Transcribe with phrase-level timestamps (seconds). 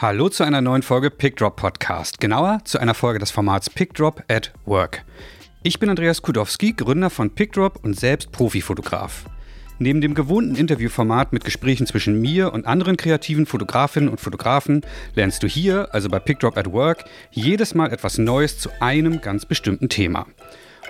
[0.00, 4.50] Hallo zu einer neuen Folge PickDrop Podcast, genauer zu einer Folge des Formats PickDrop at
[4.64, 5.04] Work.
[5.62, 9.26] Ich bin Andreas Kudowski, Gründer von PickDrop und selbst Profifotograf.
[9.78, 14.80] Neben dem gewohnten Interviewformat mit Gesprächen zwischen mir und anderen kreativen Fotografinnen und Fotografen
[15.16, 19.44] lernst du hier, also bei PickDrop at Work, jedes Mal etwas Neues zu einem ganz
[19.44, 20.26] bestimmten Thema.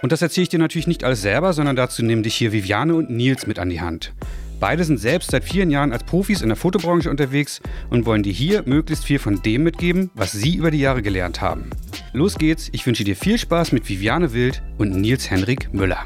[0.03, 2.95] Und das erzähle ich dir natürlich nicht alles selber, sondern dazu nehmen dich hier Viviane
[2.95, 4.13] und Nils mit an die Hand.
[4.61, 8.33] Beide sind selbst seit vielen Jahren als Profis in der Fotobranche unterwegs und wollen dir
[8.33, 11.71] hier möglichst viel von dem mitgeben, was sie über die Jahre gelernt haben.
[12.13, 16.05] Los geht's, ich wünsche dir viel Spaß mit Viviane Wild und Nils Henrik Müller.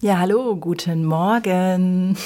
[0.00, 2.16] Ja, hallo, guten Morgen.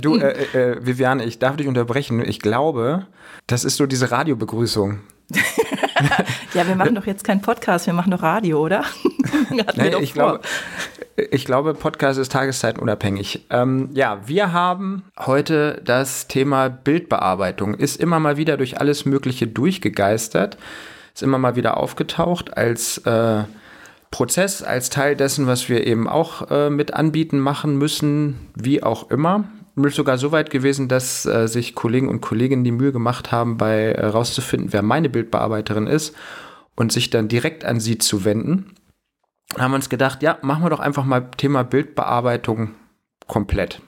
[0.00, 2.20] du, äh, äh, Viviane, ich darf dich unterbrechen.
[2.22, 3.06] Ich glaube,
[3.46, 4.98] das ist so diese Radiobegrüßung.
[6.54, 8.84] ja, wir machen doch jetzt keinen Podcast, wir machen doch Radio, oder?
[9.76, 10.40] nee, ich glaube,
[11.16, 13.46] ich glaube, Podcast ist tageszeitenunabhängig.
[13.50, 17.74] Ähm, ja, wir haben heute das Thema Bildbearbeitung.
[17.74, 20.56] Ist immer mal wieder durch alles Mögliche durchgegeistert.
[21.14, 23.44] Ist immer mal wieder aufgetaucht als äh,
[24.10, 29.10] Prozess, als Teil dessen, was wir eben auch äh, mit anbieten, machen müssen, wie auch
[29.10, 29.44] immer.
[29.74, 33.94] Sogar so weit gewesen, dass äh, sich Kollegen und Kolleginnen die Mühe gemacht haben, bei
[33.94, 36.14] herauszufinden, äh, wer meine Bildbearbeiterin ist
[36.76, 38.74] und sich dann direkt an sie zu wenden
[39.58, 42.70] haben wir uns gedacht, ja, machen wir doch einfach mal Thema Bildbearbeitung
[43.26, 43.80] komplett.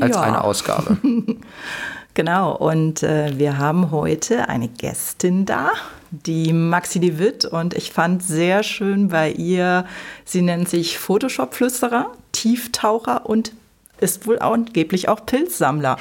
[0.00, 0.22] Als ja.
[0.22, 0.98] eine Ausgabe.
[2.14, 5.70] genau, und äh, wir haben heute eine Gästin da,
[6.10, 7.46] die Maxi de Witt.
[7.46, 9.86] Und ich fand sehr schön bei ihr,
[10.24, 13.52] sie nennt sich Photoshop-Flüsterer, Tieftaucher und
[14.00, 15.96] ist wohl angeblich auch Pilzsammler.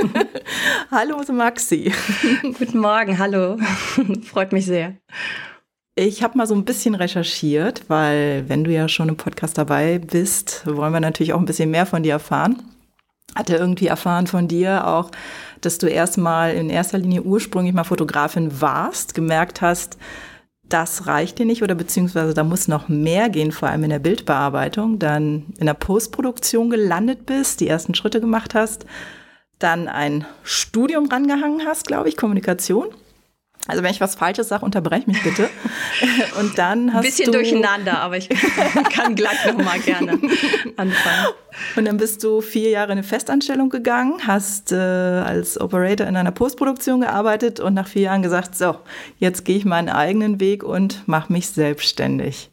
[0.90, 1.92] hallo Maxi.
[2.58, 3.58] Guten Morgen, hallo.
[4.24, 4.94] Freut mich sehr.
[5.94, 9.98] Ich habe mal so ein bisschen recherchiert, weil wenn du ja schon im Podcast dabei
[9.98, 12.62] bist, wollen wir natürlich auch ein bisschen mehr von dir erfahren.
[13.34, 15.10] Hatte irgendwie erfahren von dir auch,
[15.60, 19.98] dass du erstmal in erster Linie ursprünglich mal Fotografin warst, gemerkt hast,
[20.68, 23.98] das reicht dir nicht oder beziehungsweise da muss noch mehr gehen, vor allem in der
[23.98, 28.86] Bildbearbeitung, dann in der Postproduktion gelandet bist, die ersten Schritte gemacht hast,
[29.58, 32.88] dann ein Studium rangehangen hast, glaube ich, Kommunikation
[33.68, 35.48] also wenn ich was Falsches sage, unterbrech mich bitte.
[36.40, 38.28] Und dann hast Ein bisschen du durcheinander, aber ich
[38.92, 40.12] kann gleich nochmal gerne
[40.76, 41.26] anfangen.
[41.76, 46.16] Und dann bist du vier Jahre in eine Festanstellung gegangen, hast äh, als Operator in
[46.16, 48.76] einer Postproduktion gearbeitet und nach vier Jahren gesagt, so,
[49.18, 52.50] jetzt gehe ich meinen eigenen Weg und mache mich selbstständig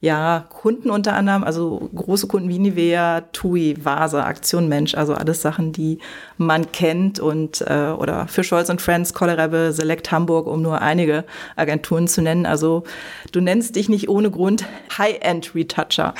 [0.00, 5.40] ja, Kunden unter anderem, also große Kunden wie Nivea, TUI, Vasa, Aktion Mensch, also alles
[5.40, 5.98] Sachen, die
[6.36, 11.24] man kennt und äh, oder für Scholz und Friends, Colorable, Select Hamburg, um nur einige
[11.56, 12.44] Agenturen zu nennen.
[12.44, 12.84] Also
[13.32, 14.66] du nennst dich nicht ohne Grund
[14.98, 16.14] High-End Retoucher.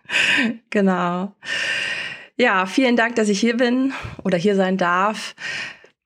[0.70, 1.32] genau.
[2.36, 3.92] Ja, vielen Dank, dass ich hier bin
[4.24, 5.36] oder hier sein darf.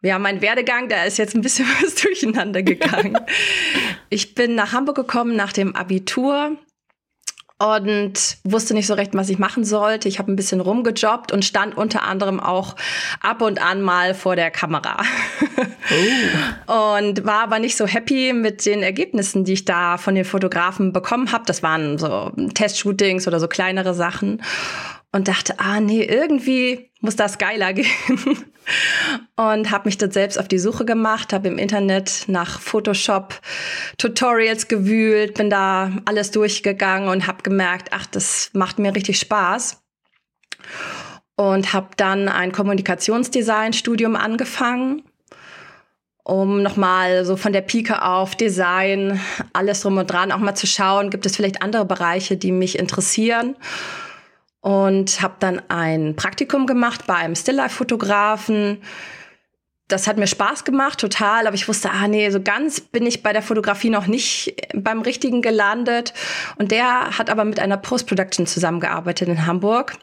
[0.03, 3.19] Ja, mein Werdegang, da ist jetzt ein bisschen was durcheinander gegangen.
[4.11, 6.59] ich bin nach Hamburg gekommen nach dem Abitur
[7.59, 10.09] und wusste nicht so recht, was ich machen sollte.
[10.09, 12.77] Ich habe ein bisschen rumgejobbt und stand unter anderem auch
[13.21, 14.99] ab und an mal vor der Kamera.
[16.69, 16.97] Oh.
[16.97, 20.93] und war aber nicht so happy mit den Ergebnissen, die ich da von den Fotografen
[20.93, 21.45] bekommen habe.
[21.47, 24.43] Das waren so Testshootings oder so kleinere Sachen
[25.17, 27.89] und dachte, ah nee, irgendwie muss das geiler gehen.
[29.37, 33.41] und habe mich dann selbst auf die Suche gemacht, habe im Internet nach Photoshop
[33.97, 39.83] Tutorials gewühlt, bin da alles durchgegangen und habe gemerkt, ach, das macht mir richtig Spaß.
[41.37, 45.03] Und habe dann ein Kommunikationsdesign-Studium angefangen,
[46.25, 49.21] um nochmal so von der Pike auf Design,
[49.53, 52.79] alles drum und dran auch mal zu schauen, gibt es vielleicht andere Bereiche, die mich
[52.79, 53.55] interessieren
[54.67, 58.79] und habe dann ein Praktikum gemacht bei einem Stilllife-Fotografen.
[59.87, 63.23] Das hat mir Spaß gemacht, total, aber ich wusste, ah nee, so ganz bin ich
[63.23, 66.15] bei der Fotografie noch nicht beim Richtigen gelandet.
[66.59, 69.99] Und der hat aber mit einer Post-Production zusammengearbeitet in Hamburg.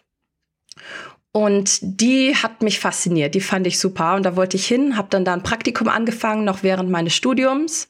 [1.33, 5.09] Und die hat mich fasziniert, die fand ich super und da wollte ich hin, habe
[5.09, 7.89] dann da ein Praktikum angefangen, noch während meines Studiums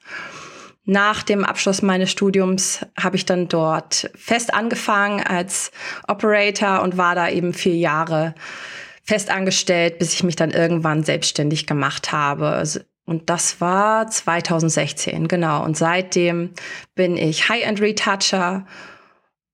[0.86, 5.72] nach dem Abschluss meines Studiums habe ich dann dort fest angefangen als
[6.08, 8.36] Operator und war da eben vier Jahre
[9.04, 12.64] fest angestellt, bis ich mich dann irgendwann selbstständig gemacht habe.
[13.06, 15.64] Und das war 2016, genau.
[15.64, 16.52] Und seitdem
[16.96, 18.66] bin ich High-End Retoucher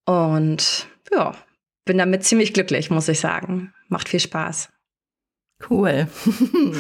[0.06, 1.36] und ja,
[1.86, 3.74] bin damit ziemlich glücklich, muss ich sagen.
[3.88, 4.70] Macht viel Spaß.
[5.68, 6.08] Cool.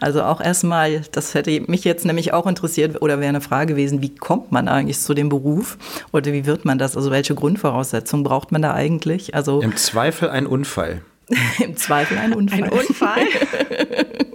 [0.00, 4.02] Also auch erstmal, das hätte mich jetzt nämlich auch interessiert oder wäre eine Frage gewesen,
[4.02, 5.78] wie kommt man eigentlich zu dem Beruf
[6.12, 6.96] oder wie wird man das?
[6.96, 9.34] Also welche Grundvoraussetzungen braucht man da eigentlich?
[9.36, 11.02] Also im Zweifel ein Unfall.
[11.60, 12.64] Im Zweifel ein Unfall.
[12.64, 13.20] Ein Unfall?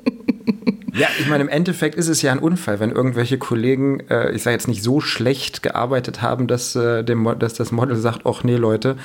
[0.97, 4.43] Ja, ich meine, im Endeffekt ist es ja ein Unfall, wenn irgendwelche Kollegen, äh, ich
[4.43, 8.43] sage jetzt nicht so schlecht gearbeitet haben, dass, äh, dem, dass das Model sagt, ach
[8.43, 8.97] nee, Leute,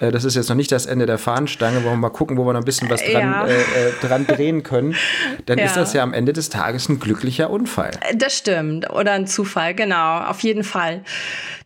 [0.00, 2.44] äh, das ist jetzt noch nicht das Ende der Fahnenstange, wollen wir mal gucken, wo
[2.44, 3.46] wir noch ein bisschen was dran, ja.
[3.46, 4.94] Äh, äh, dran drehen können.
[5.46, 5.64] Dann ja.
[5.64, 7.92] ist das ja am Ende des Tages ein glücklicher Unfall.
[8.14, 8.90] Das stimmt.
[8.90, 11.02] Oder ein Zufall, genau, auf jeden Fall.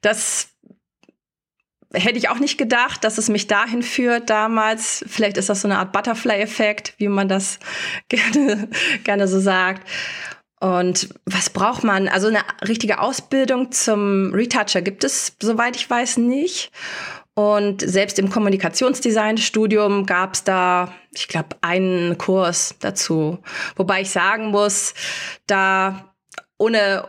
[0.00, 0.51] Das
[1.93, 5.05] hätte ich auch nicht gedacht, dass es mich dahin führt damals.
[5.09, 7.59] Vielleicht ist das so eine Art Butterfly-Effekt, wie man das
[8.09, 8.69] gerne,
[9.05, 9.89] gerne so sagt.
[10.61, 12.06] Und was braucht man?
[12.06, 16.71] Also eine richtige Ausbildung zum Retoucher gibt es, soweit ich weiß, nicht.
[17.35, 23.38] Und selbst im Kommunikationsdesign-Studium gab es da, ich glaube, einen Kurs dazu.
[23.75, 24.95] Wobei ich sagen muss,
[25.47, 26.12] da
[26.58, 27.08] ohne,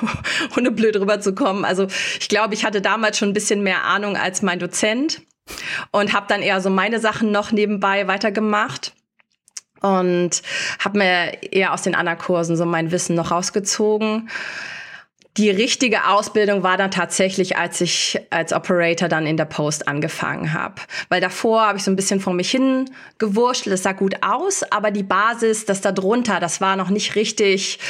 [0.56, 1.64] ohne blöd rüberzukommen.
[1.64, 1.86] Also
[2.18, 5.22] ich glaube, ich hatte damals schon ein bisschen mehr Ahnung als mein Dozent
[5.90, 8.92] und habe dann eher so meine Sachen noch nebenbei weitergemacht
[9.80, 10.42] und
[10.78, 14.30] habe mir eher aus den anderen Kursen so mein Wissen noch rausgezogen.
[15.36, 20.52] Die richtige Ausbildung war dann tatsächlich, als ich als Operator dann in der Post angefangen
[20.52, 20.76] habe.
[21.08, 22.88] Weil davor habe ich so ein bisschen vor mich hin
[23.18, 23.74] gewurschtelt.
[23.74, 27.80] Es sah gut aus, aber die Basis, das da drunter, das war noch nicht richtig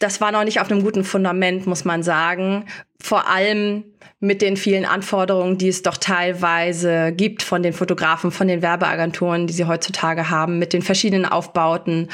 [0.00, 2.64] das war noch nicht auf einem guten Fundament, muss man sagen.
[3.00, 3.84] Vor allem
[4.18, 9.46] mit den vielen Anforderungen, die es doch teilweise gibt von den Fotografen, von den Werbeagenturen,
[9.46, 12.08] die sie heutzutage haben, mit den verschiedenen Aufbauten.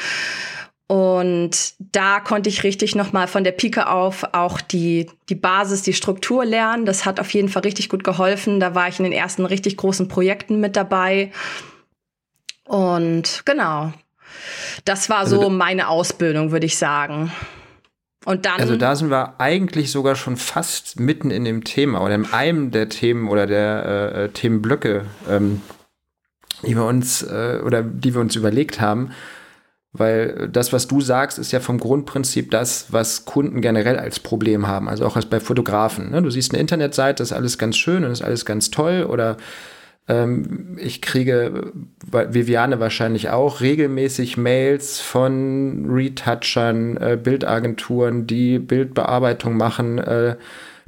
[0.87, 5.93] Und da konnte ich richtig nochmal von der Pike auf auch die, die Basis, die
[5.93, 6.85] Struktur lernen.
[6.85, 8.59] Das hat auf jeden Fall richtig gut geholfen.
[8.59, 11.31] Da war ich in den ersten richtig großen Projekten mit dabei.
[12.65, 13.93] Und genau,
[14.85, 17.31] das war also so meine Ausbildung, würde ich sagen.
[18.27, 18.59] Und dann.
[18.59, 22.71] Also da sind wir eigentlich sogar schon fast mitten in dem Thema oder in einem
[22.71, 25.61] der Themen oder der äh, äh, Themenblöcke, ähm,
[26.61, 29.11] die wir uns äh, oder die wir uns überlegt haben.
[29.93, 34.67] Weil das, was du sagst, ist ja vom Grundprinzip das, was Kunden generell als Problem
[34.67, 34.89] haben.
[34.89, 36.11] Also auch als bei Fotografen.
[36.11, 36.21] Ne?
[36.21, 39.37] Du siehst eine Internetseite, ist alles ganz schön und ist alles ganz toll oder
[40.77, 41.73] ich kriege,
[42.11, 49.97] Viviane wahrscheinlich auch, regelmäßig Mails von Retouchern, äh, Bildagenturen, die Bildbearbeitung machen.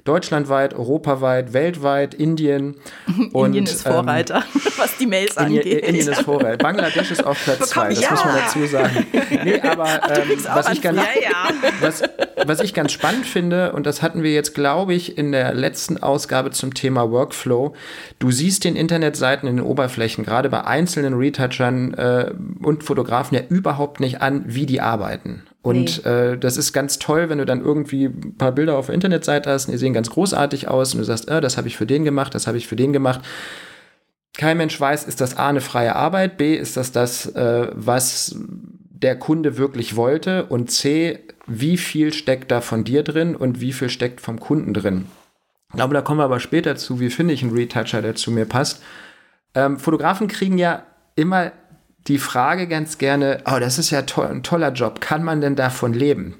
[0.03, 2.75] Deutschlandweit, europaweit, weltweit, Indien.
[3.33, 5.65] Und, Indien ist Vorreiter, ähm, was die Mails angeht.
[5.65, 6.57] Indien ist Vorreiter.
[6.63, 8.11] Bangladesch ist auf Platz zwei, das ja.
[8.11, 9.05] muss man dazu sagen.
[9.43, 11.69] Nee, aber Ach, ähm, was, ich ganz, ja, ja.
[11.81, 12.03] Was,
[12.45, 16.01] was ich ganz spannend finde, und das hatten wir jetzt, glaube ich, in der letzten
[16.01, 17.73] Ausgabe zum Thema Workflow,
[18.19, 22.31] du siehst den Internetseiten in den Oberflächen, gerade bei einzelnen Retouchern äh,
[22.61, 25.43] und Fotografen ja überhaupt nicht an, wie die arbeiten.
[25.61, 26.09] Und nee.
[26.09, 29.49] äh, das ist ganz toll, wenn du dann irgendwie ein paar Bilder auf der Internetseite
[29.49, 31.85] hast und die sehen ganz großartig aus und du sagst, äh, das habe ich für
[31.85, 33.21] den gemacht, das habe ich für den gemacht.
[34.37, 38.35] Kein Mensch weiß, ist das A eine freie Arbeit, B ist das das, äh, was
[39.01, 43.73] der Kunde wirklich wollte und C, wie viel steckt da von dir drin und wie
[43.73, 45.05] viel steckt vom Kunden drin.
[45.69, 48.31] Ich glaube, da kommen wir aber später zu, wie finde ich einen Retoucher, der zu
[48.31, 48.81] mir passt.
[49.55, 50.83] Ähm, Fotografen kriegen ja
[51.15, 51.51] immer
[52.07, 55.55] die Frage ganz gerne, oh, das ist ja to ein toller Job, kann man denn
[55.55, 56.35] davon leben?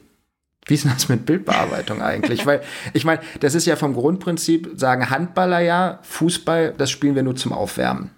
[0.66, 2.46] Wie ist denn das mit Bildbearbeitung eigentlich?
[2.46, 2.62] Weil
[2.94, 7.36] ich meine, das ist ja vom Grundprinzip, sagen Handballer ja, Fußball, das spielen wir nur
[7.36, 8.12] zum Aufwärmen.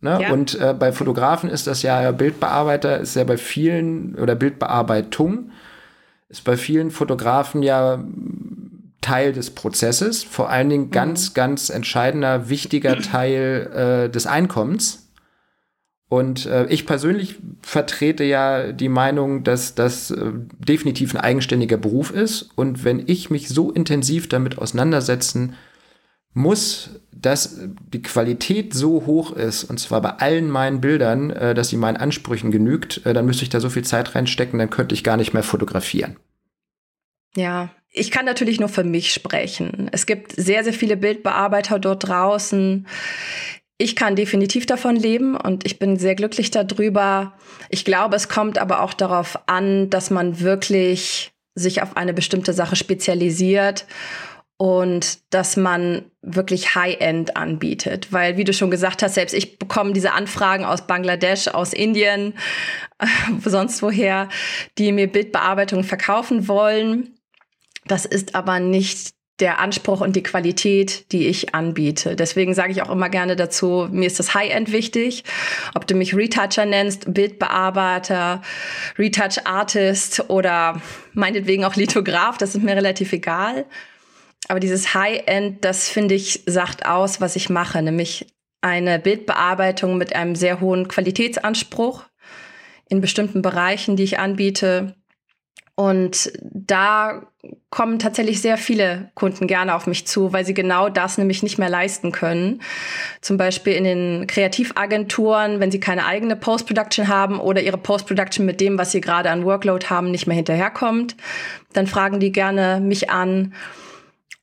[0.00, 0.18] Ne?
[0.22, 0.32] Ja.
[0.32, 5.50] Und äh, bei Fotografen ist das ja Bildbearbeiter, ist ja bei vielen, oder Bildbearbeitung,
[6.28, 8.04] ist bei vielen Fotografen ja
[9.00, 11.34] Teil des Prozesses, vor allen Dingen ganz, mhm.
[11.34, 15.03] ganz entscheidender, wichtiger Teil äh, des Einkommens.
[16.14, 20.30] Und äh, ich persönlich vertrete ja die Meinung, dass das äh,
[20.60, 22.50] definitiv ein eigenständiger Beruf ist.
[22.54, 25.56] Und wenn ich mich so intensiv damit auseinandersetzen
[26.32, 27.58] muss, dass
[27.92, 31.96] die Qualität so hoch ist, und zwar bei allen meinen Bildern, äh, dass sie meinen
[31.96, 35.16] Ansprüchen genügt, äh, dann müsste ich da so viel Zeit reinstecken, dann könnte ich gar
[35.16, 36.14] nicht mehr fotografieren.
[37.34, 39.88] Ja, ich kann natürlich nur für mich sprechen.
[39.90, 42.86] Es gibt sehr, sehr viele Bildbearbeiter dort draußen,
[43.78, 47.34] ich kann definitiv davon leben und ich bin sehr glücklich darüber.
[47.70, 52.52] Ich glaube, es kommt aber auch darauf an, dass man wirklich sich auf eine bestimmte
[52.52, 53.86] Sache spezialisiert
[54.56, 58.12] und dass man wirklich High-End anbietet.
[58.12, 62.34] Weil, wie du schon gesagt hast, selbst ich bekomme diese Anfragen aus Bangladesch, aus Indien,
[62.98, 63.06] äh,
[63.44, 64.28] sonst woher,
[64.78, 67.18] die mir Bildbearbeitung verkaufen wollen.
[67.86, 72.14] Das ist aber nicht der Anspruch und die Qualität, die ich anbiete.
[72.14, 75.24] Deswegen sage ich auch immer gerne dazu, mir ist das High-End wichtig.
[75.74, 78.42] Ob du mich Retoucher nennst, Bildbearbeiter,
[78.96, 80.80] Retouch Artist oder
[81.14, 83.66] meinetwegen auch Lithograph, das ist mir relativ egal.
[84.46, 88.26] Aber dieses High-End, das finde ich, sagt aus, was ich mache, nämlich
[88.60, 92.04] eine Bildbearbeitung mit einem sehr hohen Qualitätsanspruch
[92.88, 94.94] in bestimmten Bereichen, die ich anbiete.
[95.76, 97.26] Und da
[97.70, 101.58] kommen tatsächlich sehr viele Kunden gerne auf mich zu, weil sie genau das nämlich nicht
[101.58, 102.62] mehr leisten können.
[103.20, 108.60] Zum Beispiel in den Kreativagenturen, wenn sie keine eigene Post-Production haben oder ihre Post-Production mit
[108.60, 111.16] dem, was sie gerade an Workload haben, nicht mehr hinterherkommt,
[111.72, 113.54] dann fragen die gerne mich an.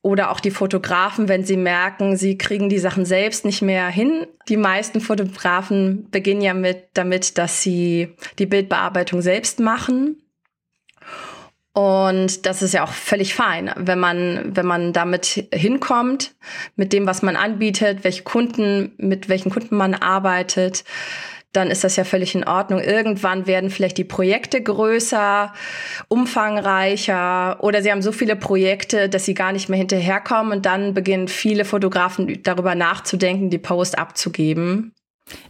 [0.02, 4.26] Oder auch die Fotografen, wenn sie merken, sie kriegen die Sachen selbst nicht mehr hin.
[4.48, 8.08] Die meisten Fotografen beginnen ja mit damit, dass sie
[8.40, 10.21] die Bildbearbeitung selbst machen
[11.74, 16.34] und das ist ja auch völlig fein, wenn man, wenn man damit hinkommt,
[16.76, 20.84] mit dem, was man anbietet, welche Kunden, mit welchen Kunden man arbeitet,
[21.52, 22.80] dann ist das ja völlig in Ordnung.
[22.80, 25.52] Irgendwann werden vielleicht die Projekte größer,
[26.08, 30.94] umfangreicher oder sie haben so viele Projekte, dass sie gar nicht mehr hinterherkommen und dann
[30.94, 34.92] beginnen viele Fotografen darüber nachzudenken, die Post abzugeben.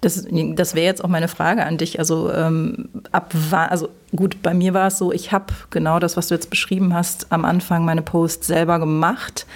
[0.00, 1.98] Das, das wäre jetzt auch meine Frage an dich.
[1.98, 6.28] Also ähm, ab also gut, bei mir war es so, ich habe genau das, was
[6.28, 9.46] du jetzt beschrieben hast, am Anfang meine Post selber gemacht,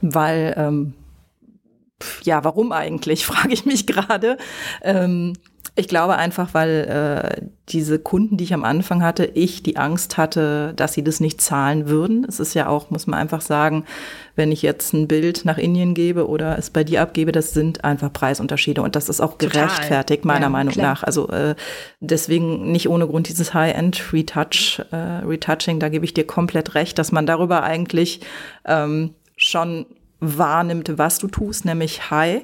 [0.00, 0.94] weil ähm,
[2.22, 4.36] ja, warum eigentlich, frage ich mich gerade.
[4.82, 5.34] Ähm,
[5.78, 10.16] ich glaube einfach, weil äh, diese Kunden, die ich am Anfang hatte, ich die Angst
[10.16, 12.24] hatte, dass sie das nicht zahlen würden.
[12.26, 13.84] Es ist ja auch, muss man einfach sagen,
[14.36, 17.84] wenn ich jetzt ein Bild nach Indien gebe oder es bei dir abgebe, das sind
[17.84, 20.36] einfach Preisunterschiede und das ist auch gerechtfertigt, Total.
[20.36, 20.86] meiner ja, Meinung klar.
[20.86, 21.02] nach.
[21.02, 21.54] Also äh,
[22.00, 27.12] deswegen nicht ohne Grund dieses High-End-Retouch, äh, Retouching, da gebe ich dir komplett recht, dass
[27.12, 28.20] man darüber eigentlich
[28.64, 29.84] ähm, schon
[30.20, 32.42] wahrnimmt, was du tust, nämlich high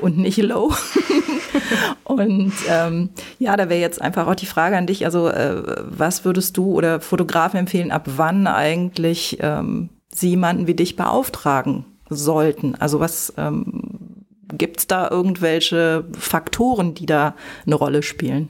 [0.00, 0.72] und nicht low.
[2.04, 6.24] und ähm, ja, da wäre jetzt einfach auch die Frage an dich, also äh, was
[6.24, 12.76] würdest du oder Fotografen empfehlen, ab wann eigentlich ähm, sie jemanden wie dich beauftragen sollten?
[12.76, 17.34] Also was ähm, gibt es da irgendwelche Faktoren, die da
[17.66, 18.48] eine Rolle spielen?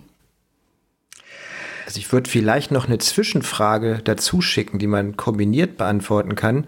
[1.86, 6.66] Also ich würde vielleicht noch eine Zwischenfrage dazu schicken, die man kombiniert beantworten kann.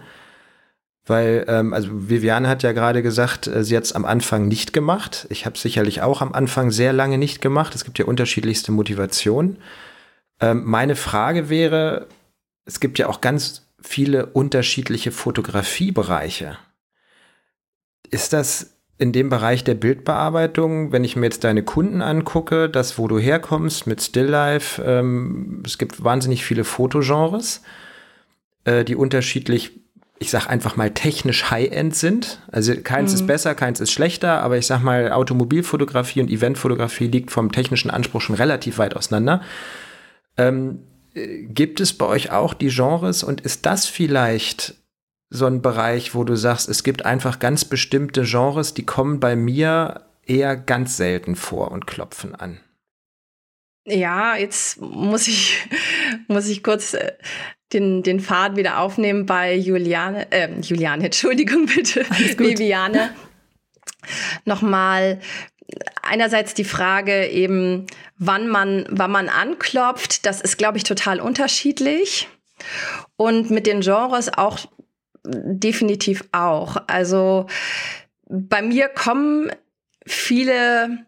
[1.11, 4.73] Weil, ähm, also Viviane hat ja gerade gesagt, äh, sie hat es am Anfang nicht
[4.73, 5.27] gemacht.
[5.29, 7.75] Ich habe sicherlich auch am Anfang sehr lange nicht gemacht.
[7.75, 9.59] Es gibt ja unterschiedlichste Motivationen.
[10.41, 12.07] Ähm, meine Frage wäre,
[12.65, 16.59] es gibt ja auch ganz viele unterschiedliche Fotografiebereiche.
[18.09, 22.99] Ist das in dem Bereich der Bildbearbeitung, wenn ich mir jetzt deine Kunden angucke, das,
[22.99, 27.63] wo du herkommst mit Stilllife, ähm, es gibt wahnsinnig viele Fotogenres,
[28.63, 29.73] äh, die unterschiedlich
[30.23, 32.43] ich sag einfach mal technisch High-End sind.
[32.53, 33.17] Also keins mhm.
[33.17, 37.91] ist besser, keins ist schlechter, aber ich sag mal, Automobilfotografie und Eventfotografie liegt vom technischen
[37.91, 39.43] Anspruch schon relativ weit auseinander.
[40.37, 40.81] Ähm,
[41.15, 44.75] äh, gibt es bei euch auch die Genres und ist das vielleicht
[45.31, 49.37] so ein Bereich, wo du sagst, es gibt einfach ganz bestimmte Genres, die kommen bei
[49.37, 52.61] mir eher ganz selten vor und klopfen an?
[53.87, 55.67] Ja, jetzt muss ich,
[56.29, 57.13] muss ich kurz äh,
[57.73, 62.05] den, den Faden wieder aufnehmen bei Juliane, äh, Juliane, Entschuldigung bitte,
[62.39, 63.15] Viviane.
[64.45, 65.21] Nochmal
[66.03, 67.87] einerseits die Frage eben,
[68.19, 72.29] wann man, wann man anklopft, das ist, glaube ich, total unterschiedlich.
[73.17, 74.59] Und mit den Genres auch
[75.25, 76.77] definitiv auch.
[76.87, 77.47] Also
[78.27, 79.51] bei mir kommen
[80.07, 81.07] viele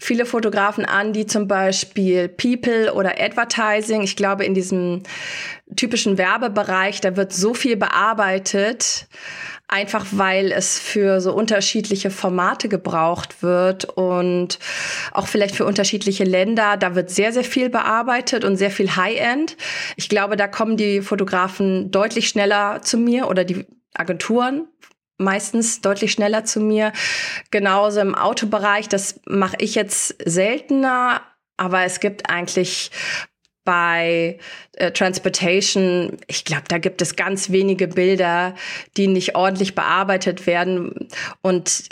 [0.00, 5.02] viele Fotografen an, die zum Beispiel People oder Advertising, ich glaube in diesem
[5.76, 9.06] typischen Werbebereich, da wird so viel bearbeitet,
[9.68, 14.58] einfach weil es für so unterschiedliche Formate gebraucht wird und
[15.12, 16.76] auch vielleicht für unterschiedliche Länder.
[16.76, 19.56] Da wird sehr, sehr viel bearbeitet und sehr viel High-End.
[19.96, 24.66] Ich glaube, da kommen die Fotografen deutlich schneller zu mir oder die Agenturen
[25.20, 26.92] meistens deutlich schneller zu mir.
[27.50, 31.20] Genauso im Autobereich, das mache ich jetzt seltener,
[31.56, 32.90] aber es gibt eigentlich
[33.64, 34.38] bei
[34.76, 38.54] äh, Transportation, ich glaube, da gibt es ganz wenige Bilder,
[38.96, 41.08] die nicht ordentlich bearbeitet werden.
[41.42, 41.88] Und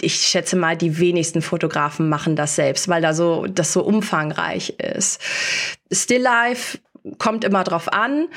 [0.00, 4.74] ich schätze mal, die wenigsten Fotografen machen das selbst, weil da so, das so umfangreich
[4.78, 5.20] ist.
[5.90, 6.78] Still Life
[7.18, 8.28] kommt immer drauf an,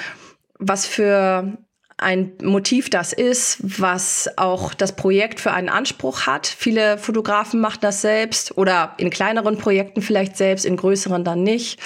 [0.58, 1.58] was für
[1.98, 6.48] ein Motiv das ist, was auch das Projekt für einen Anspruch hat.
[6.48, 11.80] Viele Fotografen machen das selbst oder in kleineren Projekten vielleicht selbst, in größeren dann nicht.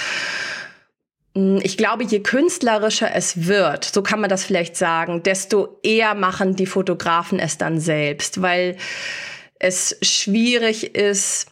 [1.36, 6.15] Hm, ich glaube, je künstlerischer es wird, so kann man das vielleicht sagen, desto eher
[6.15, 8.77] machen die Fotografen es dann selbst, weil
[9.60, 11.48] es schwierig ist,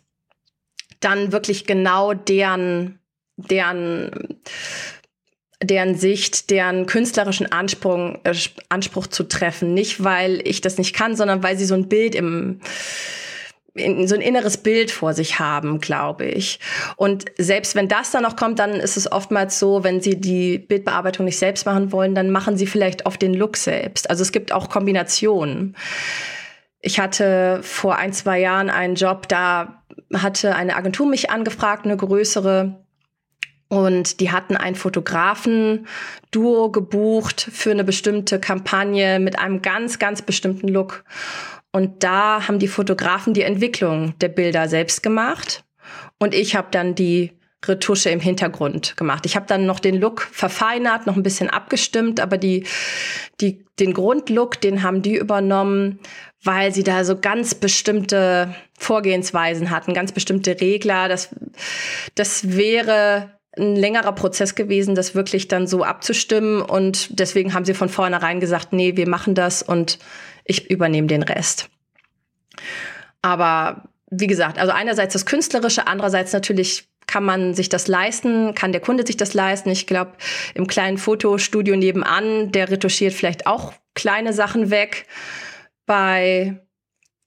[0.99, 2.99] dann wirklich genau deren,
[3.37, 4.39] deren
[5.61, 8.35] deren Sicht, deren künstlerischen Anspruch, äh,
[8.69, 9.73] Anspruch zu treffen.
[9.73, 12.59] Nicht, weil ich das nicht kann, sondern weil sie so ein Bild im,
[13.75, 16.59] so ein inneres Bild vor sich haben, glaube ich.
[16.95, 20.59] Und selbst wenn das dann noch kommt, dann ist es oftmals so, wenn sie die
[20.59, 24.09] Bildbearbeitung nicht selbst machen wollen, dann machen sie vielleicht oft den Look selbst.
[24.09, 25.75] Also es gibt auch Kombinationen.
[26.81, 31.97] Ich hatte vor ein, zwei Jahren einen Job, da hatte eine Agentur mich angefragt, eine
[31.97, 32.83] größere.
[33.69, 40.67] Und die hatten ein Fotografen-Duo gebucht für eine bestimmte Kampagne mit einem ganz, ganz bestimmten
[40.67, 41.03] Look.
[41.73, 45.65] Und da haben die Fotografen die Entwicklung der Bilder selbst gemacht.
[46.19, 47.31] Und ich habe dann die
[47.67, 49.25] Retusche im Hintergrund gemacht.
[49.25, 52.65] Ich habe dann noch den Look verfeinert, noch ein bisschen abgestimmt, aber die,
[53.41, 55.99] die, den Grundlook, den haben die übernommen,
[56.43, 61.07] weil sie da so ganz bestimmte Vorgehensweisen hatten, ganz bestimmte Regler.
[61.07, 61.33] Das,
[62.15, 66.61] das wäre ein längerer Prozess gewesen, das wirklich dann so abzustimmen.
[66.61, 69.99] Und deswegen haben sie von vornherein gesagt, nee, wir machen das und
[70.45, 71.69] ich übernehme den Rest.
[73.21, 78.71] Aber wie gesagt, also einerseits das Künstlerische, andererseits natürlich kann man sich das leisten, kann
[78.71, 79.69] der Kunde sich das leisten.
[79.69, 80.13] Ich glaube,
[80.53, 85.05] im kleinen Fotostudio nebenan, der retuschiert vielleicht auch kleine Sachen weg
[85.85, 86.59] bei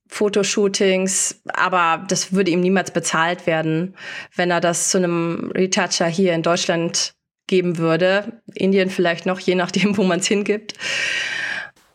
[0.09, 3.97] Fotoshootings, aber das würde ihm niemals bezahlt werden,
[4.35, 7.15] wenn er das zu einem Retoucher hier in Deutschland
[7.49, 8.41] geben würde.
[8.55, 10.75] Indien vielleicht noch, je nachdem, wo man es hingibt.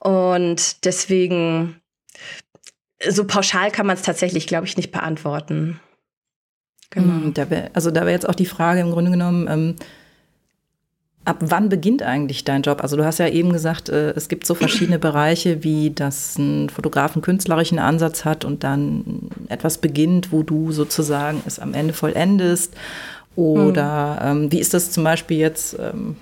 [0.02, 1.80] Und deswegen,
[3.08, 5.80] so pauschal kann man es tatsächlich, glaube ich, nicht beantworten.
[6.90, 7.14] Genau.
[7.14, 9.76] Mhm, da wär, also da wäre jetzt auch die Frage im Grunde genommen, ähm,
[11.24, 12.82] ab wann beginnt eigentlich dein Job?
[12.82, 16.70] Also du hast ja eben gesagt, äh, es gibt so verschiedene Bereiche, wie dass ein
[16.70, 21.94] Fotograf einen künstlerischen Ansatz hat und dann etwas beginnt, wo du sozusagen es am Ende
[21.94, 22.74] vollendest.
[23.36, 24.46] Oder mhm.
[24.46, 25.78] ähm, wie ist das zum Beispiel jetzt?
[25.80, 26.16] Ähm,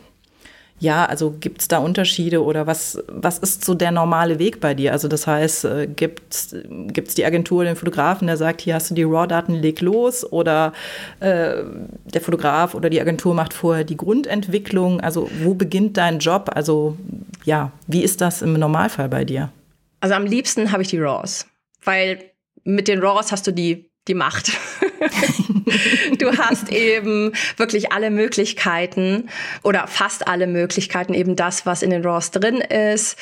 [0.79, 4.73] ja, also gibt es da Unterschiede oder was, was ist so der normale Weg bei
[4.73, 4.93] dir?
[4.93, 8.95] Also das heißt, äh, gibt es die Agentur, den Fotografen, der sagt, hier hast du
[8.95, 10.71] die RAW-Daten, leg los oder
[11.19, 11.63] äh,
[12.05, 15.01] der Fotograf oder die Agentur macht vorher die Grundentwicklung?
[15.01, 16.49] Also wo beginnt dein Job?
[16.53, 16.97] Also
[17.43, 19.51] ja, wie ist das im Normalfall bei dir?
[19.99, 21.45] Also am liebsten habe ich die RAWs,
[21.83, 22.19] weil
[22.63, 24.51] mit den RAWs hast du die, die Macht.
[26.17, 29.29] du hast eben wirklich alle Möglichkeiten
[29.63, 33.17] oder fast alle Möglichkeiten, eben das, was in den RAWs drin ist.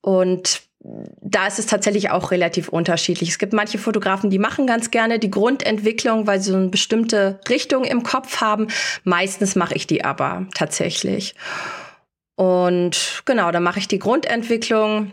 [0.00, 0.62] Und
[1.22, 3.30] da ist es tatsächlich auch relativ unterschiedlich.
[3.30, 7.40] Es gibt manche Fotografen, die machen ganz gerne die Grundentwicklung, weil sie so eine bestimmte
[7.48, 8.68] Richtung im Kopf haben.
[9.02, 11.34] Meistens mache ich die aber tatsächlich.
[12.36, 15.12] Und genau, dann mache ich die Grundentwicklung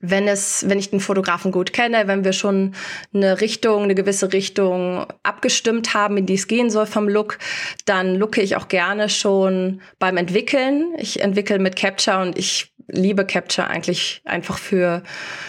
[0.00, 2.74] wenn es, wenn ich den Fotografen gut kenne, wenn wir schon
[3.14, 7.38] eine Richtung, eine gewisse Richtung abgestimmt haben, in die es gehen soll vom Look,
[7.86, 10.94] dann looke ich auch gerne schon beim Entwickeln.
[10.98, 15.02] Ich entwickle mit Capture und ich liebe Capture eigentlich einfach für,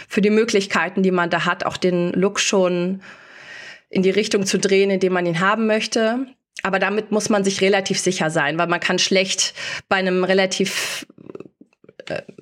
[0.08, 3.02] für die Möglichkeiten, die man da hat, auch den Look schon
[3.90, 6.26] in die Richtung zu drehen, in dem man ihn haben möchte.
[6.64, 9.54] Aber damit muss man sich relativ sicher sein, weil man kann schlecht
[9.88, 11.06] bei einem relativ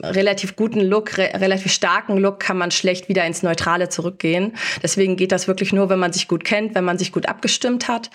[0.02, 4.56] relativ guten Look, re relativ starken Look kann man schlecht wieder ins Neutrale zurückgehen.
[4.82, 7.88] Deswegen geht das wirklich nur, wenn man sich gut kennt, wenn man sich gut abgestimmt
[7.88, 8.10] hat.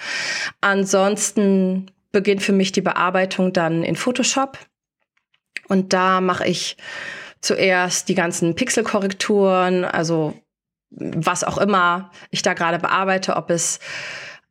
[0.60, 4.58] Ansonsten beginnt für mich die Bearbeitung dann in Photoshop.
[5.68, 6.76] Und da mache ich
[7.40, 10.34] zuerst die ganzen Pixelkorrekturen, also
[10.90, 13.78] was auch immer ich da gerade bearbeite, ob es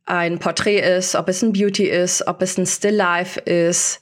[0.06, 4.00] ein Porträt ist, ob es ein Beauty ist, ob es ein Still Life ist.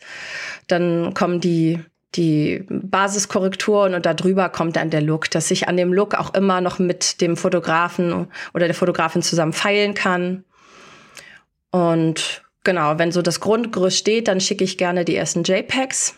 [0.68, 1.80] Dann kommen die
[2.18, 6.60] die Basiskorrekturen und darüber kommt dann der Look, dass ich an dem Look auch immer
[6.60, 10.44] noch mit dem Fotografen oder der Fotografin zusammen feilen kann.
[11.70, 16.16] Und genau, wenn so das Grundgerüst steht, dann schicke ich gerne die ersten JPEGs.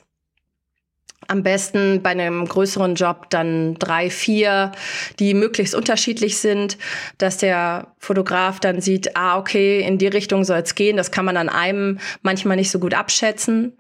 [1.29, 4.73] Am besten bei einem größeren Job dann drei, vier,
[5.21, 6.79] die möglichst unterschiedlich sind,
[7.19, 10.97] dass der Fotograf dann sieht, ah, okay, in die Richtung soll es gehen.
[10.97, 13.77] Das kann man an einem manchmal nicht so gut abschätzen.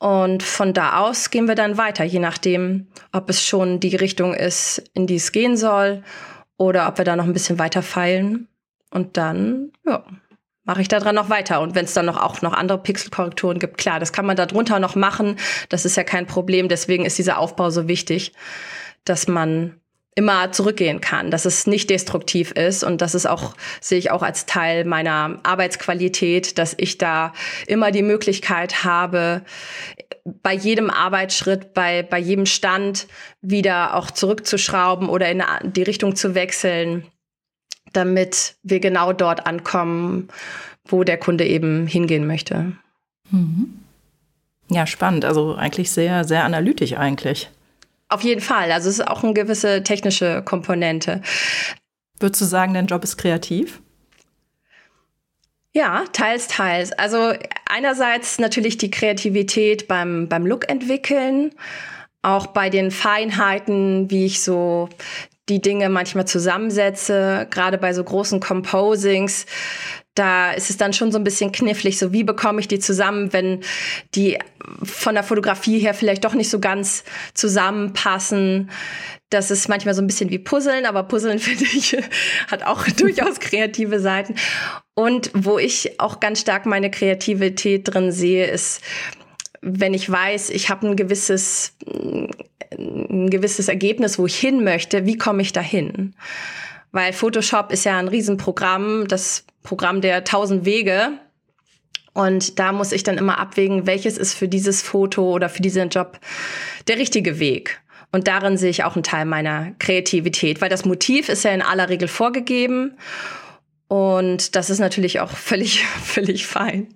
[0.00, 4.32] Und von da aus gehen wir dann weiter, je nachdem, ob es schon die Richtung
[4.32, 6.02] ist, in die es gehen soll,
[6.56, 8.48] oder ob wir da noch ein bisschen weiter feilen.
[8.90, 10.02] Und dann, ja,
[10.64, 11.60] mache ich da dran noch weiter.
[11.60, 14.46] Und wenn es dann noch auch noch andere Pixelkorrekturen gibt, klar, das kann man da
[14.46, 15.36] drunter noch machen.
[15.68, 16.70] Das ist ja kein Problem.
[16.70, 18.32] Deswegen ist dieser Aufbau so wichtig,
[19.04, 19.80] dass man
[20.14, 24.22] immer zurückgehen kann, dass es nicht destruktiv ist und das ist auch, sehe ich auch
[24.22, 27.32] als Teil meiner Arbeitsqualität, dass ich da
[27.66, 29.42] immer die Möglichkeit habe,
[30.42, 33.06] bei jedem Arbeitsschritt, bei, bei jedem Stand
[33.40, 37.06] wieder auch zurückzuschrauben oder in die Richtung zu wechseln,
[37.92, 40.28] damit wir genau dort ankommen,
[40.86, 42.72] wo der Kunde eben hingehen möchte.
[43.30, 43.80] Mhm.
[44.68, 45.24] Ja, spannend.
[45.24, 47.50] Also eigentlich sehr, sehr analytisch eigentlich.
[48.10, 48.72] Auf jeden Fall.
[48.72, 51.22] Also es ist auch eine gewisse technische Komponente.
[52.18, 53.80] Würdest du sagen, dein Job ist kreativ?
[55.72, 56.90] Ja, teils, teils.
[56.92, 57.32] Also
[57.66, 61.52] einerseits natürlich die Kreativität beim, beim Look entwickeln,
[62.22, 64.88] auch bei den Feinheiten, wie ich so
[65.48, 69.46] die Dinge manchmal zusammensetze, gerade bei so großen Composings.
[70.14, 73.32] Da ist es dann schon so ein bisschen knifflig, so wie bekomme ich die zusammen,
[73.32, 73.60] wenn
[74.14, 74.38] die
[74.82, 78.70] von der Fotografie her vielleicht doch nicht so ganz zusammenpassen.
[79.30, 81.96] Das ist manchmal so ein bisschen wie Puzzeln, aber Puzzeln finde ich
[82.48, 84.34] hat auch durchaus kreative Seiten.
[84.94, 88.82] Und wo ich auch ganz stark meine Kreativität drin sehe, ist,
[89.62, 91.76] wenn ich weiß, ich habe ein gewisses
[92.72, 96.14] ein gewisses Ergebnis, wo ich hin möchte, wie komme ich dahin?
[96.92, 101.12] Weil Photoshop ist ja ein Riesenprogramm, das Programm der tausend Wege.
[102.12, 105.90] Und da muss ich dann immer abwägen, welches ist für dieses Foto oder für diesen
[105.90, 106.18] Job
[106.88, 107.80] der richtige Weg.
[108.12, 111.62] Und darin sehe ich auch einen Teil meiner Kreativität, weil das Motiv ist ja in
[111.62, 112.96] aller Regel vorgegeben.
[113.86, 116.88] Und das ist natürlich auch völlig, völlig fein.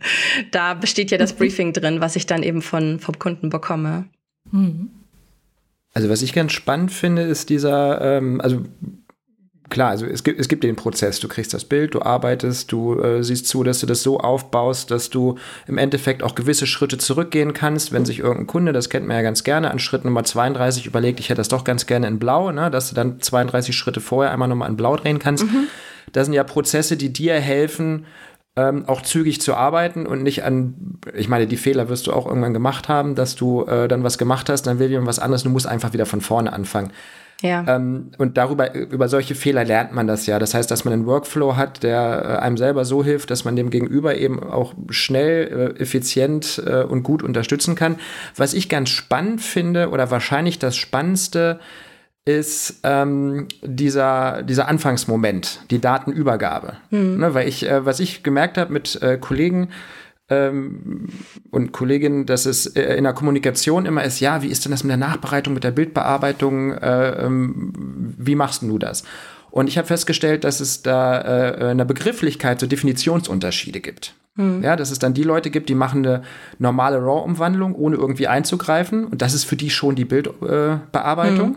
[0.50, 4.06] Da besteht ja das Briefing drin, was ich dann eben von, vom Kunden bekomme.
[4.50, 4.90] Mhm.
[5.92, 8.64] Also was ich ganz spannend finde, ist dieser, ähm, also
[9.70, 13.00] klar, also es gibt, es gibt den Prozess, du kriegst das Bild, du arbeitest, du
[13.00, 16.98] äh, siehst zu, dass du das so aufbaust, dass du im Endeffekt auch gewisse Schritte
[16.98, 20.24] zurückgehen kannst, wenn sich irgendein Kunde, das kennt man ja ganz gerne, an Schritt Nummer
[20.24, 23.76] 32 überlegt, ich hätte das doch ganz gerne in Blau, ne, dass du dann 32
[23.76, 25.44] Schritte vorher einmal nochmal in Blau drehen kannst.
[25.44, 25.68] Mhm.
[26.12, 28.06] Das sind ja Prozesse, die dir helfen,
[28.56, 32.26] ähm, auch zügig zu arbeiten und nicht an, ich meine, die Fehler wirst du auch
[32.26, 35.42] irgendwann gemacht haben, dass du äh, dann was gemacht hast, dann will jemand was anderes,
[35.42, 36.92] du musst einfach wieder von vorne anfangen.
[37.44, 37.62] Ja.
[37.68, 40.38] Ähm, und darüber, über solche Fehler lernt man das ja.
[40.38, 43.54] Das heißt, dass man einen Workflow hat, der äh, einem selber so hilft, dass man
[43.54, 47.96] dem Gegenüber eben auch schnell, äh, effizient äh, und gut unterstützen kann.
[48.34, 51.60] Was ich ganz spannend finde oder wahrscheinlich das Spannendste
[52.24, 56.78] ist ähm, dieser, dieser Anfangsmoment, die Datenübergabe.
[56.88, 57.18] Mhm.
[57.18, 59.68] Ne, weil ich, äh, was ich gemerkt habe mit äh, Kollegen
[60.28, 61.08] ähm,
[61.50, 64.82] und Kolleginnen, dass es äh, in der Kommunikation immer ist, ja, wie ist denn das
[64.82, 69.04] mit der Nachbereitung, mit der Bildbearbeitung, äh, ähm, wie machst du das?
[69.50, 74.14] Und ich habe festgestellt, dass es da äh, in der Begrifflichkeit so Definitionsunterschiede gibt.
[74.36, 74.64] Mhm.
[74.64, 76.22] Ja, dass es dann die Leute gibt, die machen eine
[76.58, 79.04] normale RAW-Umwandlung, ohne irgendwie einzugreifen.
[79.04, 81.50] Und das ist für die schon die Bildbearbeitung.
[81.50, 81.56] Mhm.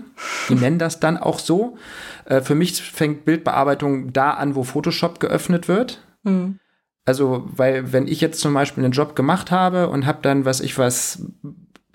[0.49, 1.77] Die nennen das dann auch so.
[2.25, 6.03] Äh, für mich fängt Bildbearbeitung da an, wo Photoshop geöffnet wird.
[6.23, 6.59] Mhm.
[7.07, 10.59] Also, weil wenn ich jetzt zum Beispiel einen Job gemacht habe und habe dann, was
[10.59, 11.23] ich was,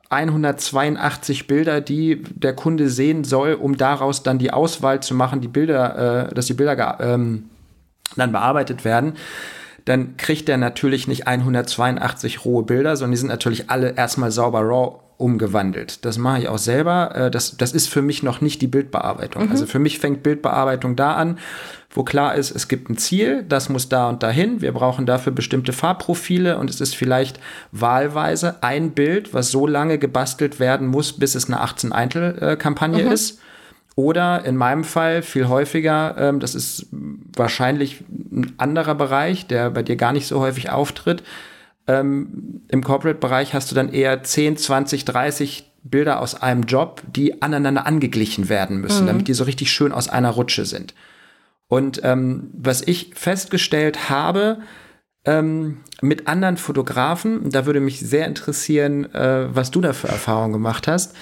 [0.08, 5.48] 182 Bilder, die der Kunde sehen soll, um daraus dann die Auswahl zu machen, die
[5.48, 7.50] Bilder, äh, dass die Bilder ähm,
[8.16, 9.14] dann bearbeitet werden,
[9.84, 14.60] dann kriegt er natürlich nicht 182 rohe Bilder, sondern die sind natürlich alle erstmal sauber
[14.60, 16.04] raw umgewandelt.
[16.04, 17.14] Das mache ich auch selber.
[17.14, 19.44] Äh, das, das ist für mich noch nicht die Bildbearbeitung.
[19.44, 19.50] Mhm.
[19.50, 21.38] Also für mich fängt Bildbearbeitung da an,
[21.94, 24.62] wo klar ist, es gibt ein Ziel, das muss da und dahin.
[24.62, 27.38] Wir brauchen dafür bestimmte Farbprofile und es ist vielleicht
[27.70, 33.12] wahlweise ein Bild, was so lange gebastelt werden muss, bis es eine 18-Eintel-Kampagne mhm.
[33.12, 33.40] ist.
[33.94, 36.86] Oder in meinem Fall viel häufiger, ähm, das ist
[37.36, 41.22] wahrscheinlich ein anderer Bereich, der bei dir gar nicht so häufig auftritt.
[41.86, 47.42] Ähm, Im Corporate-Bereich hast du dann eher 10, 20, 30 Bilder aus einem Job, die
[47.42, 49.08] aneinander angeglichen werden müssen, mhm.
[49.08, 50.94] damit die so richtig schön aus einer Rutsche sind.
[51.72, 54.60] Und ähm, was ich festgestellt habe,
[55.24, 60.52] ähm, mit anderen Fotografen, da würde mich sehr interessieren, äh, was du da für Erfahrungen
[60.52, 61.16] gemacht hast,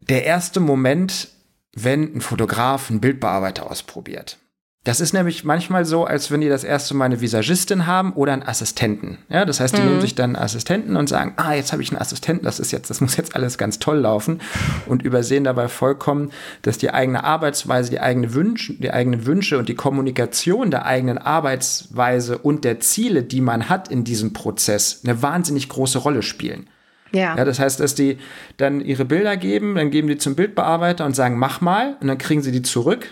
[0.00, 1.28] der erste Moment,
[1.72, 4.38] wenn ein Fotograf einen Bildbearbeiter ausprobiert.
[4.82, 8.32] Das ist nämlich manchmal so, als wenn die das erste Mal eine Visagistin haben oder
[8.32, 9.18] einen Assistenten.
[9.28, 9.88] Ja, das heißt, die mhm.
[9.88, 12.72] nehmen sich dann einen Assistenten und sagen, ah, jetzt habe ich einen Assistenten, das ist
[12.72, 14.40] jetzt, das muss jetzt alles ganz toll laufen
[14.86, 16.30] und übersehen dabei vollkommen,
[16.62, 21.18] dass die eigene Arbeitsweise, die eigene Wünsche, die eigenen Wünsche und die Kommunikation der eigenen
[21.18, 26.70] Arbeitsweise und der Ziele, die man hat in diesem Prozess, eine wahnsinnig große Rolle spielen.
[27.12, 27.36] Ja.
[27.36, 27.44] ja.
[27.44, 28.16] Das heißt, dass die
[28.56, 32.16] dann ihre Bilder geben, dann geben die zum Bildbearbeiter und sagen, mach mal, und dann
[32.16, 33.08] kriegen sie die zurück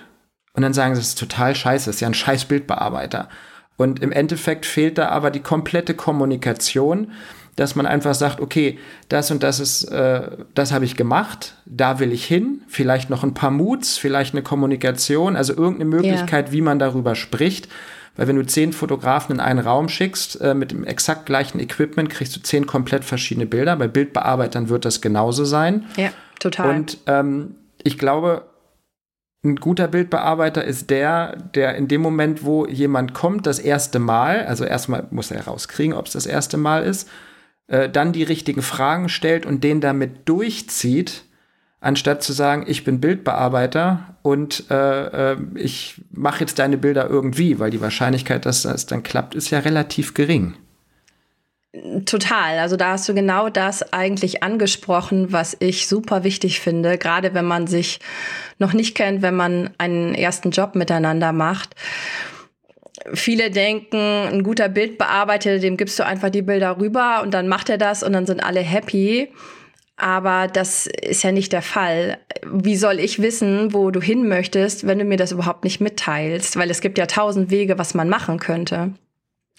[0.58, 3.28] und dann sagen sie, das ist total scheiße, das ist ja ein scheiß Bildbearbeiter.
[3.76, 7.12] Und im Endeffekt fehlt da aber die komplette Kommunikation,
[7.54, 8.76] dass man einfach sagt, okay,
[9.08, 10.22] das und das ist, äh,
[10.56, 14.42] das habe ich gemacht, da will ich hin, vielleicht noch ein paar Moods, vielleicht eine
[14.42, 16.52] Kommunikation, also irgendeine Möglichkeit, ja.
[16.52, 17.68] wie man darüber spricht.
[18.16, 22.10] Weil wenn du zehn Fotografen in einen Raum schickst äh, mit dem exakt gleichen Equipment,
[22.10, 23.76] kriegst du zehn komplett verschiedene Bilder.
[23.76, 25.84] Bei Bildbearbeitern wird das genauso sein.
[25.96, 26.74] Ja, total.
[26.74, 28.42] Und ähm, ich glaube,
[29.44, 34.44] ein guter Bildbearbeiter ist der, der in dem Moment, wo jemand kommt, das erste Mal,
[34.46, 37.08] also erstmal muss er rauskriegen, ob es das erste Mal ist,
[37.68, 41.24] äh, dann die richtigen Fragen stellt und den damit durchzieht,
[41.80, 47.60] anstatt zu sagen, ich bin Bildbearbeiter und äh, äh, ich mache jetzt deine Bilder irgendwie,
[47.60, 50.54] weil die Wahrscheinlichkeit, dass das dann klappt, ist ja relativ gering.
[52.06, 52.58] Total.
[52.58, 57.44] Also da hast du genau das eigentlich angesprochen, was ich super wichtig finde, gerade wenn
[57.44, 58.00] man sich
[58.58, 61.74] noch nicht kennt, wenn man einen ersten Job miteinander macht.
[63.12, 67.68] Viele denken, ein guter Bildbearbeiter, dem gibst du einfach die Bilder rüber und dann macht
[67.68, 69.30] er das und dann sind alle happy.
[69.96, 72.18] Aber das ist ja nicht der Fall.
[72.46, 76.56] Wie soll ich wissen, wo du hin möchtest, wenn du mir das überhaupt nicht mitteilst?
[76.56, 78.94] Weil es gibt ja tausend Wege, was man machen könnte.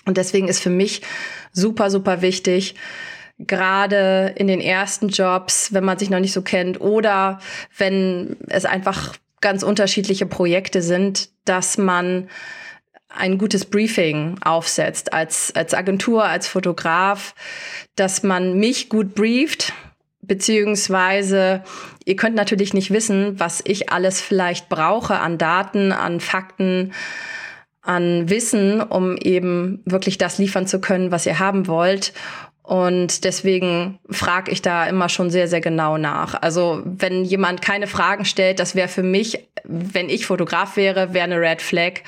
[0.10, 1.04] Und deswegen ist für mich
[1.54, 2.74] super, super wichtig,
[3.38, 7.40] gerade in den ersten Jobs, wenn man sich noch nicht so kennt oder
[7.78, 12.28] wenn es einfach ganz unterschiedliche Projekte sind, dass man
[13.08, 17.36] ein gutes Briefing aufsetzt als, als Agentur, als Fotograf,
[17.96, 19.74] dass man mich gut brieft,
[20.22, 21.64] beziehungsweise
[22.04, 26.94] ihr könnt natürlich nicht wissen, was ich alles vielleicht brauche an Daten, an Fakten,
[27.82, 32.14] an Wissen, um eben wirklich das liefern zu können, was ihr haben wollt.
[32.70, 36.40] Und deswegen frage ich da immer schon sehr, sehr genau nach.
[36.40, 41.24] Also wenn jemand keine Fragen stellt, das wäre für mich, wenn ich Fotograf wäre, wäre
[41.24, 42.02] eine Red Flag,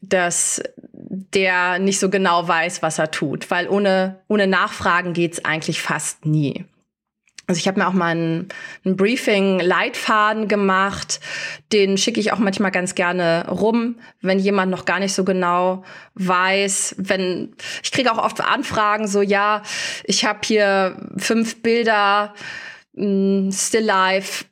[0.00, 0.62] dass
[0.94, 3.50] der nicht so genau weiß, was er tut.
[3.50, 6.64] Weil ohne, ohne Nachfragen geht's eigentlich fast nie.
[7.48, 8.48] Also ich habe mir auch mal einen,
[8.84, 11.18] einen Briefing-Leitfaden gemacht.
[11.72, 15.82] Den schicke ich auch manchmal ganz gerne rum, wenn jemand noch gar nicht so genau
[16.14, 16.96] weiß.
[16.98, 19.62] Wenn ich kriege auch oft Anfragen so, ja,
[20.04, 22.34] ich habe hier fünf Bilder,
[22.92, 24.44] mm, Still Life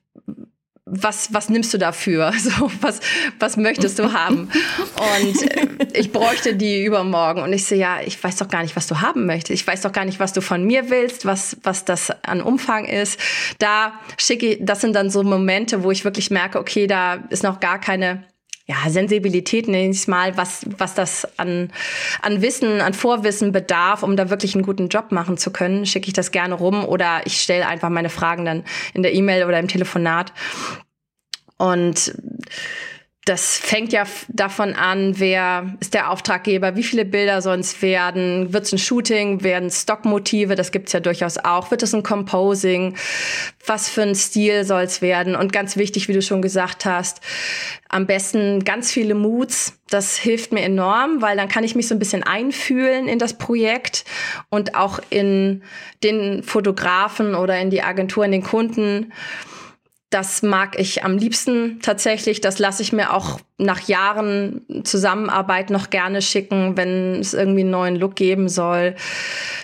[0.88, 2.33] was, was nimmst du dafür?
[2.46, 3.01] So, was,
[3.40, 4.49] was möchtest du haben?
[5.18, 7.42] Und äh, ich bräuchte die übermorgen.
[7.42, 9.61] Und ich so, ja, ich weiß doch gar nicht, was du haben möchtest.
[9.61, 12.85] Ich weiß doch gar nicht, was du von mir willst, was, was das an Umfang
[12.85, 13.18] ist.
[13.59, 17.42] Da schicke ich, das sind dann so Momente, wo ich wirklich merke, okay, da ist
[17.42, 18.22] noch gar keine
[18.69, 21.71] ja, Sensibilität nenne ich mal, was, was das an,
[22.21, 26.09] an Wissen, an Vorwissen bedarf, um da wirklich einen guten Job machen zu können, schicke
[26.09, 29.61] ich das gerne rum oder ich stelle einfach meine Fragen dann in der E-Mail oder
[29.61, 30.33] im Telefonat.
[31.59, 32.13] Und
[33.27, 38.67] das fängt ja davon an, wer ist der Auftraggeber, wie viele Bilder es werden, wird
[38.67, 42.95] es ein Shooting, werden Stockmotive, das gibt's ja durchaus auch, wird es ein Composing,
[43.67, 45.35] was für ein Stil soll es werden?
[45.35, 47.21] Und ganz wichtig, wie du schon gesagt hast,
[47.89, 51.97] am besten ganz viele Moods, das hilft mir enorm, weil dann kann ich mich so
[51.97, 54.05] ein bisschen einfühlen in das Projekt
[54.51, 55.65] und auch in
[56.05, 59.12] den Fotografen oder in die Agentur, in den Kunden
[60.11, 62.40] das mag ich am liebsten tatsächlich.
[62.40, 67.71] Das lasse ich mir auch nach Jahren Zusammenarbeit noch gerne schicken, wenn es irgendwie einen
[67.71, 68.95] neuen Look geben soll.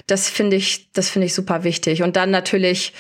[0.07, 2.03] Das finde ich, das finde ich super wichtig.
[2.03, 2.93] Und dann natürlich,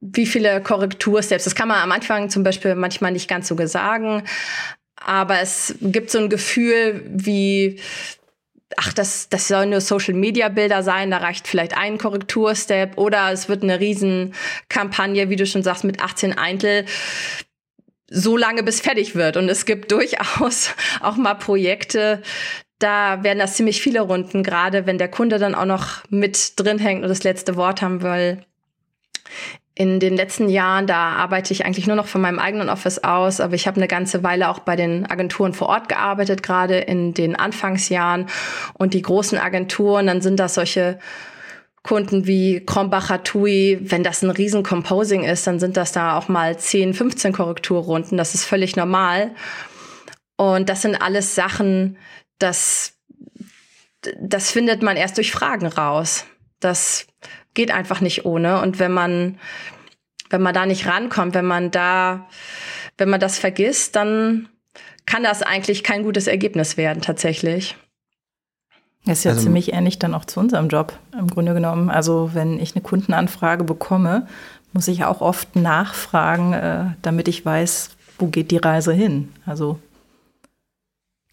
[0.00, 1.44] wie viele Korrektursteps.
[1.44, 4.24] Das kann man am Anfang zum Beispiel manchmal nicht ganz so sagen.
[4.96, 7.80] Aber es gibt so ein Gefühl, wie
[8.76, 13.32] ach, das, das sollen nur Social Media Bilder sein, da reicht vielleicht ein Korrekturstep oder
[13.32, 16.84] es wird eine Riesenkampagne, wie du schon sagst, mit 18 Eintel
[18.08, 19.36] so lange bis fertig wird.
[19.36, 22.22] Und es gibt durchaus auch mal Projekte,
[22.78, 26.78] da werden das ziemlich viele Runden, gerade wenn der Kunde dann auch noch mit drin
[26.78, 28.44] hängt und das letzte Wort haben will
[29.74, 33.40] in den letzten Jahren, da arbeite ich eigentlich nur noch von meinem eigenen Office aus,
[33.40, 37.14] aber ich habe eine ganze Weile auch bei den Agenturen vor Ort gearbeitet, gerade in
[37.14, 38.26] den Anfangsjahren.
[38.74, 40.98] Und die großen Agenturen, dann sind das solche
[41.82, 46.28] Kunden wie Krombacher Tui, wenn das ein riesen Composing ist, dann sind das da auch
[46.28, 48.18] mal 10, 15 Korrekturrunden.
[48.18, 49.34] Das ist völlig normal.
[50.36, 51.96] Und das sind alles Sachen,
[52.38, 52.94] das,
[54.20, 56.26] das findet man erst durch Fragen raus.
[56.60, 57.06] Das
[57.54, 58.60] geht einfach nicht ohne.
[58.60, 59.38] Und wenn man,
[60.30, 62.28] wenn man da nicht rankommt, wenn man da,
[62.98, 64.48] wenn man das vergisst, dann
[65.06, 67.76] kann das eigentlich kein gutes Ergebnis werden, tatsächlich.
[69.04, 71.90] Das ist ja also, ziemlich ähnlich dann auch zu unserem Job, im Grunde genommen.
[71.90, 74.28] Also, wenn ich eine Kundenanfrage bekomme,
[74.72, 79.32] muss ich auch oft nachfragen, äh, damit ich weiß, wo geht die Reise hin.
[79.44, 79.78] Also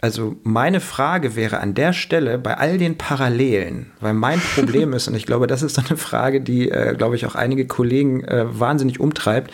[0.02, 5.10] also meine Frage wäre an der Stelle bei all den Parallelen, weil mein Problem ist,
[5.10, 8.46] und ich glaube, das ist eine Frage, die, äh, glaube ich, auch einige Kollegen äh,
[8.48, 9.54] wahnsinnig umtreibt,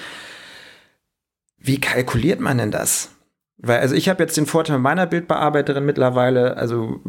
[1.57, 3.09] wie kalkuliert man denn das?
[3.57, 6.99] Weil, also ich habe jetzt den Vorteil meiner Bildbearbeiterin mittlerweile, also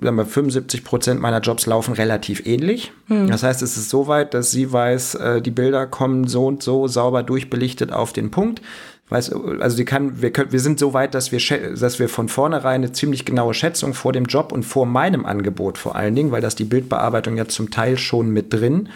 [0.00, 2.92] sagen wir, 75 Prozent meiner Jobs laufen relativ ähnlich.
[3.08, 3.26] Hm.
[3.28, 6.62] Das heißt, es ist so weit, dass sie weiß, äh, die Bilder kommen so und
[6.62, 8.62] so sauber durchbelichtet auf den Punkt.
[9.10, 11.40] Weiß, also die kann, wir, können, wir sind so weit, dass wir,
[11.74, 15.78] dass wir von vornherein eine ziemlich genaue Schätzung vor dem Job und vor meinem Angebot
[15.78, 18.88] vor allen Dingen, weil das die Bildbearbeitung ja zum Teil schon mit drin.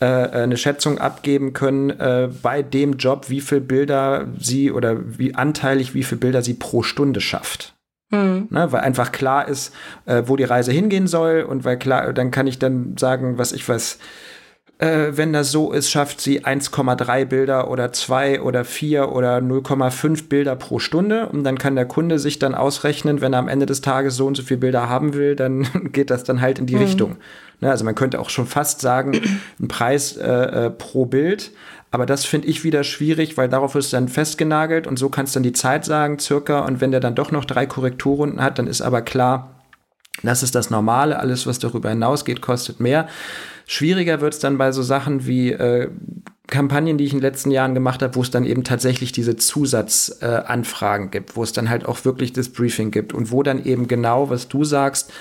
[0.00, 5.34] äh, eine Schätzung abgeben können äh, bei dem Job, wie viele Bilder sie oder wie
[5.34, 7.74] anteilig wie viele Bilder sie pro Stunde schafft.
[8.10, 8.48] Mhm.
[8.50, 9.72] Ne, weil einfach klar ist,
[10.06, 13.52] äh, wo die Reise hingehen soll und weil klar, dann kann ich dann sagen, was
[13.52, 13.98] ich was,
[14.80, 20.28] äh, wenn das so ist, schafft sie 1,3 Bilder oder 2 oder 4 oder 0,5
[20.28, 23.66] Bilder pro Stunde und dann kann der Kunde sich dann ausrechnen, wenn er am Ende
[23.66, 26.66] des Tages so und so viele Bilder haben will, dann geht das dann halt in
[26.66, 26.82] die mhm.
[26.82, 27.16] Richtung.
[27.60, 29.20] Ne, also man könnte auch schon fast sagen,
[29.60, 31.50] ein Preis äh, äh, pro Bild.
[31.92, 35.38] Aber das finde ich wieder schwierig, weil darauf ist dann festgenagelt und so kannst du
[35.38, 36.60] dann die Zeit sagen, circa.
[36.60, 39.60] Und wenn der dann doch noch drei Korrekturrunden hat, dann ist aber klar,
[40.22, 41.18] das ist das Normale.
[41.18, 43.08] Alles, was darüber hinausgeht, kostet mehr.
[43.72, 45.88] Schwieriger wird es dann bei so Sachen wie äh,
[46.48, 49.36] Kampagnen, die ich in den letzten Jahren gemacht habe, wo es dann eben tatsächlich diese
[49.36, 53.64] Zusatzanfragen äh, gibt, wo es dann halt auch wirklich das Briefing gibt und wo dann
[53.64, 55.12] eben genau, was du sagst,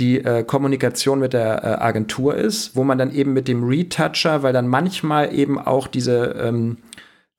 [0.00, 4.42] die äh, Kommunikation mit der äh, Agentur ist, wo man dann eben mit dem Retoucher,
[4.42, 6.78] weil dann manchmal eben auch diese, ähm,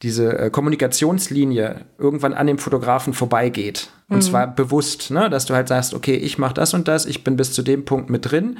[0.03, 3.89] diese äh, Kommunikationslinie irgendwann an dem Fotografen vorbeigeht.
[4.07, 4.21] Und mhm.
[4.21, 5.29] zwar bewusst, ne?
[5.29, 7.83] dass du halt sagst, okay, ich mache das und das, ich bin bis zu dem
[7.83, 8.57] Punkt mit drin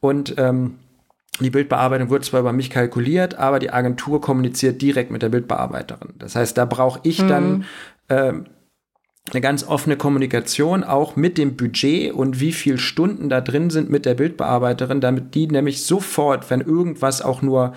[0.00, 0.78] und ähm,
[1.40, 6.14] die Bildbearbeitung wird zwar über mich kalkuliert, aber die Agentur kommuniziert direkt mit der Bildbearbeiterin.
[6.18, 7.28] Das heißt, da brauche ich mhm.
[7.28, 7.64] dann
[8.08, 8.32] äh,
[9.30, 13.88] eine ganz offene Kommunikation auch mit dem Budget und wie viel Stunden da drin sind
[13.88, 17.72] mit der Bildbearbeiterin, damit die nämlich sofort, wenn irgendwas auch nur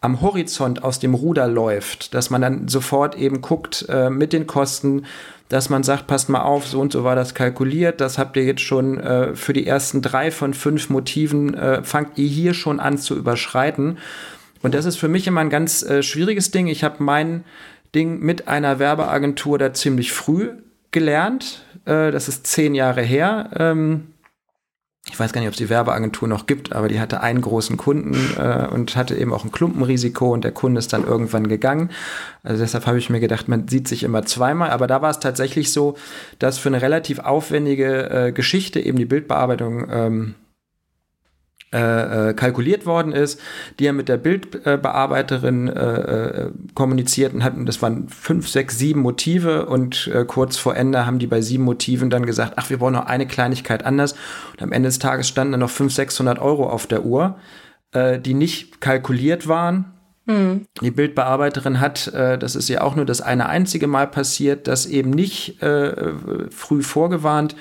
[0.00, 4.46] am Horizont aus dem Ruder läuft, dass man dann sofort eben guckt äh, mit den
[4.46, 5.04] Kosten,
[5.48, 8.44] dass man sagt, passt mal auf, so und so war das kalkuliert, das habt ihr
[8.44, 12.80] jetzt schon äh, für die ersten drei von fünf Motiven, äh, fangt ihr hier schon
[12.80, 13.98] an zu überschreiten.
[14.62, 16.66] Und das ist für mich immer ein ganz äh, schwieriges Ding.
[16.66, 17.44] Ich habe mein
[17.94, 20.50] Ding mit einer Werbeagentur da ziemlich früh
[20.90, 21.64] gelernt.
[21.84, 23.50] Äh, das ist zehn Jahre her.
[23.56, 24.08] Ähm,
[25.08, 27.76] ich weiß gar nicht, ob es die Werbeagentur noch gibt, aber die hatte einen großen
[27.76, 31.90] Kunden äh, und hatte eben auch ein Klumpenrisiko und der Kunde ist dann irgendwann gegangen.
[32.42, 34.70] Also deshalb habe ich mir gedacht, man sieht sich immer zweimal.
[34.70, 35.96] Aber da war es tatsächlich so,
[36.40, 40.34] dass für eine relativ aufwendige äh, Geschichte eben die Bildbearbeitung ähm,
[41.72, 43.40] äh, äh, kalkuliert worden ist,
[43.80, 49.00] die er mit der Bildbearbeiterin äh, äh, kommuniziert und hatten, das waren fünf, sechs, sieben
[49.00, 52.78] Motive und äh, kurz vor Ende haben die bei sieben Motiven dann gesagt, ach, wir
[52.78, 54.12] wollen noch eine Kleinigkeit anders.
[54.52, 57.36] Und am Ende des Tages standen dann noch 500, 600 Euro auf der Uhr,
[57.90, 59.92] äh, die nicht kalkuliert waren,
[60.28, 60.66] hm.
[60.82, 65.10] Die Bildbearbeiterin hat, das ist ja auch nur das eine einzige Mal passiert, das eben
[65.10, 67.54] nicht früh vorgewarnt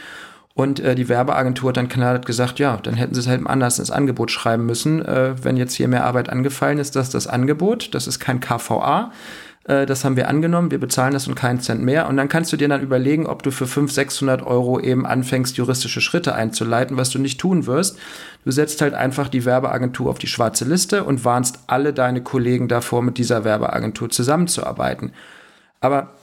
[0.58, 3.78] und äh, die Werbeagentur hat dann knallhart gesagt, ja, dann hätten sie es halt anders
[3.78, 5.04] ins Angebot schreiben müssen.
[5.04, 8.40] Äh, wenn jetzt hier mehr Arbeit angefallen ist, das ist das Angebot, das ist kein
[8.40, 9.12] KVA.
[9.66, 12.08] Äh, das haben wir angenommen, wir bezahlen das und keinen Cent mehr.
[12.08, 15.58] Und dann kannst du dir dann überlegen, ob du für 500, 600 Euro eben anfängst,
[15.58, 18.00] juristische Schritte einzuleiten, was du nicht tun wirst.
[18.46, 22.70] Du setzt halt einfach die Werbeagentur auf die schwarze Liste und warnst alle deine Kollegen
[22.70, 25.12] davor, mit dieser Werbeagentur zusammenzuarbeiten.
[25.82, 26.14] Aber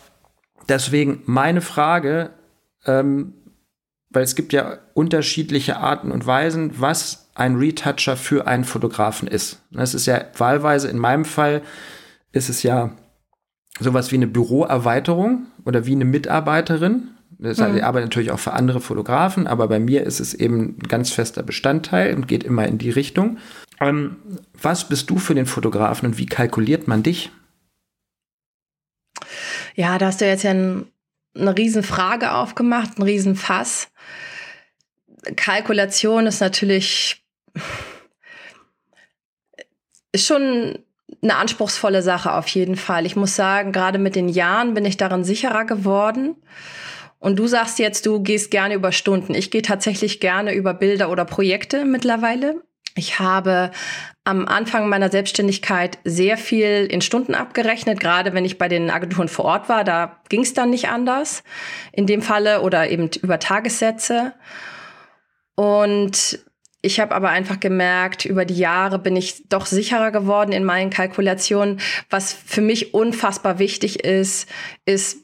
[0.71, 2.31] deswegen meine Frage,
[2.87, 3.35] ähm,
[4.13, 9.63] weil es gibt ja unterschiedliche Arten und Weisen, was ein Retoucher für einen Fotografen ist.
[9.71, 11.63] Das ist ja wahlweise, in meinem Fall
[12.33, 12.91] ist es ja
[13.81, 17.09] sowas wie eine Büroerweiterung oder wie eine Mitarbeiterin.
[17.39, 17.79] Das heißt, mhm.
[17.79, 21.11] ich arbeite natürlich auch für andere Fotografen, aber bei mir ist es eben ein ganz
[21.11, 23.39] fester Bestandteil und geht immer in die Richtung.
[23.81, 24.17] Ähm,
[24.53, 27.33] was bist du für den Fotografen und wie kalkuliert man dich?
[29.75, 30.87] Ja, da hast du jetzt ja ein
[31.35, 33.89] eine Riesenfrage aufgemacht, ein Riesenfass.
[35.37, 37.25] Kalkulation ist natürlich
[40.13, 40.79] ist schon
[41.23, 43.07] eine anspruchsvolle Sache auf jeden Fall.
[43.07, 46.37] Ich muss sagen, gerade mit den Jahren bin ich darin sicherer geworden.
[47.19, 49.35] Und du sagst jetzt, du gehst gerne über Stunden.
[49.35, 52.63] Ich gehe tatsächlich gerne über Bilder oder Projekte mittlerweile.
[52.95, 53.71] Ich habe
[54.25, 59.29] am Anfang meiner Selbstständigkeit sehr viel in Stunden abgerechnet, gerade wenn ich bei den Agenturen
[59.29, 59.85] vor Ort war.
[59.85, 61.43] Da ging es dann nicht anders
[61.93, 64.35] in dem Falle oder eben über Tagessätze.
[65.55, 66.41] Und
[66.83, 70.91] ich habe aber einfach gemerkt, über die Jahre bin ich doch sicherer geworden in meinen
[70.91, 71.81] Kalkulationen.
[72.11, 74.49] Was für mich unfassbar wichtig ist,
[74.85, 75.19] ist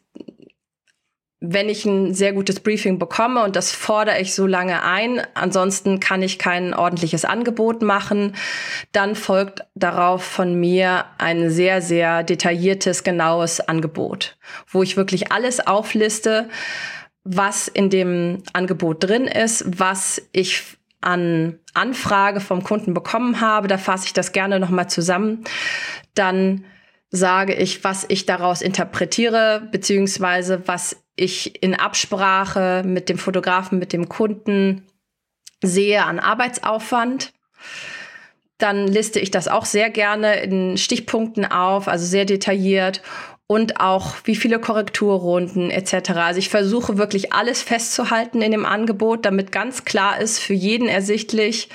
[1.40, 6.00] wenn ich ein sehr gutes Briefing bekomme und das fordere ich so lange ein, ansonsten
[6.00, 8.34] kann ich kein ordentliches Angebot machen,
[8.90, 14.36] dann folgt darauf von mir ein sehr, sehr detailliertes, genaues Angebot,
[14.66, 16.48] wo ich wirklich alles aufliste,
[17.30, 20.62] was in dem Angebot drin ist, was ich
[21.00, 23.68] an Anfrage vom Kunden bekommen habe.
[23.68, 25.44] Da fasse ich das gerne nochmal zusammen.
[26.14, 26.64] Dann
[27.10, 33.92] sage ich, was ich daraus interpretiere, beziehungsweise was ich in Absprache mit dem Fotografen, mit
[33.92, 34.86] dem Kunden
[35.62, 37.32] sehe an Arbeitsaufwand.
[38.58, 43.02] dann liste ich das auch sehr gerne in Stichpunkten auf, also sehr detailliert
[43.48, 46.10] und auch wie viele Korrekturrunden etc.
[46.10, 50.86] Also ich versuche wirklich alles festzuhalten in dem Angebot, damit ganz klar ist, für jeden
[50.86, 51.70] ersichtlich,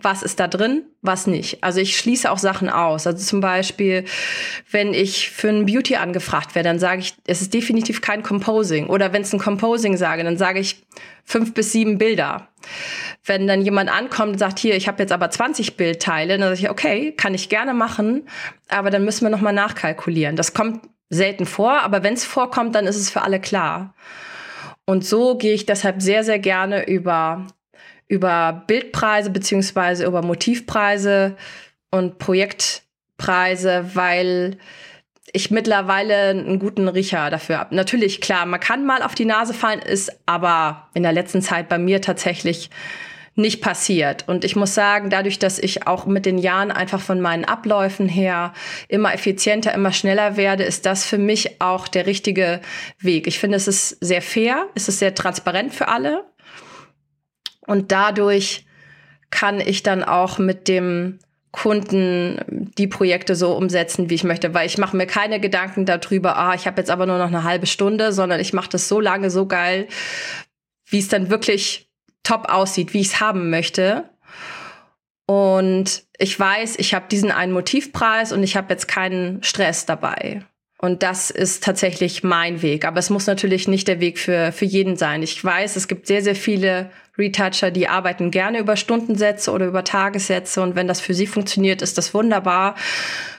[0.00, 1.64] was ist da drin, was nicht.
[1.64, 3.08] Also ich schließe auch Sachen aus.
[3.08, 4.04] Also zum Beispiel,
[4.70, 8.86] wenn ich für ein Beauty angefragt werde, dann sage ich, es ist definitiv kein Composing.
[8.86, 10.86] Oder wenn es ein Composing sage, dann sage ich
[11.24, 12.46] fünf bis sieben Bilder.
[13.24, 16.60] Wenn dann jemand ankommt und sagt, hier, ich habe jetzt aber 20 Bildteile, dann sage
[16.60, 18.28] ich, okay, kann ich gerne machen,
[18.68, 20.36] aber dann müssen wir nochmal nachkalkulieren.
[20.36, 23.94] Das kommt selten vor, aber wenn es vorkommt, dann ist es für alle klar.
[24.84, 27.46] Und so gehe ich deshalb sehr, sehr gerne über
[28.08, 31.36] über Bildpreise beziehungsweise über Motivpreise
[31.90, 34.58] und Projektpreise, weil
[35.32, 37.74] ich mittlerweile einen guten Riecher dafür habe.
[37.74, 41.68] Natürlich, klar, man kann mal auf die Nase fallen, ist aber in der letzten Zeit
[41.68, 42.70] bei mir tatsächlich
[43.36, 44.26] nicht passiert.
[44.26, 48.08] Und ich muss sagen, dadurch, dass ich auch mit den Jahren einfach von meinen Abläufen
[48.08, 48.54] her
[48.88, 52.60] immer effizienter, immer schneller werde, ist das für mich auch der richtige
[52.98, 53.26] Weg.
[53.26, 56.24] Ich finde, es ist sehr fair, es ist sehr transparent für alle.
[57.66, 58.64] Und dadurch
[59.30, 61.18] kann ich dann auch mit dem
[61.52, 66.36] Kunden die Projekte so umsetzen, wie ich möchte, weil ich mache mir keine Gedanken darüber,
[66.36, 69.00] ah, ich habe jetzt aber nur noch eine halbe Stunde, sondern ich mache das so
[69.00, 69.88] lange so geil,
[70.86, 71.85] wie es dann wirklich
[72.26, 74.10] top aussieht, wie ich es haben möchte.
[75.26, 80.42] Und ich weiß, ich habe diesen einen Motivpreis und ich habe jetzt keinen Stress dabei.
[80.78, 82.84] Und das ist tatsächlich mein Weg.
[82.84, 85.22] Aber es muss natürlich nicht der Weg für, für jeden sein.
[85.22, 89.84] Ich weiß, es gibt sehr, sehr viele Retoucher, die arbeiten gerne über Stundensätze oder über
[89.84, 90.60] Tagessätze.
[90.60, 92.74] Und wenn das für sie funktioniert, ist das wunderbar.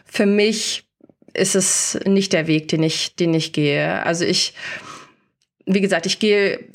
[0.05, 0.85] Für mich
[1.33, 4.03] ist es nicht der Weg, den ich, den ich gehe.
[4.03, 4.53] Also ich,
[5.65, 6.67] wie gesagt, ich gehe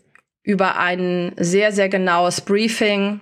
[0.43, 3.21] über ein sehr, sehr genaues Briefing,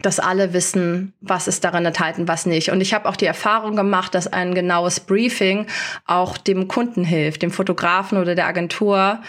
[0.00, 2.70] dass alle wissen, was ist darin enthalten, was nicht.
[2.70, 5.66] Und ich habe auch die Erfahrung gemacht, dass ein genaues Briefing
[6.06, 9.20] auch dem Kunden hilft, dem Fotografen oder der Agentur,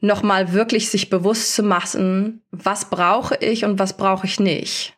[0.00, 4.96] nochmal wirklich sich bewusst zu machen, was brauche ich und was brauche ich nicht.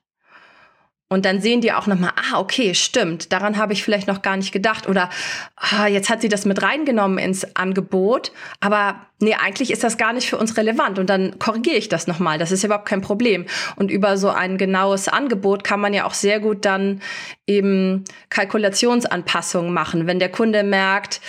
[1.13, 4.39] Und dann sehen die auch nochmal, ah, okay, stimmt, daran habe ich vielleicht noch gar
[4.39, 4.89] nicht gedacht.
[4.89, 5.11] Oder
[5.57, 10.15] ah, jetzt hat sie das mit reingenommen ins Angebot, aber nee, eigentlich ist das gar
[10.15, 10.99] nicht für uns relevant.
[10.99, 12.39] Und dann korrigiere ich das nochmal.
[12.39, 13.45] Das ist überhaupt kein Problem.
[13.77, 17.03] Und über so ein genaues Angebot kann man ja auch sehr gut dann
[17.47, 20.07] eben Kalkulationsanpassungen machen.
[20.07, 21.21] Wenn der Kunde merkt,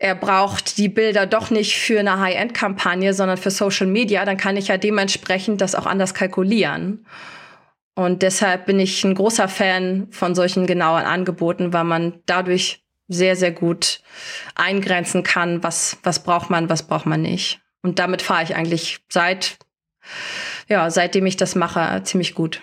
[0.00, 4.56] er braucht die Bilder doch nicht für eine High-End-Kampagne, sondern für Social Media, dann kann
[4.56, 7.06] ich ja dementsprechend das auch anders kalkulieren.
[7.98, 13.34] Und deshalb bin ich ein großer Fan von solchen genauen Angeboten, weil man dadurch sehr,
[13.34, 14.02] sehr gut
[14.54, 17.60] eingrenzen kann, was, was braucht man, was braucht man nicht.
[17.82, 19.58] Und damit fahre ich eigentlich seit,
[20.68, 22.60] ja, seitdem ich das mache, ziemlich gut.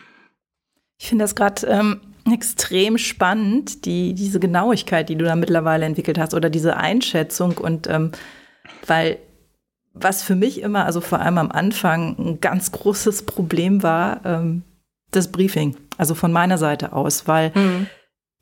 [0.98, 2.00] Ich finde das gerade ähm,
[2.32, 7.88] extrem spannend, die, diese Genauigkeit, die du da mittlerweile entwickelt hast oder diese Einschätzung und
[7.88, 8.14] ähm,
[8.88, 9.20] weil
[9.94, 14.64] was für mich immer, also vor allem am Anfang, ein ganz großes Problem war, ähm,
[15.16, 17.88] das Briefing, also von meiner Seite aus, weil mhm.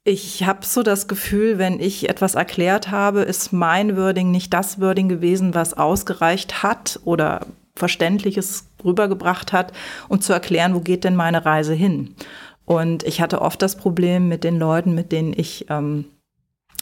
[0.04, 4.80] ich habe so das Gefühl, wenn ich etwas erklärt habe, ist mein Wording nicht das
[4.80, 7.46] Wording gewesen, was ausgereicht hat oder
[7.76, 9.74] Verständliches rübergebracht hat,
[10.08, 12.16] um zu erklären, wo geht denn meine Reise hin.
[12.66, 16.06] Und ich hatte oft das Problem mit den Leuten, mit denen ich ähm,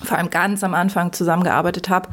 [0.03, 2.09] vor allem ganz am Anfang zusammengearbeitet habe,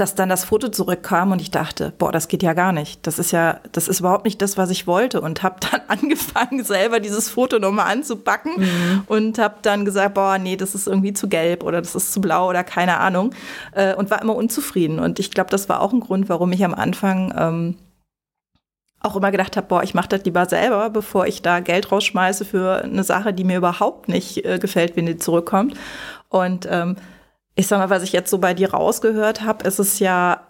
[0.00, 3.06] dass dann das Foto zurückkam und ich dachte, boah, das geht ja gar nicht.
[3.06, 6.64] Das ist ja, das ist überhaupt nicht das, was ich wollte und habe dann angefangen,
[6.64, 9.02] selber dieses Foto nochmal anzupacken mhm.
[9.06, 12.20] und habe dann gesagt, boah, nee, das ist irgendwie zu gelb oder das ist zu
[12.20, 13.34] blau oder keine Ahnung
[13.72, 14.98] äh, und war immer unzufrieden.
[14.98, 17.76] Und ich glaube, das war auch ein Grund, warum ich am Anfang ähm,
[19.00, 22.44] auch immer gedacht habe, boah, ich mache das lieber selber, bevor ich da Geld rausschmeiße
[22.44, 25.74] für eine Sache, die mir überhaupt nicht äh, gefällt, wenn die zurückkommt.
[26.28, 26.96] Und ähm,
[27.54, 30.46] ich sag mal, was ich jetzt so bei dir rausgehört habe, ist es ja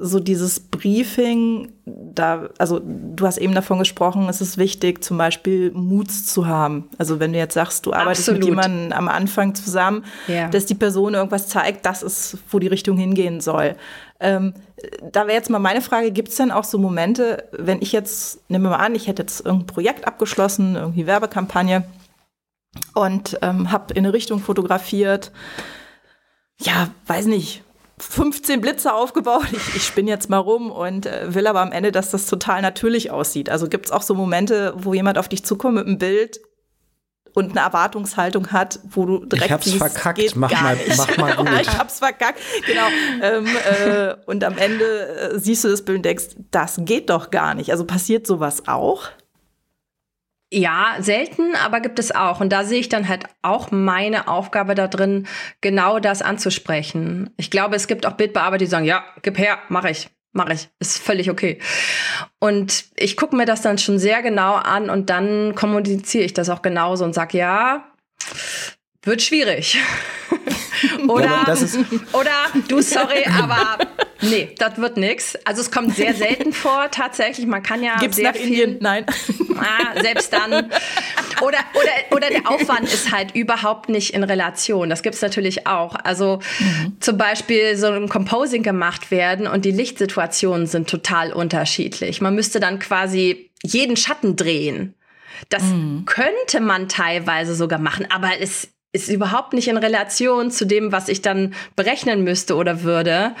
[0.00, 5.72] so dieses Briefing, da, also du hast eben davon gesprochen, es ist wichtig, zum Beispiel
[5.72, 6.88] Mut zu haben.
[6.98, 8.40] Also wenn du jetzt sagst, du arbeitest Absolut.
[8.40, 10.48] mit jemandem am Anfang zusammen, ja.
[10.48, 13.74] dass die Person irgendwas zeigt, das ist, wo die Richtung hingehen soll.
[14.20, 14.54] Ähm,
[15.02, 18.48] da wäre jetzt mal meine Frage, gibt es denn auch so Momente, wenn ich jetzt,
[18.48, 21.82] nehmen wir mal an, ich hätte jetzt irgendein Projekt abgeschlossen, irgendwie Werbekampagne
[22.94, 25.32] und ähm, habe in eine Richtung fotografiert,
[26.60, 27.62] ja, weiß nicht,
[27.98, 29.46] 15 Blitze aufgebaut.
[29.52, 32.62] Ich, ich spinne jetzt mal rum und äh, will aber am Ende, dass das total
[32.62, 33.50] natürlich aussieht.
[33.50, 36.40] Also gibt es auch so Momente, wo jemand auf dich zukommt mit einem Bild
[37.34, 40.18] und eine Erwartungshaltung hat, wo du direkt ich hab's siehst, verkackt.
[40.18, 40.96] Geht mach, gar mal, nicht.
[40.96, 41.48] mach mal gut.
[41.60, 42.86] ich hab's verkackt, genau.
[43.22, 44.84] Ähm, äh, und am Ende
[45.34, 47.70] äh, siehst du das Bild und denkst, das geht doch gar nicht.
[47.70, 49.08] Also passiert sowas auch?
[50.50, 52.40] Ja, selten, aber gibt es auch.
[52.40, 55.26] Und da sehe ich dann halt auch meine Aufgabe da drin,
[55.60, 57.30] genau das anzusprechen.
[57.36, 60.08] Ich glaube, es gibt auch Bildbearbeiter, die sagen, ja, gib her, mach ich.
[60.32, 60.68] Mach ich.
[60.78, 61.58] Ist völlig okay.
[62.38, 66.48] Und ich gucke mir das dann schon sehr genau an und dann kommuniziere ich das
[66.48, 67.84] auch genauso und sage, ja,
[69.02, 69.78] wird schwierig.
[71.08, 71.56] oder, ja,
[72.12, 72.30] oder
[72.68, 73.78] du, sorry, aber
[74.20, 75.36] nee, das wird nix.
[75.44, 77.46] Also es kommt sehr selten vor, tatsächlich.
[77.46, 78.78] Man kann ja Gibt's sehr nach viel, Indien?
[78.80, 79.06] Nein.
[79.56, 80.70] Ah, selbst dann.
[81.40, 84.90] Oder, oder, oder der Aufwand ist halt überhaupt nicht in Relation.
[84.90, 85.94] Das gibt's natürlich auch.
[86.02, 86.96] Also mhm.
[87.00, 92.20] zum Beispiel so ein Composing gemacht werden und die Lichtsituationen sind total unterschiedlich.
[92.20, 94.94] Man müsste dann quasi jeden Schatten drehen.
[95.48, 96.04] Das mhm.
[96.06, 101.08] könnte man teilweise sogar machen, aber es ist überhaupt nicht in Relation zu dem, was
[101.08, 103.34] ich dann berechnen müsste oder würde.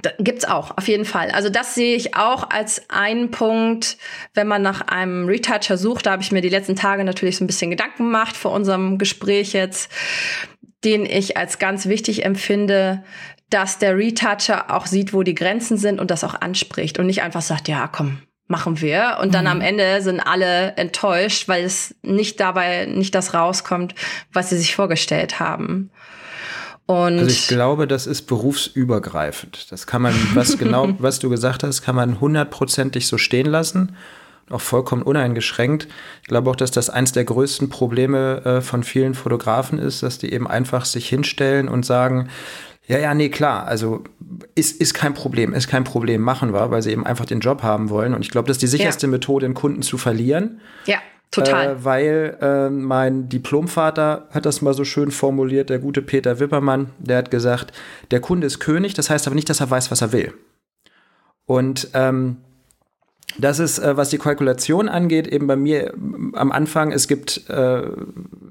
[0.00, 1.30] Da gibt's auch, auf jeden Fall.
[1.30, 3.98] Also das sehe ich auch als einen Punkt,
[4.34, 6.06] wenn man nach einem Retoucher sucht.
[6.06, 8.98] Da habe ich mir die letzten Tage natürlich so ein bisschen Gedanken gemacht vor unserem
[8.98, 9.90] Gespräch jetzt,
[10.84, 13.04] den ich als ganz wichtig empfinde,
[13.48, 17.22] dass der Retoucher auch sieht, wo die Grenzen sind und das auch anspricht und nicht
[17.22, 18.18] einfach sagt, ja, komm,
[18.52, 19.18] machen wir.
[19.20, 19.50] Und dann mhm.
[19.50, 23.96] am Ende sind alle enttäuscht, weil es nicht dabei, nicht das rauskommt,
[24.32, 25.90] was sie sich vorgestellt haben.
[26.86, 29.72] Und also ich glaube, das ist berufsübergreifend.
[29.72, 33.96] Das kann man, was genau, was du gesagt hast, kann man hundertprozentig so stehen lassen.
[34.50, 35.88] Auch vollkommen uneingeschränkt.
[36.20, 40.18] Ich glaube auch, dass das eins der größten Probleme äh, von vielen Fotografen ist, dass
[40.18, 42.28] die eben einfach sich hinstellen und sagen,
[42.86, 43.66] ja, ja, nee, klar.
[43.66, 44.02] Also
[44.54, 47.62] ist, ist kein Problem, ist kein Problem, machen wir, weil sie eben einfach den Job
[47.62, 48.14] haben wollen.
[48.14, 49.10] Und ich glaube, das ist die sicherste ja.
[49.10, 50.60] Methode, einen Kunden zu verlieren.
[50.86, 50.98] Ja.
[51.30, 51.70] Total.
[51.70, 56.90] Äh, weil äh, mein Diplomvater hat das mal so schön formuliert, der gute Peter Wippermann,
[56.98, 57.72] der hat gesagt,
[58.10, 60.34] der Kunde ist König, das heißt aber nicht, dass er weiß, was er will.
[61.46, 62.36] Und ähm,
[63.38, 65.94] das ist, äh, was die Kalkulation angeht, eben bei mir
[66.34, 66.92] am Anfang.
[66.92, 67.82] Es gibt äh,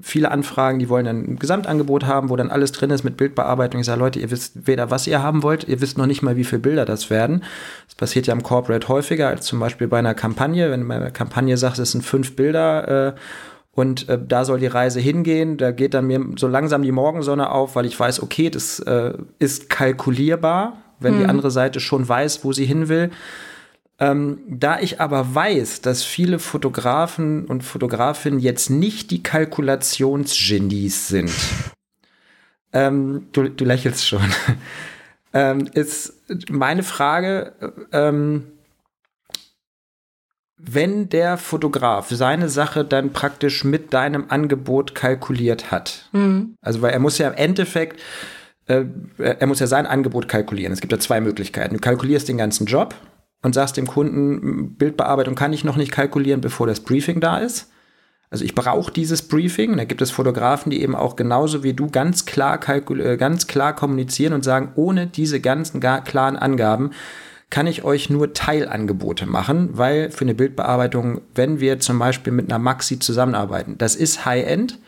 [0.00, 3.80] viele Anfragen, die wollen ein Gesamtangebot haben, wo dann alles drin ist mit Bildbearbeitung.
[3.80, 6.36] Ich sage, Leute, ihr wisst weder, was ihr haben wollt, ihr wisst noch nicht mal,
[6.36, 7.44] wie viele Bilder das werden.
[7.86, 10.70] Das passiert ja im Corporate häufiger als zum Beispiel bei einer Kampagne.
[10.70, 13.14] Wenn du bei einer Kampagne sagst, es sind fünf Bilder, äh,
[13.74, 15.56] und äh, da soll die Reise hingehen.
[15.56, 19.14] Da geht dann mir so langsam die Morgensonne auf, weil ich weiß, okay, das äh,
[19.38, 21.20] ist kalkulierbar, wenn hm.
[21.20, 23.10] die andere Seite schon weiß, wo sie hin will.
[23.98, 31.30] Ähm, da ich aber weiß, dass viele Fotografen und Fotografinnen jetzt nicht die Kalkulationsgenies sind,
[32.72, 34.22] ähm, du, du, lächelst schon,
[35.32, 36.14] ähm, ist
[36.50, 37.52] meine Frage,
[37.92, 38.46] ähm,
[40.64, 46.54] wenn der Fotograf seine Sache dann praktisch mit deinem Angebot kalkuliert hat, mhm.
[46.60, 48.00] also weil er muss ja im Endeffekt,
[48.66, 48.84] äh,
[49.18, 50.72] er muss ja sein Angebot kalkulieren.
[50.72, 51.74] Es gibt ja zwei Möglichkeiten.
[51.74, 52.94] Du kalkulierst den ganzen Job,
[53.42, 57.70] und sagst dem Kunden, Bildbearbeitung kann ich noch nicht kalkulieren, bevor das Briefing da ist.
[58.30, 59.76] Also ich brauche dieses Briefing.
[59.76, 63.76] Da gibt es Fotografen, die eben auch genauso wie du ganz klar, äh, ganz klar
[63.76, 66.92] kommunizieren und sagen, ohne diese ganzen klaren Angaben
[67.50, 72.50] kann ich euch nur Teilangebote machen, weil für eine Bildbearbeitung, wenn wir zum Beispiel mit
[72.50, 74.78] einer Maxi zusammenarbeiten, das ist High-End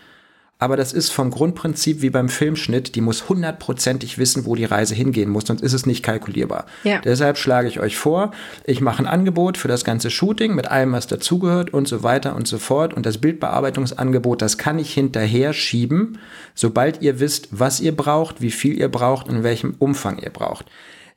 [0.65, 4.95] aber das ist vom Grundprinzip wie beim Filmschnitt, die muss hundertprozentig wissen, wo die Reise
[4.95, 6.65] hingehen muss, sonst ist es nicht kalkulierbar.
[6.85, 7.03] Ja.
[7.03, 8.31] Deshalb schlage ich euch vor,
[8.65, 12.35] ich mache ein Angebot für das ganze Shooting mit allem, was dazugehört und so weiter
[12.35, 12.95] und so fort.
[12.95, 16.17] Und das Bildbearbeitungsangebot, das kann ich hinterher schieben,
[16.55, 20.31] sobald ihr wisst, was ihr braucht, wie viel ihr braucht und in welchem Umfang ihr
[20.31, 20.65] braucht.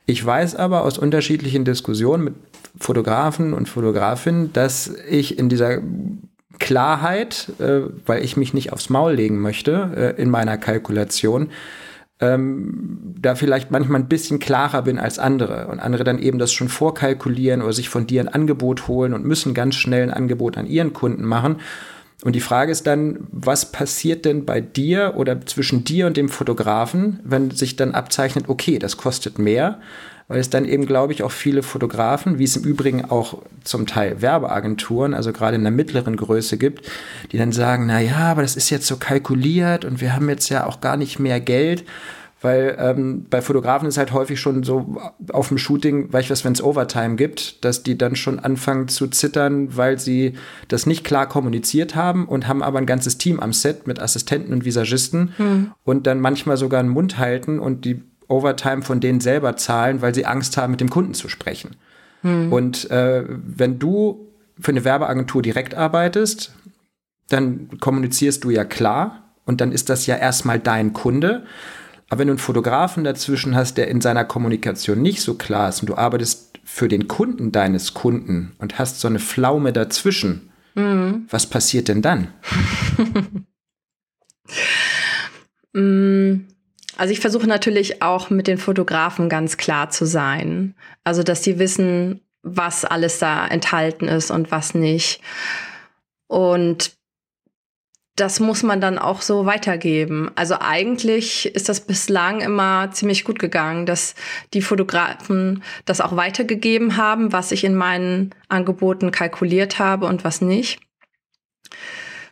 [0.04, 2.34] Ich weiß aber aus unterschiedlichen Diskussionen mit
[2.78, 5.78] Fotografen und Fotografinnen, dass ich in dieser
[6.58, 11.50] Klarheit, äh, weil ich mich nicht aufs Maul legen möchte äh, in meiner Kalkulation,
[12.20, 16.52] ähm, da vielleicht manchmal ein bisschen klarer bin als andere und andere dann eben das
[16.52, 20.56] schon vorkalkulieren oder sich von dir ein Angebot holen und müssen ganz schnell ein Angebot
[20.56, 21.56] an ihren Kunden machen.
[22.24, 26.28] Und die Frage ist dann, was passiert denn bei dir oder zwischen dir und dem
[26.28, 29.80] Fotografen, wenn sich dann abzeichnet, okay, das kostet mehr,
[30.28, 33.86] weil es dann eben, glaube ich, auch viele Fotografen, wie es im Übrigen auch zum
[33.86, 36.88] Teil Werbeagenturen, also gerade in der mittleren Größe gibt,
[37.32, 40.50] die dann sagen, na ja, aber das ist jetzt so kalkuliert und wir haben jetzt
[40.50, 41.84] ja auch gar nicht mehr Geld.
[42.40, 44.96] Weil ähm, bei Fotografen ist halt häufig schon so
[45.32, 48.86] auf dem Shooting, weißt du was, wenn es Overtime gibt, dass die dann schon anfangen
[48.86, 50.34] zu zittern, weil sie
[50.68, 54.52] das nicht klar kommuniziert haben und haben aber ein ganzes Team am Set mit Assistenten
[54.52, 55.72] und Visagisten mhm.
[55.82, 60.14] und dann manchmal sogar einen Mund halten und die Overtime von denen selber zahlen, weil
[60.14, 61.76] sie Angst haben, mit dem Kunden zu sprechen.
[62.22, 62.52] Hm.
[62.52, 64.28] Und äh, wenn du
[64.60, 66.52] für eine Werbeagentur direkt arbeitest,
[67.28, 71.44] dann kommunizierst du ja klar und dann ist das ja erstmal dein Kunde.
[72.08, 75.80] Aber wenn du einen Fotografen dazwischen hast, der in seiner Kommunikation nicht so klar ist
[75.80, 81.26] und du arbeitest für den Kunden deines Kunden und hast so eine Pflaume dazwischen, mhm.
[81.30, 82.28] was passiert denn dann?
[85.74, 86.46] Mm,
[86.98, 90.74] also ich versuche natürlich auch mit den Fotografen ganz klar zu sein.
[91.04, 95.20] Also dass sie wissen, was alles da enthalten ist und was nicht.
[96.26, 96.98] Und
[98.16, 100.32] das muss man dann auch so weitergeben.
[100.34, 104.16] Also eigentlich ist das bislang immer ziemlich gut gegangen, dass
[104.52, 110.40] die Fotografen das auch weitergegeben haben, was ich in meinen Angeboten kalkuliert habe und was
[110.40, 110.80] nicht.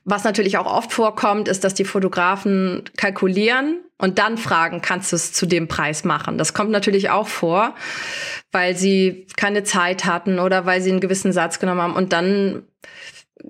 [0.04, 5.16] Was natürlich auch oft vorkommt, ist, dass die Fotografen kalkulieren und dann fragen, kannst du
[5.16, 6.38] es zu dem Preis machen?
[6.38, 7.74] Das kommt natürlich auch vor,
[8.52, 12.64] weil sie keine Zeit hatten oder weil sie einen gewissen Satz genommen haben und dann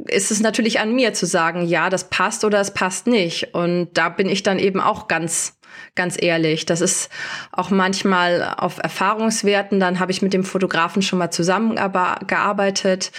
[0.06, 3.54] ist es natürlich an mir zu sagen, ja, das passt oder es passt nicht.
[3.54, 5.58] Und da bin ich dann eben auch ganz,
[5.94, 6.66] ganz ehrlich.
[6.66, 7.10] Das ist
[7.52, 9.80] auch manchmal auf Erfahrungswerten.
[9.80, 13.12] Dann habe ich mit dem Fotografen schon mal zusammengearbeitet.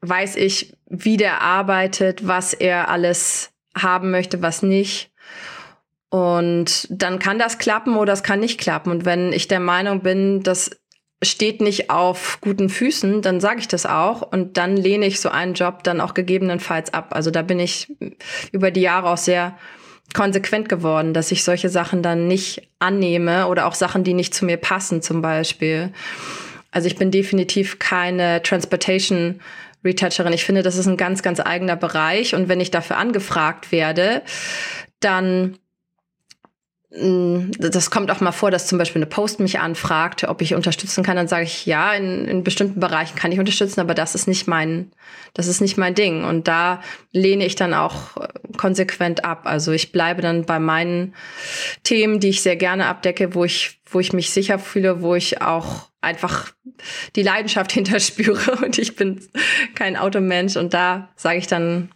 [0.00, 5.10] Weiß ich, wie der arbeitet, was er alles haben möchte, was nicht.
[6.16, 8.90] Und dann kann das klappen oder es kann nicht klappen.
[8.90, 10.70] Und wenn ich der Meinung bin, dass
[11.22, 15.28] steht nicht auf guten Füßen, dann sage ich das auch und dann lehne ich so
[15.28, 17.08] einen Job dann auch gegebenenfalls ab.
[17.10, 17.94] Also da bin ich
[18.52, 19.58] über die Jahre auch sehr
[20.14, 24.46] konsequent geworden, dass ich solche Sachen dann nicht annehme oder auch Sachen, die nicht zu
[24.46, 25.92] mir passen zum Beispiel.
[26.70, 29.40] Also ich bin definitiv keine Transportation
[29.84, 30.32] Retoucherin.
[30.32, 34.22] Ich finde, das ist ein ganz, ganz eigener Bereich und wenn ich dafür angefragt werde,
[35.00, 35.58] dann
[36.90, 41.02] das kommt auch mal vor, dass zum Beispiel eine Post mich anfragt, ob ich unterstützen
[41.02, 41.16] kann.
[41.16, 44.46] Dann sage ich, ja, in, in bestimmten Bereichen kann ich unterstützen, aber das ist nicht
[44.46, 44.92] mein,
[45.34, 46.22] das ist nicht mein Ding.
[46.24, 46.80] Und da
[47.10, 49.42] lehne ich dann auch äh, konsequent ab.
[49.44, 51.14] Also ich bleibe dann bei meinen
[51.82, 55.42] Themen, die ich sehr gerne abdecke, wo ich, wo ich mich sicher fühle, wo ich
[55.42, 56.52] auch einfach
[57.16, 58.64] die Leidenschaft hinterspüre.
[58.64, 59.20] Und ich bin
[59.74, 60.56] kein Automensch.
[60.56, 61.90] Und da sage ich dann,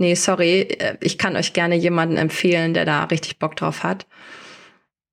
[0.00, 4.06] nee, sorry, äh, ich kann euch gerne jemanden empfehlen, der da richtig Bock drauf hat.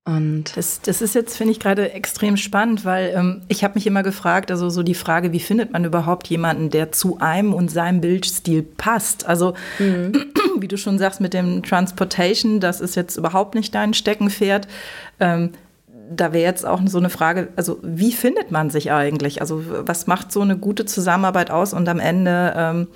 [0.08, 3.86] Und das, das ist jetzt, finde ich, gerade extrem spannend, weil ähm, ich habe mich
[3.86, 7.70] immer gefragt, also so die Frage, wie findet man überhaupt jemanden, der zu einem und
[7.70, 9.28] seinem Bildstil passt?
[9.28, 10.14] Also, mhm.
[10.60, 14.70] wie du schon sagst, mit dem Transportation, das ist jetzt überhaupt nicht dein Steckenpferd.
[15.20, 15.52] Ähm,
[16.10, 19.42] da wäre jetzt auch so eine Frage, also wie findet man sich eigentlich?
[19.42, 22.88] Also was macht so eine gute Zusammenarbeit aus und am Ende ähm,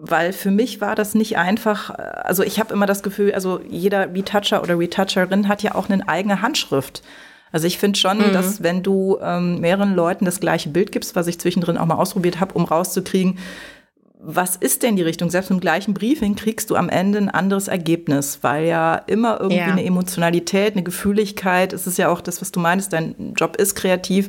[0.00, 4.14] weil für mich war das nicht einfach, also ich habe immer das Gefühl, also jeder
[4.14, 7.02] Retoucher oder Retoucherin hat ja auch eine eigene Handschrift.
[7.50, 8.32] Also ich finde schon, mhm.
[8.32, 11.96] dass wenn du ähm, mehreren Leuten das gleiche Bild gibst, was ich zwischendrin auch mal
[11.96, 13.38] ausprobiert habe, um rauszukriegen,
[14.20, 15.30] was ist denn die Richtung?
[15.30, 19.58] Selbst im gleichen Briefing kriegst du am Ende ein anderes Ergebnis, weil ja immer irgendwie
[19.58, 19.66] ja.
[19.66, 23.76] eine Emotionalität, eine Gefühligkeit, es ist ja auch das, was du meinst, dein Job ist
[23.76, 24.28] kreativ,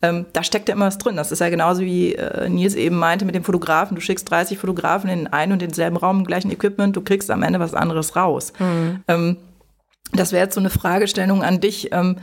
[0.00, 1.16] ähm, da steckt ja immer was drin.
[1.16, 3.94] Das ist ja genauso wie äh, Nils eben meinte mit dem Fotografen.
[3.94, 7.42] Du schickst 30 Fotografen in einen und denselben Raum, im gleichen Equipment, du kriegst am
[7.42, 8.52] Ende was anderes raus.
[8.58, 9.02] Mhm.
[9.08, 9.36] Ähm,
[10.12, 11.92] das wäre jetzt so eine Fragestellung an dich.
[11.92, 12.16] Ähm,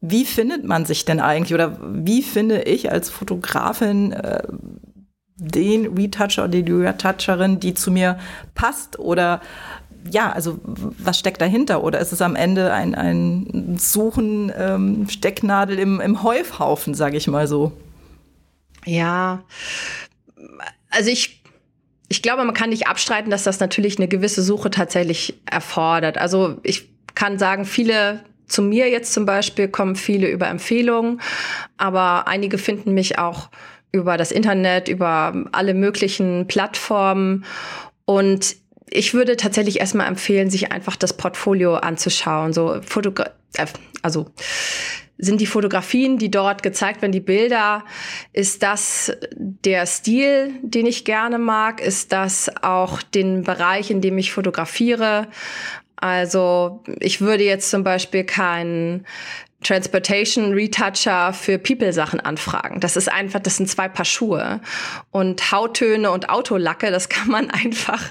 [0.00, 4.42] wie findet man sich denn eigentlich oder wie finde ich als Fotografin äh,
[5.36, 8.18] den Retoucher oder die Retoucherin, die zu mir
[8.54, 9.40] passt oder
[10.08, 11.82] ja, also was steckt dahinter?
[11.82, 17.26] Oder ist es am Ende ein, ein Suchen, ähm, Stecknadel im, im Häufhaufen, sage ich
[17.26, 17.72] mal so?
[18.84, 19.42] Ja,
[20.90, 21.42] also ich,
[22.08, 26.18] ich glaube, man kann nicht abstreiten, dass das natürlich eine gewisse Suche tatsächlich erfordert.
[26.18, 31.20] Also ich kann sagen, viele zu mir jetzt zum Beispiel kommen viele über Empfehlungen,
[31.76, 33.48] aber einige finden mich auch
[33.92, 37.44] über das Internet, über alle möglichen Plattformen.
[38.04, 38.56] Und
[38.90, 42.52] ich würde tatsächlich erstmal empfehlen, sich einfach das Portfolio anzuschauen.
[42.52, 43.66] So Fotogra äh,
[44.02, 44.26] also
[45.18, 47.84] sind die Fotografien, die dort gezeigt werden, die Bilder,
[48.32, 51.80] ist das der Stil, den ich gerne mag?
[51.80, 55.28] Ist das auch den Bereich, in dem ich fotografiere?
[55.96, 59.06] Also ich würde jetzt zum Beispiel keinen
[59.62, 62.80] Transportation Retoucher für People-Sachen anfragen.
[62.80, 64.60] Das ist einfach, das sind zwei Paar Schuhe.
[65.10, 68.02] Und Hauttöne und Autolacke, das kann man einfach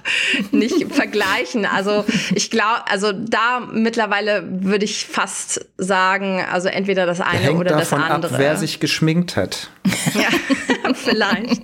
[0.52, 1.66] nicht vergleichen.
[1.66, 7.60] Also ich glaube, also da mittlerweile würde ich fast sagen, also entweder das eine Hängt
[7.60, 8.34] oder das andere.
[8.34, 9.72] Ab, wer sich geschminkt hat.
[10.14, 10.30] ja,
[10.94, 11.64] vielleicht.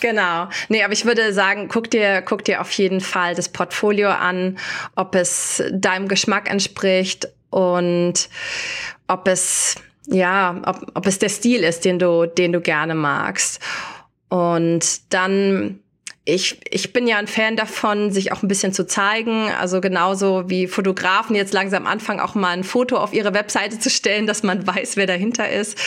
[0.00, 0.48] genau.
[0.68, 4.58] Nee, aber ich würde sagen, guck dir, guck dir auf jeden Fall das Portfolio an,
[4.94, 8.28] ob es deinem Geschmack entspricht und
[9.08, 9.76] ob es
[10.08, 13.60] ja, ob, ob es der Stil ist, den du, den du gerne magst.
[14.28, 15.80] Und dann
[16.28, 19.48] ich, ich bin ja ein Fan davon, sich auch ein bisschen zu zeigen.
[19.60, 23.90] Also genauso wie Fotografen jetzt langsam anfangen, auch mal ein Foto auf ihre Webseite zu
[23.90, 25.78] stellen, dass man weiß, wer dahinter ist.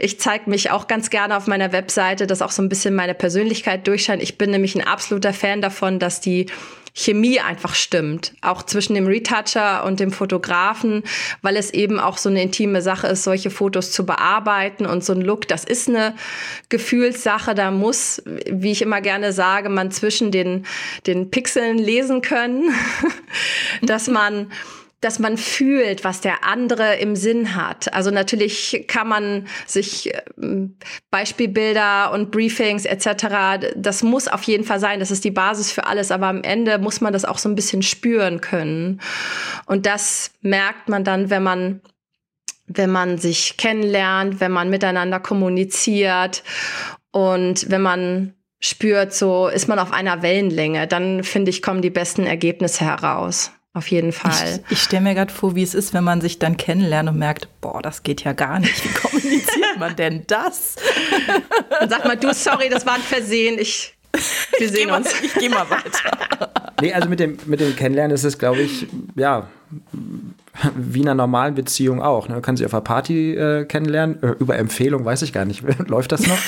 [0.00, 3.14] Ich zeige mich auch ganz gerne auf meiner Webseite, dass auch so ein bisschen meine
[3.14, 4.20] Persönlichkeit durchscheint.
[4.20, 6.46] Ich bin nämlich ein absoluter Fan davon, dass die
[6.96, 11.02] Chemie einfach stimmt, auch zwischen dem Retoucher und dem Fotografen,
[11.42, 15.12] weil es eben auch so eine intime Sache ist, solche Fotos zu bearbeiten und so
[15.12, 16.14] ein Look, das ist eine
[16.68, 20.66] Gefühlssache, da muss, wie ich immer gerne sage, man zwischen den,
[21.08, 22.72] den Pixeln lesen können,
[23.82, 24.52] dass man
[25.04, 27.92] dass man fühlt, was der andere im Sinn hat.
[27.92, 30.76] Also natürlich kann man sich ähm,
[31.10, 35.86] Beispielbilder und Briefings etc., das muss auf jeden Fall sein, das ist die Basis für
[35.86, 39.00] alles, aber am Ende muss man das auch so ein bisschen spüren können.
[39.66, 41.80] Und das merkt man dann, wenn man
[42.66, 46.42] wenn man sich kennenlernt, wenn man miteinander kommuniziert
[47.10, 51.90] und wenn man spürt, so ist man auf einer Wellenlänge, dann finde ich, kommen die
[51.90, 53.52] besten Ergebnisse heraus.
[53.74, 54.60] Auf jeden Fall.
[54.66, 57.18] Ich, ich stelle mir gerade vor, wie es ist, wenn man sich dann kennenlernt und
[57.18, 58.84] merkt, boah, das geht ja gar nicht.
[58.84, 60.76] Wie kommuniziert man denn das?
[61.70, 63.58] Dann sagt man, du, sorry, das war ein Versehen.
[63.58, 63.96] Ich,
[64.58, 65.12] wir sehen ich uns.
[65.12, 66.52] Mal, ich gehe mal weiter.
[66.80, 69.48] Nee, also mit dem, mit dem Kennenlernen ist es, glaube ich, ja,
[70.76, 72.28] wie in einer normalen Beziehung auch.
[72.28, 72.34] Ne?
[72.34, 75.64] Man kann sich auf einer Party äh, kennenlernen, äh, über Empfehlung, weiß ich gar nicht.
[75.88, 76.38] Läuft das noch?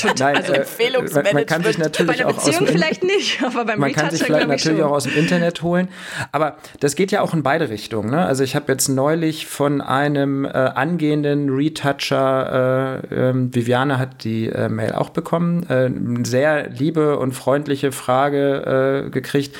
[0.00, 0.32] Total.
[0.32, 1.28] Nein, also Empfehlungsmanagement.
[1.28, 4.10] Äh, man kann sich natürlich bei der Beziehung auch vielleicht nicht, aber beim Man kann
[4.10, 5.88] sich vielleicht natürlich auch aus dem Internet holen.
[6.32, 8.10] Aber das geht ja auch in beide Richtungen.
[8.10, 8.24] Ne?
[8.24, 14.48] Also ich habe jetzt neulich von einem äh, angehenden Retoucher, äh, ähm, Viviane hat die
[14.48, 19.56] äh, Mail auch bekommen, äh, eine sehr liebe und freundliche Frage äh, gekriegt,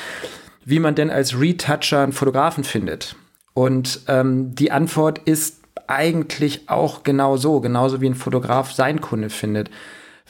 [0.64, 3.16] wie man denn als Retoucher einen Fotografen findet.
[3.55, 9.28] Und ähm, die Antwort ist eigentlich auch genau so, genauso wie ein Fotograf sein Kunde
[9.28, 9.70] findet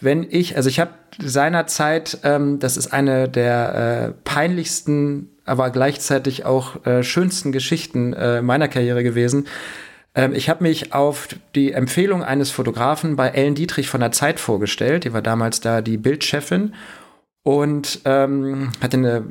[0.00, 6.44] wenn ich, also ich habe seinerzeit, ähm, das ist eine der äh, peinlichsten, aber gleichzeitig
[6.44, 9.46] auch äh, schönsten Geschichten äh, meiner Karriere gewesen.
[10.14, 14.40] Ähm, ich habe mich auf die Empfehlung eines Fotografen bei Ellen Dietrich von der Zeit
[14.40, 15.04] vorgestellt.
[15.04, 16.74] Die war damals da die Bildchefin
[17.42, 19.24] und ähm, hatte eine,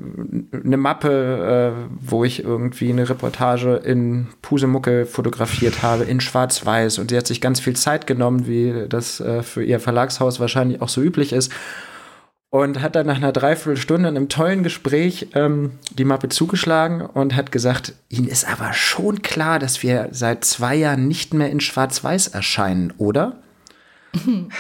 [0.52, 6.98] eine Mappe, äh, wo ich irgendwie eine Reportage in Pusemucke fotografiert habe, in Schwarz-Weiß.
[6.98, 10.82] Und sie hat sich ganz viel Zeit genommen, wie das äh, für ihr Verlagshaus wahrscheinlich
[10.82, 11.52] auch so üblich ist.
[12.52, 17.36] Und hat dann nach einer Dreiviertelstunde in einem tollen Gespräch ähm, die Mappe zugeschlagen und
[17.36, 21.60] hat gesagt, Ihnen ist aber schon klar, dass wir seit zwei Jahren nicht mehr in
[21.60, 23.44] Schwarz-Weiß erscheinen, oder?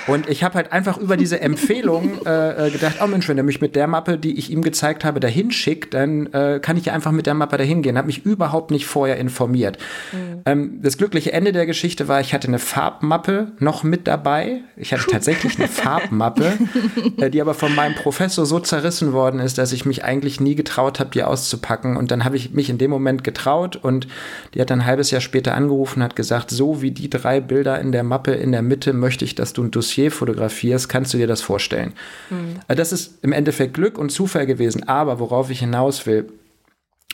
[0.07, 3.43] Und ich habe halt einfach über diese Empfehlung äh, äh, gedacht, oh Mensch, wenn er
[3.43, 6.85] mich mit der Mappe, die ich ihm gezeigt habe, dahin schickt, dann äh, kann ich
[6.85, 7.97] ja einfach mit der Mappe dahin gehen.
[7.97, 9.77] Habe mich überhaupt nicht vorher informiert.
[10.11, 10.41] Mhm.
[10.45, 14.61] Ähm, das glückliche Ende der Geschichte war, ich hatte eine Farbmappe noch mit dabei.
[14.77, 16.57] Ich hatte tatsächlich eine Farbmappe,
[17.17, 20.55] äh, die aber von meinem Professor so zerrissen worden ist, dass ich mich eigentlich nie
[20.55, 21.97] getraut habe, die auszupacken.
[21.97, 24.07] Und dann habe ich mich in dem Moment getraut und
[24.53, 27.41] die hat dann ein halbes Jahr später angerufen und hat gesagt, so wie die drei
[27.41, 31.13] Bilder in der Mappe in der Mitte möchte ich dass du ein Dossier fotografierst, kannst
[31.13, 31.93] du dir das vorstellen.
[32.29, 32.59] Mhm.
[32.67, 36.31] Das ist im Endeffekt Glück und Zufall gewesen, aber worauf ich hinaus will,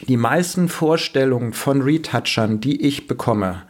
[0.07, 3.63] die meisten Vorstellungen von Retouchern, die ich bekomme,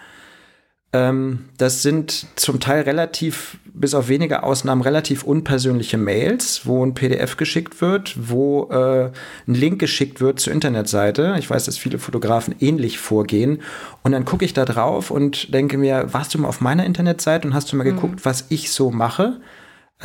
[0.92, 7.36] das sind zum Teil relativ, bis auf wenige Ausnahmen, relativ unpersönliche Mails, wo ein PDF
[7.36, 9.12] geschickt wird, wo äh,
[9.46, 11.36] ein Link geschickt wird zur Internetseite.
[11.38, 13.62] Ich weiß, dass viele Fotografen ähnlich vorgehen.
[14.04, 17.46] Und dann gucke ich da drauf und denke mir, warst du mal auf meiner Internetseite
[17.46, 17.96] und hast du mal mhm.
[17.96, 19.42] geguckt, was ich so mache?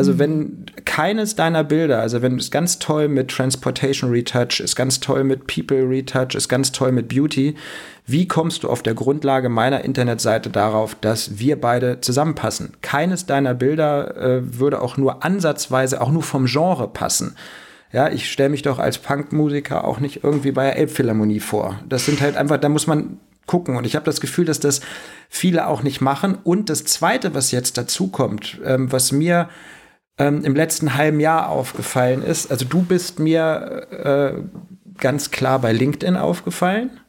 [0.01, 4.98] Also wenn keines deiner Bilder, also wenn es ganz toll mit Transportation Retouch, ist ganz
[4.98, 7.55] toll mit People Retouch, ist ganz toll mit Beauty,
[8.07, 12.72] wie kommst du auf der Grundlage meiner Internetseite darauf, dass wir beide zusammenpassen?
[12.80, 17.36] Keines deiner Bilder äh, würde auch nur ansatzweise, auch nur vom Genre passen.
[17.92, 21.78] Ja, ich stelle mich doch als Punkmusiker auch nicht irgendwie bei der Elbphilharmonie vor.
[21.86, 23.76] Das sind halt einfach, da muss man gucken.
[23.76, 24.80] Und ich habe das Gefühl, dass das
[25.28, 26.38] viele auch nicht machen.
[26.42, 29.51] Und das Zweite, was jetzt dazu kommt, ähm, was mir
[30.20, 32.50] ähm, im letzten halben Jahr aufgefallen ist.
[32.50, 34.42] Also du bist mir äh,
[34.98, 37.00] ganz klar bei LinkedIn aufgefallen.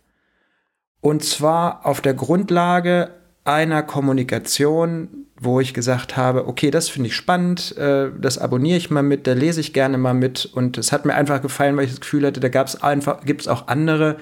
[1.01, 3.09] Und zwar auf der Grundlage
[3.43, 8.89] einer Kommunikation, wo ich gesagt habe, okay, das finde ich spannend, äh, das abonniere ich
[8.91, 10.45] mal mit, da lese ich gerne mal mit.
[10.45, 13.25] Und es hat mir einfach gefallen, weil ich das Gefühl hatte, da gab es einfach,
[13.25, 14.17] gibt es auch andere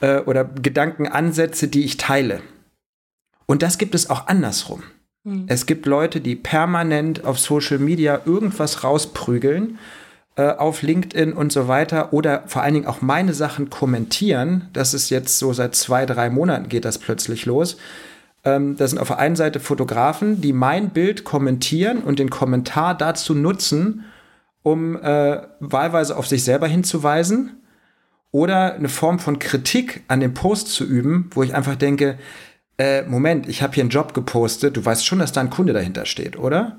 [0.00, 2.40] äh, oder Gedankenansätze, die ich teile.
[3.46, 4.84] Und das gibt es auch andersrum.
[5.24, 5.44] Mhm.
[5.48, 9.78] Es gibt Leute, die permanent auf Social Media irgendwas rausprügeln,
[10.36, 14.68] äh, auf LinkedIn und so weiter, oder vor allen Dingen auch meine Sachen kommentieren.
[14.72, 17.76] Das ist jetzt so seit zwei, drei Monaten geht das plötzlich los.
[18.44, 22.96] Ähm, das sind auf der einen Seite Fotografen, die mein Bild kommentieren und den Kommentar
[22.96, 24.04] dazu nutzen,
[24.62, 27.60] um äh, wahlweise auf sich selber hinzuweisen
[28.30, 32.18] oder eine Form von Kritik an dem Post zu üben, wo ich einfach denke,
[32.78, 35.72] äh, Moment, ich habe hier einen Job gepostet, du weißt schon, dass da ein Kunde
[35.72, 36.78] dahinter steht, oder?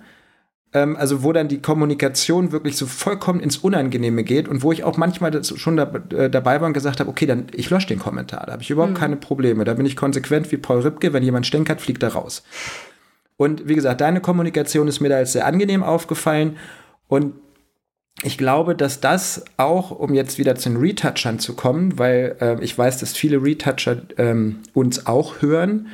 [0.74, 4.84] Ähm, also wo dann die Kommunikation wirklich so vollkommen ins Unangenehme geht und wo ich
[4.84, 8.00] auch manchmal schon da, äh, dabei war und gesagt habe, okay, dann ich lösche den
[8.00, 8.98] Kommentar, da habe ich überhaupt mhm.
[8.98, 12.44] keine Probleme, da bin ich konsequent wie Paul Ripke, wenn jemand stänkert, fliegt er raus.
[13.38, 16.58] Und wie gesagt, deine Kommunikation ist mir da als sehr angenehm aufgefallen
[17.08, 17.34] und
[18.24, 22.64] ich glaube, dass das auch, um jetzt wieder zu den Retouchern zu kommen, weil äh,
[22.64, 25.88] ich weiß, dass viele Retoucher ähm, uns auch hören.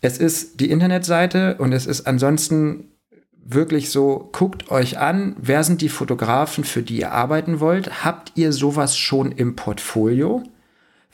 [0.00, 2.88] Es ist die Internetseite und es ist ansonsten
[3.44, 8.04] wirklich so, guckt euch an, wer sind die Fotografen, für die ihr arbeiten wollt?
[8.04, 10.42] Habt ihr sowas schon im Portfolio?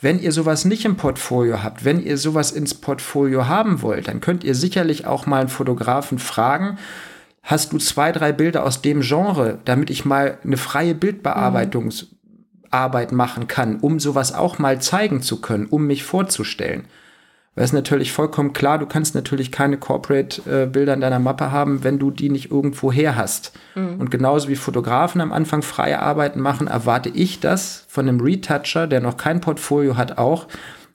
[0.00, 4.20] Wenn ihr sowas nicht im Portfolio habt, wenn ihr sowas ins Portfolio haben wollt, dann
[4.20, 6.78] könnt ihr sicherlich auch mal einen Fotografen fragen,
[7.42, 13.48] hast du zwei, drei Bilder aus dem Genre, damit ich mal eine freie Bildbearbeitungsarbeit machen
[13.48, 16.84] kann, um sowas auch mal zeigen zu können, um mich vorzustellen.
[17.58, 21.98] Weil es natürlich vollkommen klar, du kannst natürlich keine Corporate-Bilder in deiner Mappe haben, wenn
[21.98, 23.50] du die nicht irgendwo her hast.
[23.74, 23.98] Mhm.
[23.98, 28.86] Und genauso wie Fotografen am Anfang freie Arbeiten machen, erwarte ich das von einem Retoucher,
[28.86, 30.46] der noch kein Portfolio hat, auch.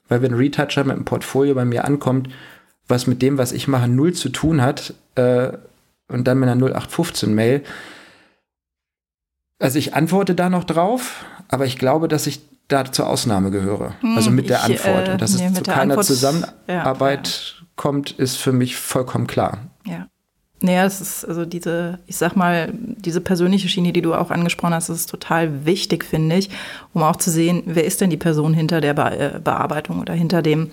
[0.08, 2.30] Weil wenn ein Retoucher mit einem Portfolio bei mir ankommt,
[2.88, 5.50] was mit dem, was ich mache, null zu tun hat, äh,
[6.08, 7.64] und dann mit einer 0815-Mail.
[9.60, 13.93] Also ich antworte da noch drauf, aber ich glaube, dass ich da zur Ausnahme gehöre.
[14.01, 15.10] Hm, also mit der ich, Antwort.
[15.10, 19.70] Und dass nee, es zu keiner Antwort, Zusammenarbeit ja, kommt, ist für mich vollkommen klar.
[19.86, 20.08] Ja.
[20.62, 24.74] Naja, es ist also diese, ich sag mal, diese persönliche Schiene, die du auch angesprochen
[24.74, 26.49] hast, ist total wichtig, finde ich,
[26.93, 30.14] um auch zu sehen, wer ist denn die Person hinter der Be äh, Bearbeitung oder
[30.14, 30.72] hinter dem,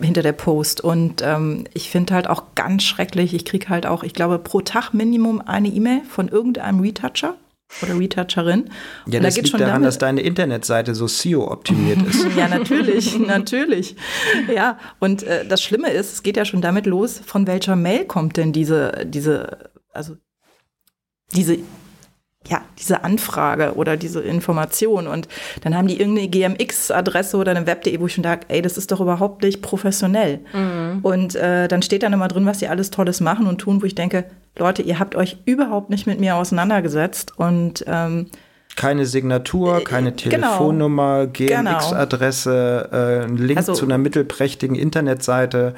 [0.00, 0.80] hinter der Post.
[0.80, 4.60] Und ähm, ich finde halt auch ganz schrecklich, ich kriege halt auch, ich glaube, pro
[4.60, 7.36] Tag Minimum eine E-Mail von irgendeinem Retoucher
[7.82, 8.70] oder Retoucherin.
[9.06, 12.26] Ja, und das da liegt daran, damit, dass deine Internetseite so SEO-optimiert ist.
[12.36, 13.96] ja, natürlich, natürlich.
[14.52, 18.04] Ja, und äh, das Schlimme ist, es geht ja schon damit los, von welcher Mail
[18.06, 20.16] kommt denn diese, diese, also
[21.32, 21.58] diese
[22.48, 25.06] ja, diese Anfrage oder diese Information.
[25.06, 25.28] Und
[25.62, 28.90] dann haben die irgendeine GMX-Adresse oder eine Web.de, wo ich schon dachte, ey, das ist
[28.90, 30.40] doch überhaupt nicht professionell.
[30.52, 31.00] Mhm.
[31.02, 33.86] Und äh, dann steht dann immer drin, was sie alles Tolles machen und tun, wo
[33.86, 34.24] ich denke,
[34.56, 38.30] Leute, ihr habt euch überhaupt nicht mit mir auseinandergesetzt und ähm,
[38.74, 40.46] keine Signatur, äh, keine genau.
[40.46, 41.72] Telefonnummer, genau.
[41.72, 45.74] GMX-Adresse, äh, ein Link also, zu einer mittelprächtigen Internetseite,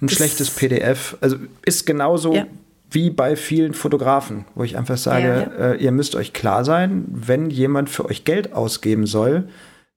[0.00, 1.16] ein schlechtes PDF.
[1.20, 2.46] Also ist genauso ja
[2.92, 5.72] wie bei vielen Fotografen, wo ich einfach sage, ja, ja.
[5.72, 9.48] Äh, ihr müsst euch klar sein, wenn jemand für euch Geld ausgeben soll,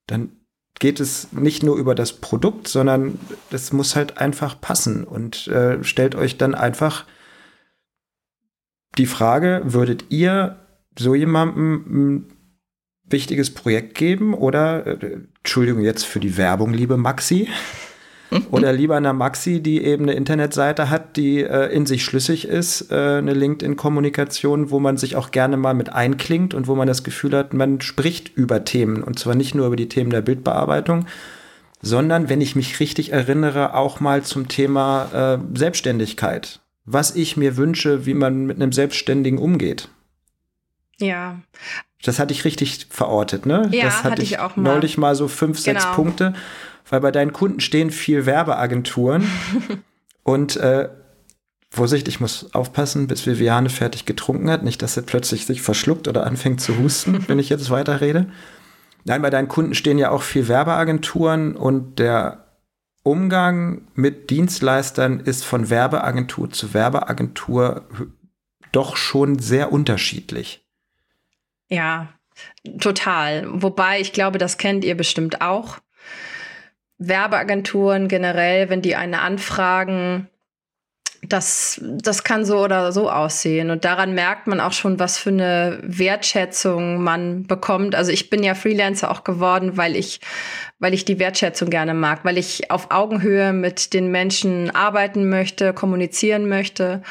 [0.08, 0.32] dann
[0.80, 3.18] geht es nicht nur über das Produkt, sondern
[3.50, 7.06] das muss halt einfach passen und äh, stellt euch dann einfach
[8.98, 10.58] die Frage, würdet ihr
[10.98, 12.26] so jemandem ein
[13.08, 17.48] wichtiges Projekt geben oder, äh, Entschuldigung jetzt für die Werbung, liebe Maxi,
[18.52, 22.92] oder lieber einer Maxi, die eben eine Internetseite hat, die äh, in sich schlüssig ist,
[22.92, 27.04] äh, eine LinkedIn-Kommunikation, wo man sich auch gerne mal mit einklingt und wo man das
[27.04, 29.04] Gefühl hat, man spricht über Themen.
[29.04, 31.06] Und zwar nicht nur über die Themen der Bildbearbeitung,
[31.82, 36.62] sondern, wenn ich mich richtig erinnere, auch mal zum Thema äh, Selbstständigkeit.
[36.86, 39.90] Was ich mir wünsche, wie man mit einem Selbstständigen umgeht.
[40.98, 41.40] Ja.
[42.04, 43.68] Das hatte ich richtig verortet, ne?
[43.72, 44.74] Ja, das hatte, hatte ich auch mal.
[44.74, 45.80] neulich mal so fünf, genau.
[45.80, 46.34] sechs Punkte
[46.90, 49.30] weil bei deinen Kunden stehen viel Werbeagenturen
[50.24, 50.90] und äh,
[51.70, 56.08] Vorsicht, ich muss aufpassen, bis Viviane fertig getrunken hat, nicht, dass sie plötzlich sich verschluckt
[56.08, 58.28] oder anfängt zu husten, wenn ich jetzt weiterrede.
[59.04, 62.46] Nein, bei deinen Kunden stehen ja auch viel Werbeagenturen und der
[63.04, 67.86] Umgang mit Dienstleistern ist von Werbeagentur zu Werbeagentur
[68.72, 70.66] doch schon sehr unterschiedlich.
[71.70, 72.10] Ja,
[72.80, 73.46] total.
[73.62, 75.78] Wobei ich glaube, das kennt ihr bestimmt auch.
[76.98, 80.30] Werbeagenturen generell, wenn die eine anfragen,
[81.30, 83.70] das, das kann so oder so aussehen.
[83.70, 87.96] Und daran merkt man auch schon, was für eine Wertschätzung man bekommt.
[87.96, 90.20] Also ich bin ja Freelancer auch geworden, weil ich,
[90.80, 95.74] weil ich die Wertschätzung gerne mag, weil ich auf Augenhöhe mit den Menschen arbeiten möchte,
[95.74, 97.02] kommunizieren möchte.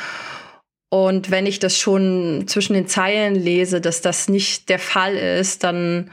[0.91, 5.65] Und wenn ich das schon zwischen den Zeilen lese, dass das nicht der Fall ist,
[5.65, 6.11] dann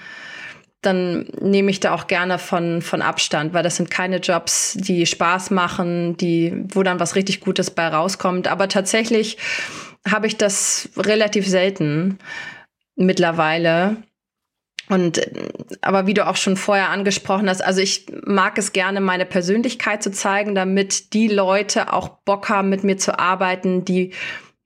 [0.81, 5.05] dann nehme ich da auch gerne von, von Abstand, weil das sind keine Jobs, die
[5.05, 8.47] Spaß machen, die, wo dann was richtig Gutes bei rauskommt.
[8.47, 9.37] Aber tatsächlich
[10.09, 12.17] habe ich das relativ selten
[12.95, 13.97] mittlerweile.
[14.89, 15.21] Und
[15.81, 20.01] aber wie du auch schon vorher angesprochen hast, also ich mag es gerne, meine Persönlichkeit
[20.01, 24.13] zu zeigen, damit die Leute auch Bock haben, mit mir zu arbeiten, die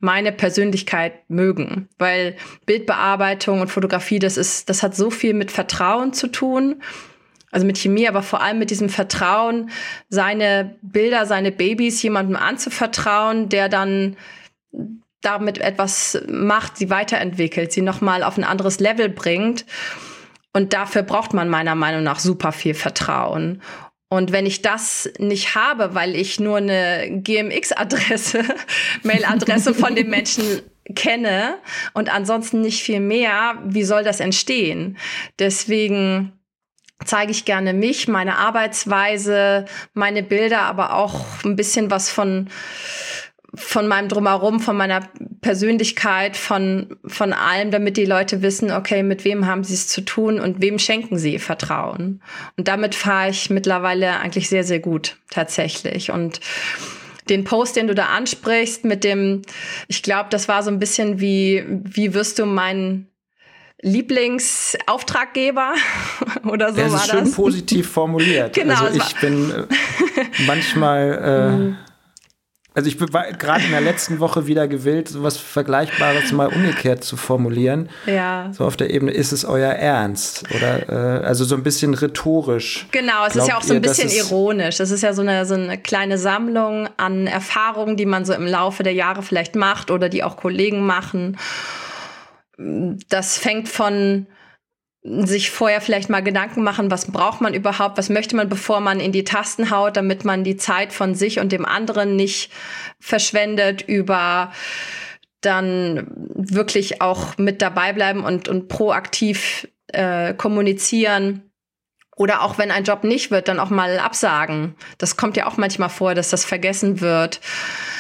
[0.05, 6.13] meine Persönlichkeit mögen, weil Bildbearbeitung und Fotografie, das ist, das hat so viel mit Vertrauen
[6.13, 6.81] zu tun.
[7.51, 9.69] Also mit Chemie, aber vor allem mit diesem Vertrauen,
[10.09, 14.17] seine Bilder, seine Babys jemandem anzuvertrauen, der dann
[15.21, 19.65] damit etwas macht, sie weiterentwickelt, sie nochmal auf ein anderes Level bringt.
[20.51, 23.61] Und dafür braucht man meiner Meinung nach super viel Vertrauen.
[24.16, 28.43] Und wenn ich das nicht habe, weil ich nur eine GMX-Adresse,
[29.03, 30.61] Mail-Adresse von dem Menschen
[30.95, 31.57] kenne
[31.93, 34.97] und ansonsten nicht viel mehr, wie soll das entstehen?
[35.39, 36.34] Deswegen
[37.03, 42.49] zeige ich gerne mich, meine Arbeitsweise, meine Bilder, aber auch ein bisschen was von
[43.55, 45.01] von meinem Drumherum, von meiner
[45.41, 50.01] Persönlichkeit, von, von allem, damit die Leute wissen, okay, mit wem haben sie es zu
[50.01, 52.21] tun und wem schenken sie Vertrauen.
[52.57, 56.11] Und damit fahre ich mittlerweile eigentlich sehr, sehr gut, tatsächlich.
[56.11, 56.39] Und
[57.29, 59.41] den Post, den du da ansprichst, mit dem,
[59.87, 63.07] ich glaube, das war so ein bisschen wie, wie wirst du mein
[63.81, 65.73] Lieblingsauftraggeber
[66.45, 68.53] oder so das war ist schön positiv formuliert.
[68.55, 68.83] genau.
[68.83, 69.65] Also ich bin äh,
[70.47, 71.77] manchmal äh, mhm.
[72.76, 77.15] Also ich war gerade in der letzten Woche wieder gewillt, sowas Vergleichbares mal umgekehrt zu
[77.15, 77.89] formulieren.
[78.05, 78.51] Ja.
[78.51, 80.43] So auf der Ebene, ist es euer Ernst?
[80.53, 82.86] Oder äh, also so ein bisschen rhetorisch.
[82.91, 84.82] Genau, es Glaubt ist ja auch so ein ihr, bisschen ironisch.
[84.82, 88.45] Es ist ja so eine, so eine kleine Sammlung an Erfahrungen, die man so im
[88.45, 91.38] Laufe der Jahre vielleicht macht oder die auch Kollegen machen.
[92.57, 94.28] Das fängt von
[95.07, 98.99] sich vorher vielleicht mal Gedanken machen, was braucht man überhaupt, was möchte man, bevor man
[98.99, 102.51] in die Tasten haut, damit man die Zeit von sich und dem anderen nicht
[102.99, 104.51] verschwendet, über
[105.41, 111.51] dann wirklich auch mit dabei bleiben und, und proaktiv äh, kommunizieren.
[112.17, 114.75] Oder auch wenn ein Job nicht wird, dann auch mal absagen.
[114.97, 117.41] Das kommt ja auch manchmal vor, dass das vergessen wird.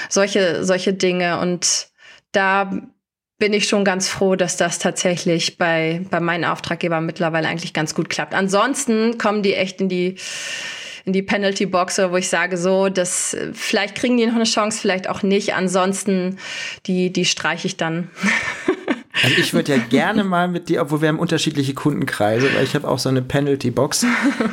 [0.09, 1.39] Solche, solche Dinge.
[1.39, 1.89] Und
[2.31, 2.71] da
[3.37, 7.93] bin ich schon ganz froh, dass das tatsächlich bei, bei meinen Auftraggebern mittlerweile eigentlich ganz
[7.93, 8.33] gut klappt.
[8.33, 10.15] Ansonsten kommen die echt in die
[11.03, 14.79] in die Penalty Boxe, wo ich sage so, dass vielleicht kriegen die noch eine Chance,
[14.81, 15.53] vielleicht auch nicht.
[15.53, 16.39] Ansonsten
[16.87, 18.09] die die streiche ich dann.
[19.23, 22.75] Also ich würde ja gerne mal mit dir, obwohl wir haben unterschiedliche Kundenkreise, weil ich
[22.75, 24.05] habe auch so eine Penalty-Box.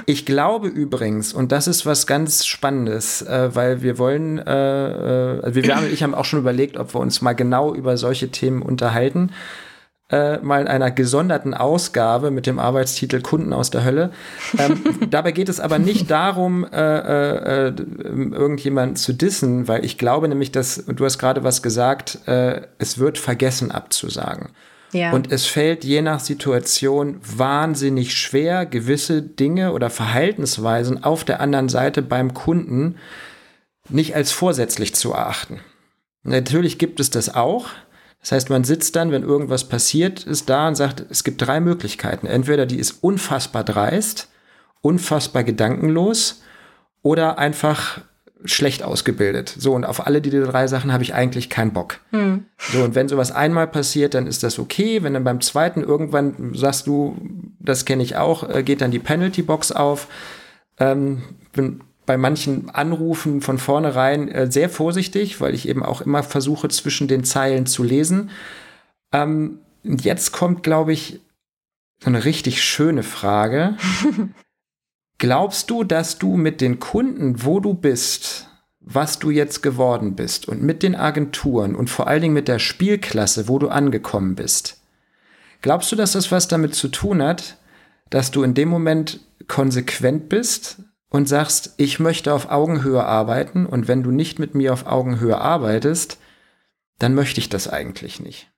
[0.07, 5.41] Ich glaube übrigens, und das ist was ganz Spannendes, äh, weil wir wollen, äh, äh,
[5.43, 8.31] also wir haben, ich haben auch schon überlegt, ob wir uns mal genau über solche
[8.31, 9.31] Themen unterhalten
[10.13, 14.11] äh, mal in einer gesonderten Ausgabe mit dem Arbeitstitel Kunden aus der Hölle.
[14.59, 17.73] Ähm, dabei geht es aber nicht darum, äh, äh, äh,
[18.05, 22.99] irgendjemanden zu dissen, weil ich glaube nämlich, dass, du hast gerade was gesagt, äh, es
[22.99, 24.51] wird vergessen abzusagen.
[24.93, 25.13] Ja.
[25.13, 31.71] Und es fällt je nach Situation wahnsinnig schwer, gewisse Dinge oder Verhaltensweisen auf der anderen
[31.71, 32.97] Seite beim Kunden
[33.89, 35.61] nicht als vorsätzlich zu erachten.
[36.23, 37.69] Natürlich gibt es das auch,
[38.23, 41.61] das heißt, man sitzt dann, wenn irgendwas passiert ist, da und sagt, es gibt drei
[41.61, 42.27] Möglichkeiten.
[42.27, 44.29] Entweder die ist unfassbar dreist,
[44.81, 46.43] unfassbar gedankenlos
[47.03, 48.01] oder einfach
[48.45, 49.55] schlecht ausgebildet.
[49.59, 51.99] So, und auf alle diese drei Sachen habe ich eigentlich keinen Bock.
[52.11, 52.45] Hm.
[52.59, 55.03] So, und wenn sowas einmal passiert, dann ist das okay.
[55.03, 57.16] Wenn dann beim zweiten irgendwann sagst du,
[57.59, 60.07] das kenne ich auch, äh, geht dann die Penalty-Box auf.
[60.79, 66.22] Ähm, bin bei manchen Anrufen von vornherein äh, sehr vorsichtig, weil ich eben auch immer
[66.22, 68.30] versuche, zwischen den Zeilen zu lesen.
[69.12, 71.20] Ähm, jetzt kommt, glaube ich,
[72.05, 73.76] eine richtig schöne Frage.
[75.18, 78.48] Glaubst du, dass du mit den Kunden, wo du bist,
[78.80, 82.59] was du jetzt geworden bist und mit den Agenturen und vor allen Dingen mit der
[82.59, 84.82] Spielklasse, wo du angekommen bist,
[85.61, 87.57] glaubst du, dass das was damit zu tun hat,
[88.11, 90.82] dass du in dem Moment konsequent bist,
[91.13, 95.39] und sagst, ich möchte auf Augenhöhe arbeiten und wenn du nicht mit mir auf Augenhöhe
[95.39, 96.19] arbeitest,
[96.99, 98.51] dann möchte ich das eigentlich nicht.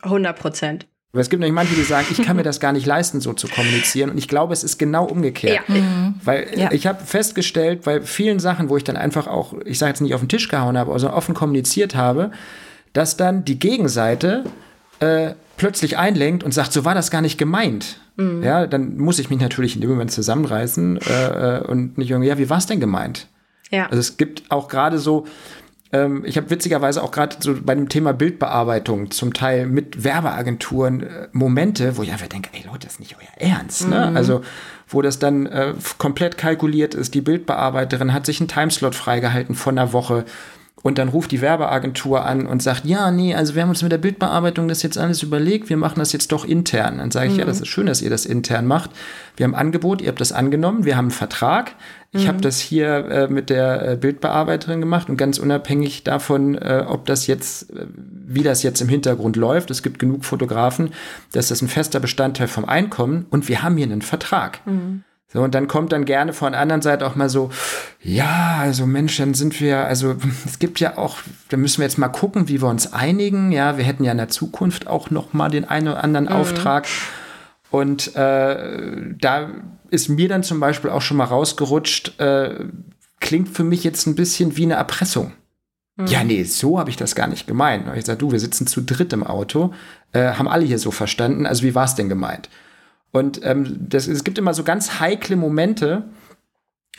[0.00, 0.86] 100 Prozent.
[1.12, 3.34] Aber es gibt nämlich manche, die sagen, ich kann mir das gar nicht leisten, so
[3.34, 4.08] zu kommunizieren.
[4.08, 5.68] Und ich glaube, es ist genau umgekehrt.
[5.68, 5.74] Ja.
[5.74, 6.14] Mhm.
[6.24, 6.72] Weil ja.
[6.72, 10.14] ich habe festgestellt, bei vielen Sachen, wo ich dann einfach auch, ich sage jetzt nicht
[10.14, 12.30] auf den Tisch gehauen habe, sondern offen kommuniziert habe,
[12.94, 14.44] dass dann die Gegenseite
[15.00, 18.00] äh, plötzlich einlenkt und sagt, so war das gar nicht gemeint.
[18.16, 18.42] Mhm.
[18.42, 22.28] Ja, dann muss ich mich natürlich in dem Moment zusammenreißen äh, äh und nicht irgendwie,
[22.28, 23.28] ja, wie war es denn gemeint?
[23.70, 23.86] Ja.
[23.86, 25.26] Also es gibt auch gerade so,
[25.92, 31.02] ähm, ich habe witzigerweise auch gerade so bei dem Thema Bildbearbeitung zum Teil mit Werbeagenturen
[31.02, 33.88] äh, Momente, wo ich einfach denke, ey Leute, das ist nicht euer Ernst.
[33.88, 34.10] Ne?
[34.10, 34.16] Mhm.
[34.16, 34.42] Also
[34.88, 37.14] wo das dann äh, komplett kalkuliert ist.
[37.14, 40.24] Die Bildbearbeiterin hat sich einen Timeslot freigehalten von einer Woche
[40.82, 43.92] und dann ruft die Werbeagentur an und sagt, ja, nee, also wir haben uns mit
[43.92, 46.98] der Bildbearbeitung das jetzt alles überlegt, wir machen das jetzt doch intern.
[46.98, 47.38] Dann sage ich, mhm.
[47.40, 48.90] ja, das ist schön, dass ihr das intern macht.
[49.36, 51.76] Wir haben ein Angebot, ihr habt das angenommen, wir haben einen Vertrag.
[52.10, 52.28] Ich mhm.
[52.28, 57.06] habe das hier äh, mit der äh, Bildbearbeiterin gemacht und ganz unabhängig davon, äh, ob
[57.06, 60.90] das jetzt, äh, wie das jetzt im Hintergrund läuft, es gibt genug Fotografen,
[61.32, 64.66] dass das ein fester Bestandteil vom Einkommen und wir haben hier einen Vertrag.
[64.66, 65.04] Mhm.
[65.32, 67.50] So, und dann kommt dann gerne von der anderen Seite auch mal so,
[68.02, 70.16] ja, also Mensch, dann sind wir, also
[70.46, 71.18] es gibt ja auch,
[71.48, 73.50] da müssen wir jetzt mal gucken, wie wir uns einigen.
[73.50, 76.32] Ja, wir hätten ja in der Zukunft auch noch mal den einen oder anderen mhm.
[76.32, 76.86] Auftrag.
[77.70, 79.50] Und äh, da
[79.88, 82.66] ist mir dann zum Beispiel auch schon mal rausgerutscht, äh,
[83.20, 85.32] klingt für mich jetzt ein bisschen wie eine Erpressung.
[85.96, 86.06] Mhm.
[86.06, 87.86] Ja, nee, so habe ich das gar nicht gemeint.
[87.96, 89.72] Ich sage, du, wir sitzen zu dritt im Auto,
[90.12, 91.46] äh, haben alle hier so verstanden.
[91.46, 92.50] Also wie war es denn gemeint?
[93.12, 96.04] Und ähm, das, es gibt immer so ganz heikle Momente,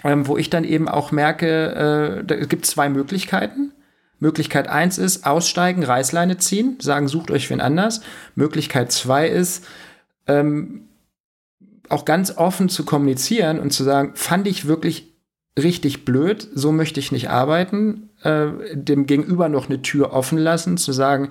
[0.04, 3.74] ähm, wo ich dann eben auch merke, äh, da, es gibt zwei Möglichkeiten.
[4.20, 8.02] Möglichkeit eins ist aussteigen, Reißleine ziehen, sagen, sucht euch wen anders.
[8.36, 9.66] Möglichkeit zwei ist,
[10.28, 10.88] ähm,
[11.90, 15.14] auch ganz offen zu kommunizieren und zu sagen, fand ich wirklich
[15.58, 20.78] richtig blöd, so möchte ich nicht arbeiten, äh, dem Gegenüber noch eine Tür offen lassen,
[20.78, 21.30] zu sagen,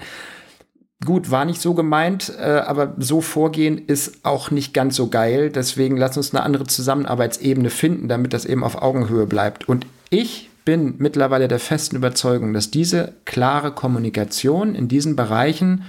[1.05, 5.51] gut, war nicht so gemeint, äh, aber so vorgehen ist auch nicht ganz so geil.
[5.51, 9.69] Deswegen lass uns eine andere Zusammenarbeitsebene finden, damit das eben auf Augenhöhe bleibt.
[9.69, 15.85] Und ich bin mittlerweile der festen Überzeugung, dass diese klare Kommunikation in diesen Bereichen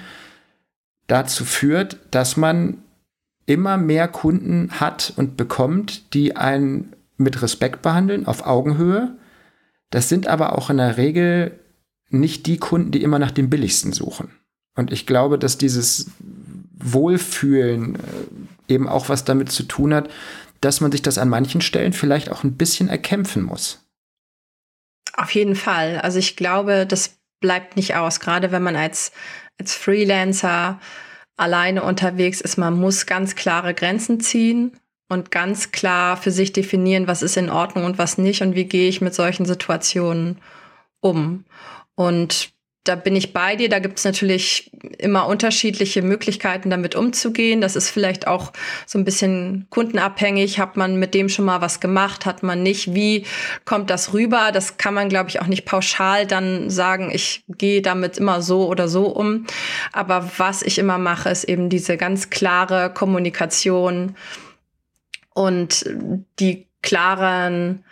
[1.07, 2.79] dazu führt, dass man
[3.45, 9.15] immer mehr Kunden hat und bekommt, die einen mit Respekt behandeln, auf Augenhöhe.
[9.89, 11.59] Das sind aber auch in der Regel
[12.09, 14.31] nicht die Kunden, die immer nach dem billigsten suchen.
[14.75, 16.11] Und ich glaube, dass dieses
[16.73, 20.09] Wohlfühlen äh, eben auch was damit zu tun hat,
[20.61, 23.85] dass man sich das an manchen Stellen vielleicht auch ein bisschen erkämpfen muss.
[25.15, 25.99] Auf jeden Fall.
[25.99, 29.11] Also ich glaube, das bleibt nicht aus, gerade wenn man als,
[29.59, 30.79] als Freelancer
[31.35, 32.57] alleine unterwegs ist.
[32.57, 34.71] Man muss ganz klare Grenzen ziehen
[35.09, 38.65] und ganz klar für sich definieren, was ist in Ordnung und was nicht und wie
[38.65, 40.39] gehe ich mit solchen Situationen
[41.01, 41.45] um.
[41.95, 42.53] Und
[42.83, 43.69] da bin ich bei dir.
[43.69, 47.61] Da gibt es natürlich immer unterschiedliche Möglichkeiten, damit umzugehen.
[47.61, 48.51] Das ist vielleicht auch
[48.85, 50.59] so ein bisschen kundenabhängig.
[50.59, 52.25] Hat man mit dem schon mal was gemacht?
[52.25, 52.93] Hat man nicht?
[52.93, 53.25] Wie
[53.63, 54.51] kommt das rüber?
[54.51, 58.67] Das kann man, glaube ich, auch nicht pauschal dann sagen, ich gehe damit immer so
[58.67, 59.45] oder so um.
[59.93, 64.15] Aber was ich immer mache, ist eben diese ganz klare Kommunikation
[65.33, 65.85] und
[66.39, 67.85] die klaren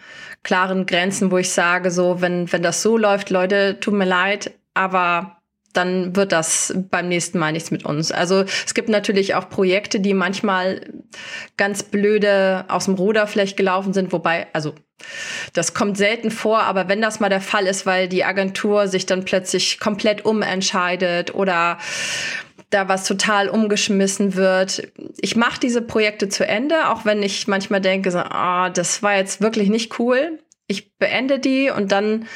[0.44, 4.52] klaren Grenzen, wo ich sage, so, wenn, wenn das so läuft, Leute, tut mir leid,
[4.74, 5.38] aber
[5.74, 8.12] dann wird das beim nächsten Mal nichts mit uns.
[8.12, 10.82] Also es gibt natürlich auch Projekte, die manchmal
[11.58, 14.76] ganz blöde aus dem Ruder vielleicht gelaufen sind, wobei, also
[15.54, 19.06] das kommt selten vor, aber wenn das mal der Fall ist, weil die Agentur sich
[19.06, 21.78] dann plötzlich komplett umentscheidet oder
[22.70, 24.88] da was total umgeschmissen wird.
[25.18, 29.18] Ich mache diese Projekte zu Ende, auch wenn ich manchmal denke, so, ah, das war
[29.18, 30.40] jetzt wirklich nicht cool.
[30.68, 32.28] Ich beende die und dann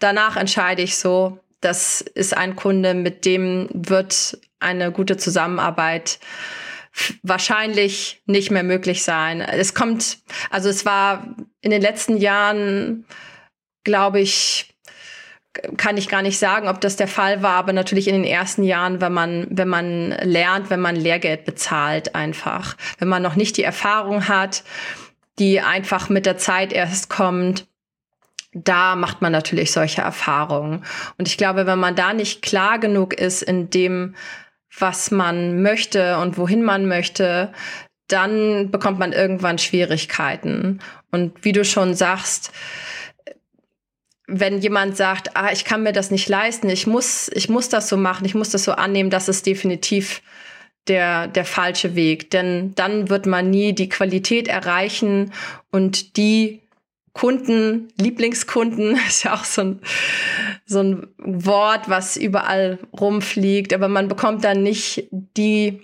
[0.00, 6.18] danach entscheide ich so, das ist ein Kunde, mit dem wird eine gute Zusammenarbeit
[7.22, 9.40] wahrscheinlich nicht mehr möglich sein.
[9.40, 10.18] Es kommt,
[10.50, 13.04] also es war in den letzten Jahren,
[13.84, 14.72] glaube ich,
[15.76, 18.62] kann ich gar nicht sagen, ob das der Fall war, aber natürlich in den ersten
[18.62, 23.56] Jahren, wenn man, wenn man lernt, wenn man Lehrgeld bezahlt einfach, wenn man noch nicht
[23.56, 24.62] die Erfahrung hat,
[25.38, 27.66] die einfach mit der Zeit erst kommt,
[28.64, 30.84] da macht man natürlich solche Erfahrungen.
[31.18, 34.14] Und ich glaube, wenn man da nicht klar genug ist in dem,
[34.78, 37.52] was man möchte und wohin man möchte,
[38.08, 40.80] dann bekommt man irgendwann Schwierigkeiten.
[41.10, 42.52] Und wie du schon sagst,
[44.26, 47.88] wenn jemand sagt, ah, ich kann mir das nicht leisten, ich muss, ich muss das
[47.88, 50.22] so machen, ich muss das so annehmen, das ist definitiv
[50.88, 52.30] der, der falsche Weg.
[52.30, 55.32] Denn dann wird man nie die Qualität erreichen
[55.70, 56.65] und die
[57.16, 59.80] Kunden, Lieblingskunden, ist ja auch so ein,
[60.66, 65.80] so ein Wort, was überall rumfliegt, aber man bekommt dann nicht die,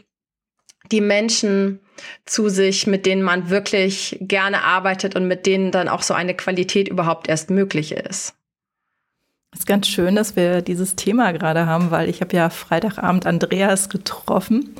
[0.90, 1.80] die Menschen
[2.26, 6.34] zu sich, mit denen man wirklich gerne arbeitet und mit denen dann auch so eine
[6.34, 8.34] Qualität überhaupt erst möglich ist.
[9.52, 13.26] Es ist ganz schön, dass wir dieses Thema gerade haben, weil ich habe ja Freitagabend
[13.26, 14.74] Andreas getroffen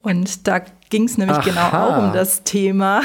[0.00, 0.60] und da
[0.90, 1.44] ging es nämlich Aha.
[1.44, 3.02] genau auch um das Thema,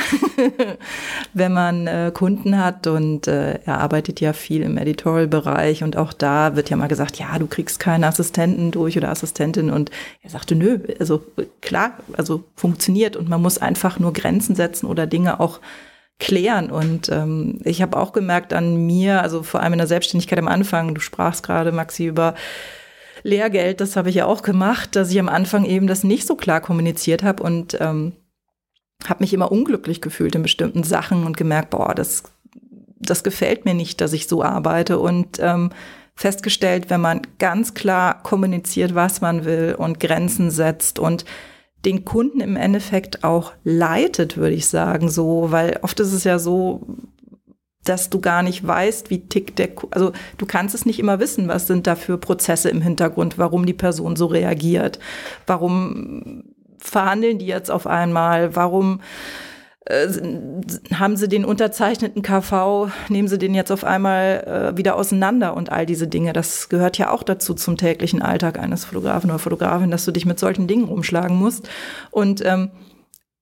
[1.34, 6.14] wenn man äh, Kunden hat und äh, er arbeitet ja viel im Editorial-Bereich und auch
[6.14, 9.90] da wird ja mal gesagt, ja, du kriegst keinen Assistenten durch oder Assistentin und
[10.22, 11.24] er sagte, nö, also
[11.61, 15.60] klar, also funktioniert und man muss einfach nur Grenzen setzen oder Dinge auch
[16.20, 16.72] klären.
[16.72, 20.48] Und ähm, ich habe auch gemerkt an mir, also vor allem in der Selbstständigkeit am
[20.48, 22.36] Anfang, du sprachst gerade, Maxi, über
[23.24, 26.36] Lehrgeld, das habe ich ja auch gemacht, dass ich am Anfang eben das nicht so
[26.36, 28.14] klar kommuniziert habe und ähm,
[29.08, 32.24] habe mich immer unglücklich gefühlt in bestimmten Sachen und gemerkt, boah, das,
[33.00, 35.00] das gefällt mir nicht, dass ich so arbeite.
[35.00, 35.72] Und ähm,
[36.16, 41.26] festgestellt, wenn man ganz klar kommuniziert, was man will und Grenzen setzt und
[41.86, 46.40] den Kunden im Endeffekt auch leitet, würde ich sagen, so, weil oft ist es ja
[46.40, 46.88] so,
[47.84, 51.47] dass du gar nicht weißt, wie tickt der, also du kannst es nicht immer wissen,
[51.47, 54.99] was sind da für Prozesse im Hintergrund, warum die Person so reagiert,
[55.47, 56.43] warum
[56.77, 59.01] verhandeln die jetzt auf einmal, warum
[59.85, 60.07] äh,
[60.93, 65.72] haben sie den unterzeichneten KV, nehmen sie den jetzt auf einmal äh, wieder auseinander und
[65.72, 66.31] all diese Dinge.
[66.31, 70.26] Das gehört ja auch dazu zum täglichen Alltag eines Fotografen oder Fotografin, dass du dich
[70.26, 71.68] mit solchen Dingen rumschlagen musst.
[72.11, 72.72] Und ähm,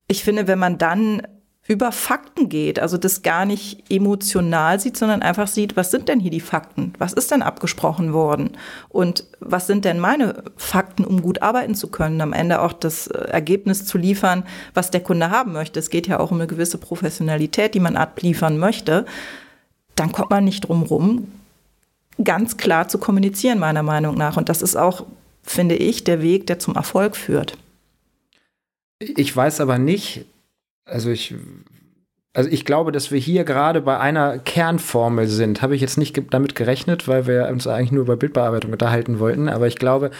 [0.07, 1.21] ich finde, wenn man dann
[1.71, 6.19] über Fakten geht, also das gar nicht emotional sieht, sondern einfach sieht, was sind denn
[6.19, 6.91] hier die Fakten?
[6.97, 8.57] Was ist denn abgesprochen worden?
[8.89, 13.07] Und was sind denn meine Fakten, um gut arbeiten zu können, am Ende auch das
[13.07, 14.43] äh, Ergebnis zu liefern,
[14.73, 15.79] was der Kunde haben möchte?
[15.79, 19.05] Es geht ja auch um eine gewisse Professionalität, die man abliefern möchte.
[19.95, 21.31] Dann kommt man nicht drum rum,
[22.21, 24.35] ganz klar zu kommunizieren, meiner Meinung nach.
[24.35, 25.05] Und das ist auch,
[25.41, 27.57] finde ich, der Weg, der zum Erfolg führt.
[28.99, 30.25] Ich weiß aber nicht,
[30.85, 31.35] also ich,
[32.33, 35.61] also ich glaube, dass wir hier gerade bei einer Kernformel sind.
[35.61, 39.49] Habe ich jetzt nicht damit gerechnet, weil wir uns eigentlich nur über Bildbearbeitung unterhalten wollten.
[39.49, 40.11] Aber ich glaube,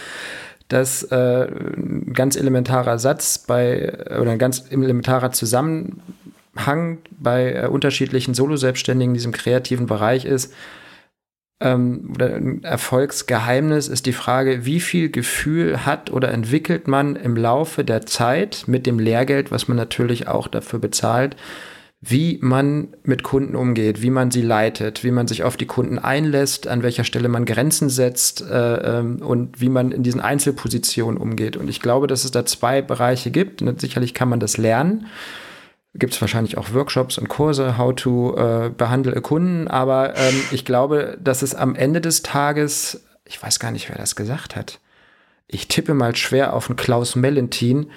[0.68, 8.34] dass äh, ein ganz elementarer Satz bei oder ein ganz elementarer Zusammenhang bei äh, unterschiedlichen
[8.34, 10.54] Solo-Selbstständigen in diesem kreativen Bereich ist,
[11.62, 17.36] ähm, oder ein Erfolgsgeheimnis ist die Frage, wie viel Gefühl hat oder entwickelt man im
[17.36, 21.36] Laufe der Zeit mit dem Lehrgeld, was man natürlich auch dafür bezahlt,
[22.02, 26.00] wie man mit Kunden umgeht, wie man sie leitet, wie man sich auf die Kunden
[26.00, 31.22] einlässt, an welcher Stelle man Grenzen setzt äh, ähm, und wie man in diesen Einzelpositionen
[31.22, 31.58] umgeht.
[31.58, 33.62] Und ich glaube, dass es da zwei Bereiche gibt.
[33.62, 35.06] Und sicherlich kann man das lernen
[35.94, 40.64] gibt es wahrscheinlich auch Workshops und Kurse, how to äh, behandle Kunden, aber ähm, ich
[40.66, 44.80] glaube, dass es am Ende des Tages, ich weiß gar nicht, wer das gesagt hat,
[45.48, 47.88] ich tippe mal schwer auf einen Klaus Mellentin,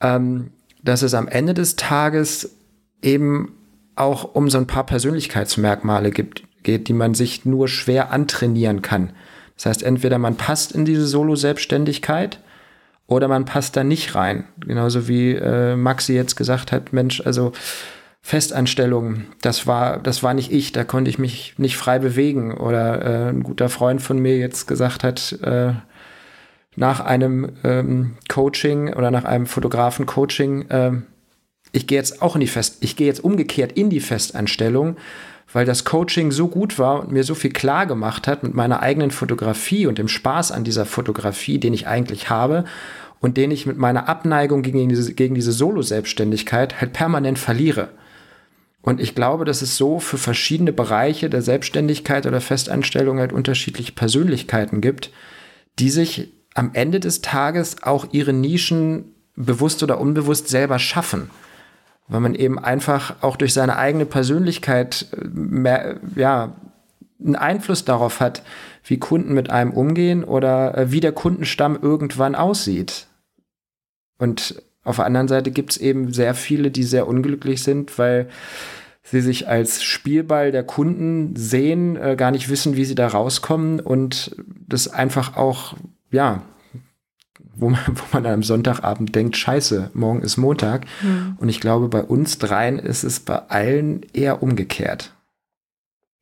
[0.00, 0.52] ähm,
[0.82, 2.56] dass es am Ende des Tages
[3.02, 3.54] eben
[3.96, 9.12] auch um so ein paar Persönlichkeitsmerkmale gibt, geht, die man sich nur schwer antrainieren kann.
[9.56, 12.40] Das heißt, entweder man passt in diese Solo-Selbstständigkeit
[13.10, 14.44] oder man passt da nicht rein.
[14.60, 17.52] Genauso wie äh, Maxi jetzt gesagt hat, Mensch, also
[18.22, 22.56] Festanstellung, das war, das war nicht ich, da konnte ich mich nicht frei bewegen.
[22.56, 25.72] Oder äh, ein guter Freund von mir jetzt gesagt hat, äh,
[26.76, 30.92] nach einem ähm, Coaching oder nach einem Fotografen-Coaching, äh,
[31.72, 34.96] ich gehe jetzt auch in die Fest, ich gehe jetzt umgekehrt in die Festanstellung,
[35.52, 38.80] weil das Coaching so gut war und mir so viel klar gemacht hat mit meiner
[38.80, 42.64] eigenen Fotografie und dem Spaß an dieser Fotografie, den ich eigentlich habe,
[43.20, 47.90] und den ich mit meiner Abneigung gegen diese, gegen diese Solo-Selbstständigkeit halt permanent verliere.
[48.82, 53.92] Und ich glaube, dass es so für verschiedene Bereiche der Selbstständigkeit oder Festanstellung halt unterschiedliche
[53.92, 55.10] Persönlichkeiten gibt,
[55.78, 61.30] die sich am Ende des Tages auch ihre Nischen bewusst oder unbewusst selber schaffen.
[62.10, 66.56] Weil man eben einfach auch durch seine eigene Persönlichkeit äh, mehr, ja,
[67.18, 68.42] einen Einfluss darauf hat,
[68.84, 73.06] wie Kunden mit einem umgehen oder äh, wie der Kundenstamm irgendwann aussieht.
[74.18, 78.28] Und auf der anderen Seite gibt es eben sehr viele, die sehr unglücklich sind, weil
[79.02, 83.80] sie sich als Spielball der Kunden sehen, äh, gar nicht wissen, wie sie da rauskommen
[83.80, 85.74] und das einfach auch,
[86.10, 86.42] ja,
[87.60, 90.86] wo man, wo man am Sonntagabend denkt, scheiße, morgen ist Montag.
[91.02, 91.36] Mhm.
[91.38, 95.14] Und ich glaube, bei uns dreien ist es bei allen eher umgekehrt.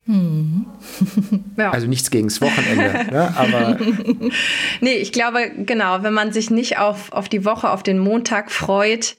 [0.05, 0.65] Hm.
[1.57, 1.69] ja.
[1.69, 3.33] Also nichts gegen das Wochenende, ne?
[3.37, 3.77] aber.
[4.81, 8.49] nee, ich glaube, genau, wenn man sich nicht auf, auf die Woche, auf den Montag
[8.49, 9.17] freut,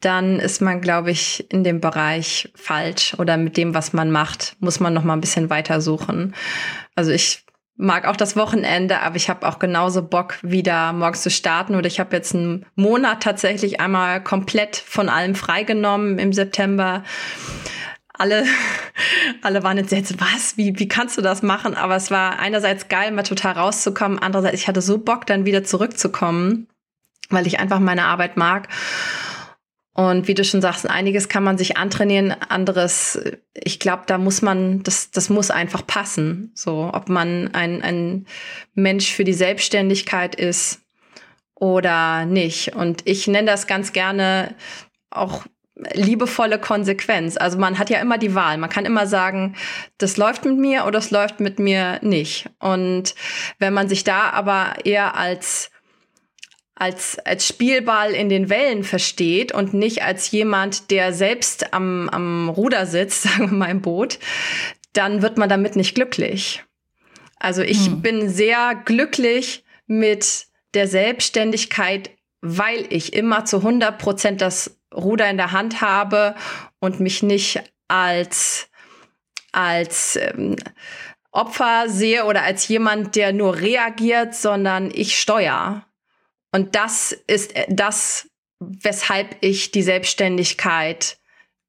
[0.00, 4.56] dann ist man, glaube ich, in dem Bereich falsch oder mit dem, was man macht,
[4.60, 6.34] muss man noch mal ein bisschen weiter suchen.
[6.94, 7.45] Also ich
[7.76, 11.74] mag auch das Wochenende, aber ich habe auch genauso Bock, wieder morgens zu starten.
[11.74, 17.02] Oder ich habe jetzt einen Monat tatsächlich einmal komplett von allem freigenommen im September
[18.18, 18.44] alle,
[19.42, 21.74] alle waren entsetzt, was, wie, wie kannst du das machen?
[21.74, 24.18] Aber es war einerseits geil, mal total rauszukommen.
[24.18, 26.68] Andererseits, ich hatte so Bock, dann wieder zurückzukommen,
[27.28, 28.68] weil ich einfach meine Arbeit mag.
[29.96, 33.18] Und wie du schon sagst, einiges kann man sich antrainieren, anderes,
[33.54, 36.50] ich glaube, da muss man, das, das muss einfach passen.
[36.54, 38.26] So, ob man ein, ein
[38.74, 40.82] Mensch für die Selbstständigkeit ist
[41.54, 42.76] oder nicht.
[42.76, 44.54] Und ich nenne das ganz gerne
[45.08, 45.46] auch
[45.94, 47.38] liebevolle Konsequenz.
[47.38, 48.58] Also man hat ja immer die Wahl.
[48.58, 49.56] Man kann immer sagen,
[49.96, 52.50] das läuft mit mir oder das läuft mit mir nicht.
[52.58, 53.14] Und
[53.58, 55.70] wenn man sich da aber eher als
[56.76, 62.48] als, als Spielball in den Wellen versteht und nicht als jemand, der selbst am, am
[62.50, 64.18] Ruder sitzt, sagen wir mal im Boot,
[64.92, 66.62] dann wird man damit nicht glücklich.
[67.38, 68.02] Also ich hm.
[68.02, 75.36] bin sehr glücklich mit der Selbstständigkeit, weil ich immer zu 100 Prozent das Ruder in
[75.36, 76.34] der Hand habe
[76.78, 78.68] und mich nicht als,
[79.52, 80.56] als ähm,
[81.30, 85.86] Opfer sehe oder als jemand, der nur reagiert, sondern ich steuere.
[86.56, 88.30] Und das ist das,
[88.60, 91.18] weshalb ich die Selbstständigkeit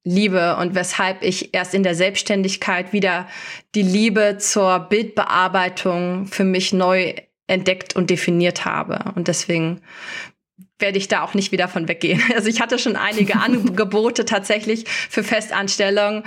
[0.02, 3.28] liebe und weshalb ich erst in der Selbstständigkeit wieder
[3.74, 7.12] die Liebe zur Bildbearbeitung für mich neu
[7.46, 9.12] entdeckt und definiert habe.
[9.14, 9.82] Und deswegen
[10.78, 12.22] werde ich da auch nicht wieder von weggehen.
[12.34, 16.22] Also ich hatte schon einige Angebote tatsächlich für Festanstellungen,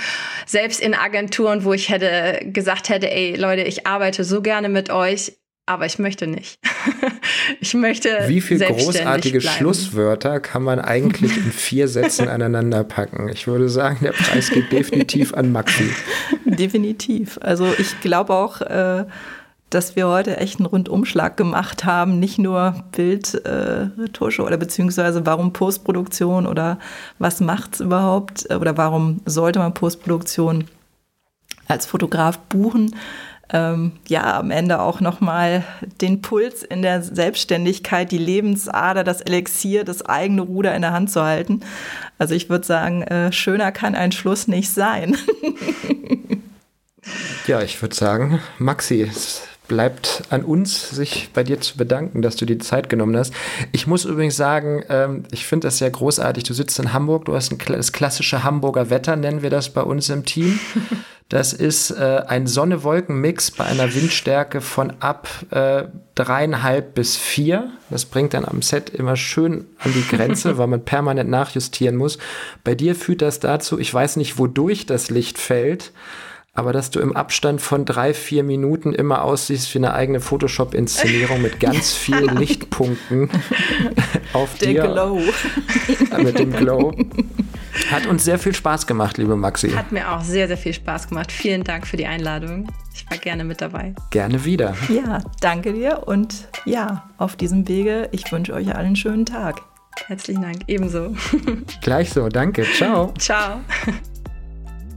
[0.46, 4.92] selbst in Agenturen, wo ich hätte gesagt hätte, ey Leute, ich arbeite so gerne mit
[4.92, 5.34] euch,
[5.66, 6.60] aber ich möchte nicht.
[7.60, 9.58] ich möchte Wie viele großartige bleiben.
[9.58, 13.30] Schlusswörter kann man eigentlich in vier Sätzen aneinander packen?
[13.30, 15.90] Ich würde sagen, der Preis geht definitiv an Maxi.
[16.46, 17.40] Definitiv.
[17.42, 19.06] Also ich glaube auch, äh,
[19.70, 22.20] dass wir heute echt einen Rundumschlag gemacht haben.
[22.20, 26.78] Nicht nur Bildretusche äh, oder beziehungsweise warum Postproduktion oder
[27.20, 30.66] was macht es überhaupt äh, oder warum sollte man Postproduktion
[31.68, 32.96] als Fotograf buchen.
[33.54, 35.64] Ähm, ja, am Ende auch nochmal
[36.00, 41.12] den Puls in der Selbstständigkeit, die Lebensader, das Elixier, das eigene Ruder in der Hand
[41.12, 41.62] zu halten.
[42.18, 45.18] Also ich würde sagen, äh, schöner kann ein Schluss nicht sein.
[47.48, 52.36] ja, ich würde sagen, Maxi, es bleibt an uns, sich bei dir zu bedanken, dass
[52.36, 53.34] du die Zeit genommen hast.
[53.72, 56.44] Ich muss übrigens sagen, ähm, ich finde das sehr großartig.
[56.44, 59.82] Du sitzt in Hamburg, du hast ein, das klassische Hamburger Wetter, nennen wir das bei
[59.82, 60.60] uns im Team.
[61.32, 65.84] Das ist äh, ein Sonne-Wolken-Mix bei einer Windstärke von ab äh,
[66.14, 67.70] dreieinhalb bis vier.
[67.90, 72.18] Das bringt dann am Set immer schön an die Grenze, weil man permanent nachjustieren muss.
[72.66, 75.94] Bei dir führt das dazu, ich weiß nicht, wodurch das Licht fällt,
[76.54, 81.42] aber dass du im Abstand von drei, vier Minuten immer aussiehst wie eine eigene Photoshop-Inszenierung
[81.42, 83.30] mit ganz vielen Lichtpunkten
[84.34, 84.82] auf Der dir.
[84.84, 85.22] Glow.
[86.22, 86.94] mit dem Glow.
[87.90, 89.70] Hat uns sehr viel Spaß gemacht, liebe Maxi.
[89.72, 91.32] Hat mir auch sehr, sehr viel Spaß gemacht.
[91.32, 92.68] Vielen Dank für die Einladung.
[92.94, 93.96] Ich war gerne mit dabei.
[94.10, 94.76] Gerne wieder.
[94.90, 99.62] Ja, danke dir und ja, auf diesem Wege, ich wünsche euch allen einen schönen Tag.
[100.08, 101.16] Herzlichen Dank, ebenso.
[101.82, 102.64] Gleich so, danke.
[102.76, 103.14] Ciao.
[103.18, 103.62] Ciao.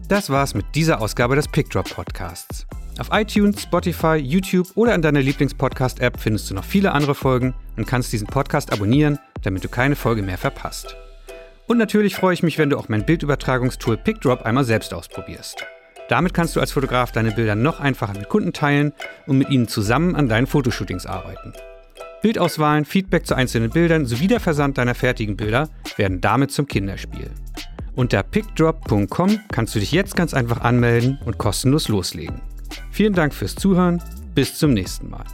[0.08, 2.66] Das war's mit dieser Ausgabe des PickDrop Podcasts.
[2.98, 7.86] Auf iTunes, Spotify, YouTube oder in deiner Lieblingspodcast-App findest du noch viele andere Folgen und
[7.86, 10.94] kannst diesen Podcast abonnieren, damit du keine Folge mehr verpasst.
[11.66, 15.64] Und natürlich freue ich mich, wenn du auch mein Bildübertragungstool PickDrop einmal selbst ausprobierst.
[16.10, 18.92] Damit kannst du als Fotograf deine Bilder noch einfacher mit Kunden teilen
[19.26, 21.54] und mit ihnen zusammen an deinen Fotoshootings arbeiten.
[22.20, 27.30] Bildauswahlen, Feedback zu einzelnen Bildern sowie der Versand deiner fertigen Bilder werden damit zum Kinderspiel.
[27.96, 32.40] Unter pickdrop.com kannst du dich jetzt ganz einfach anmelden und kostenlos loslegen.
[32.90, 34.02] Vielen Dank fürs Zuhören,
[34.34, 35.24] bis zum nächsten Mal.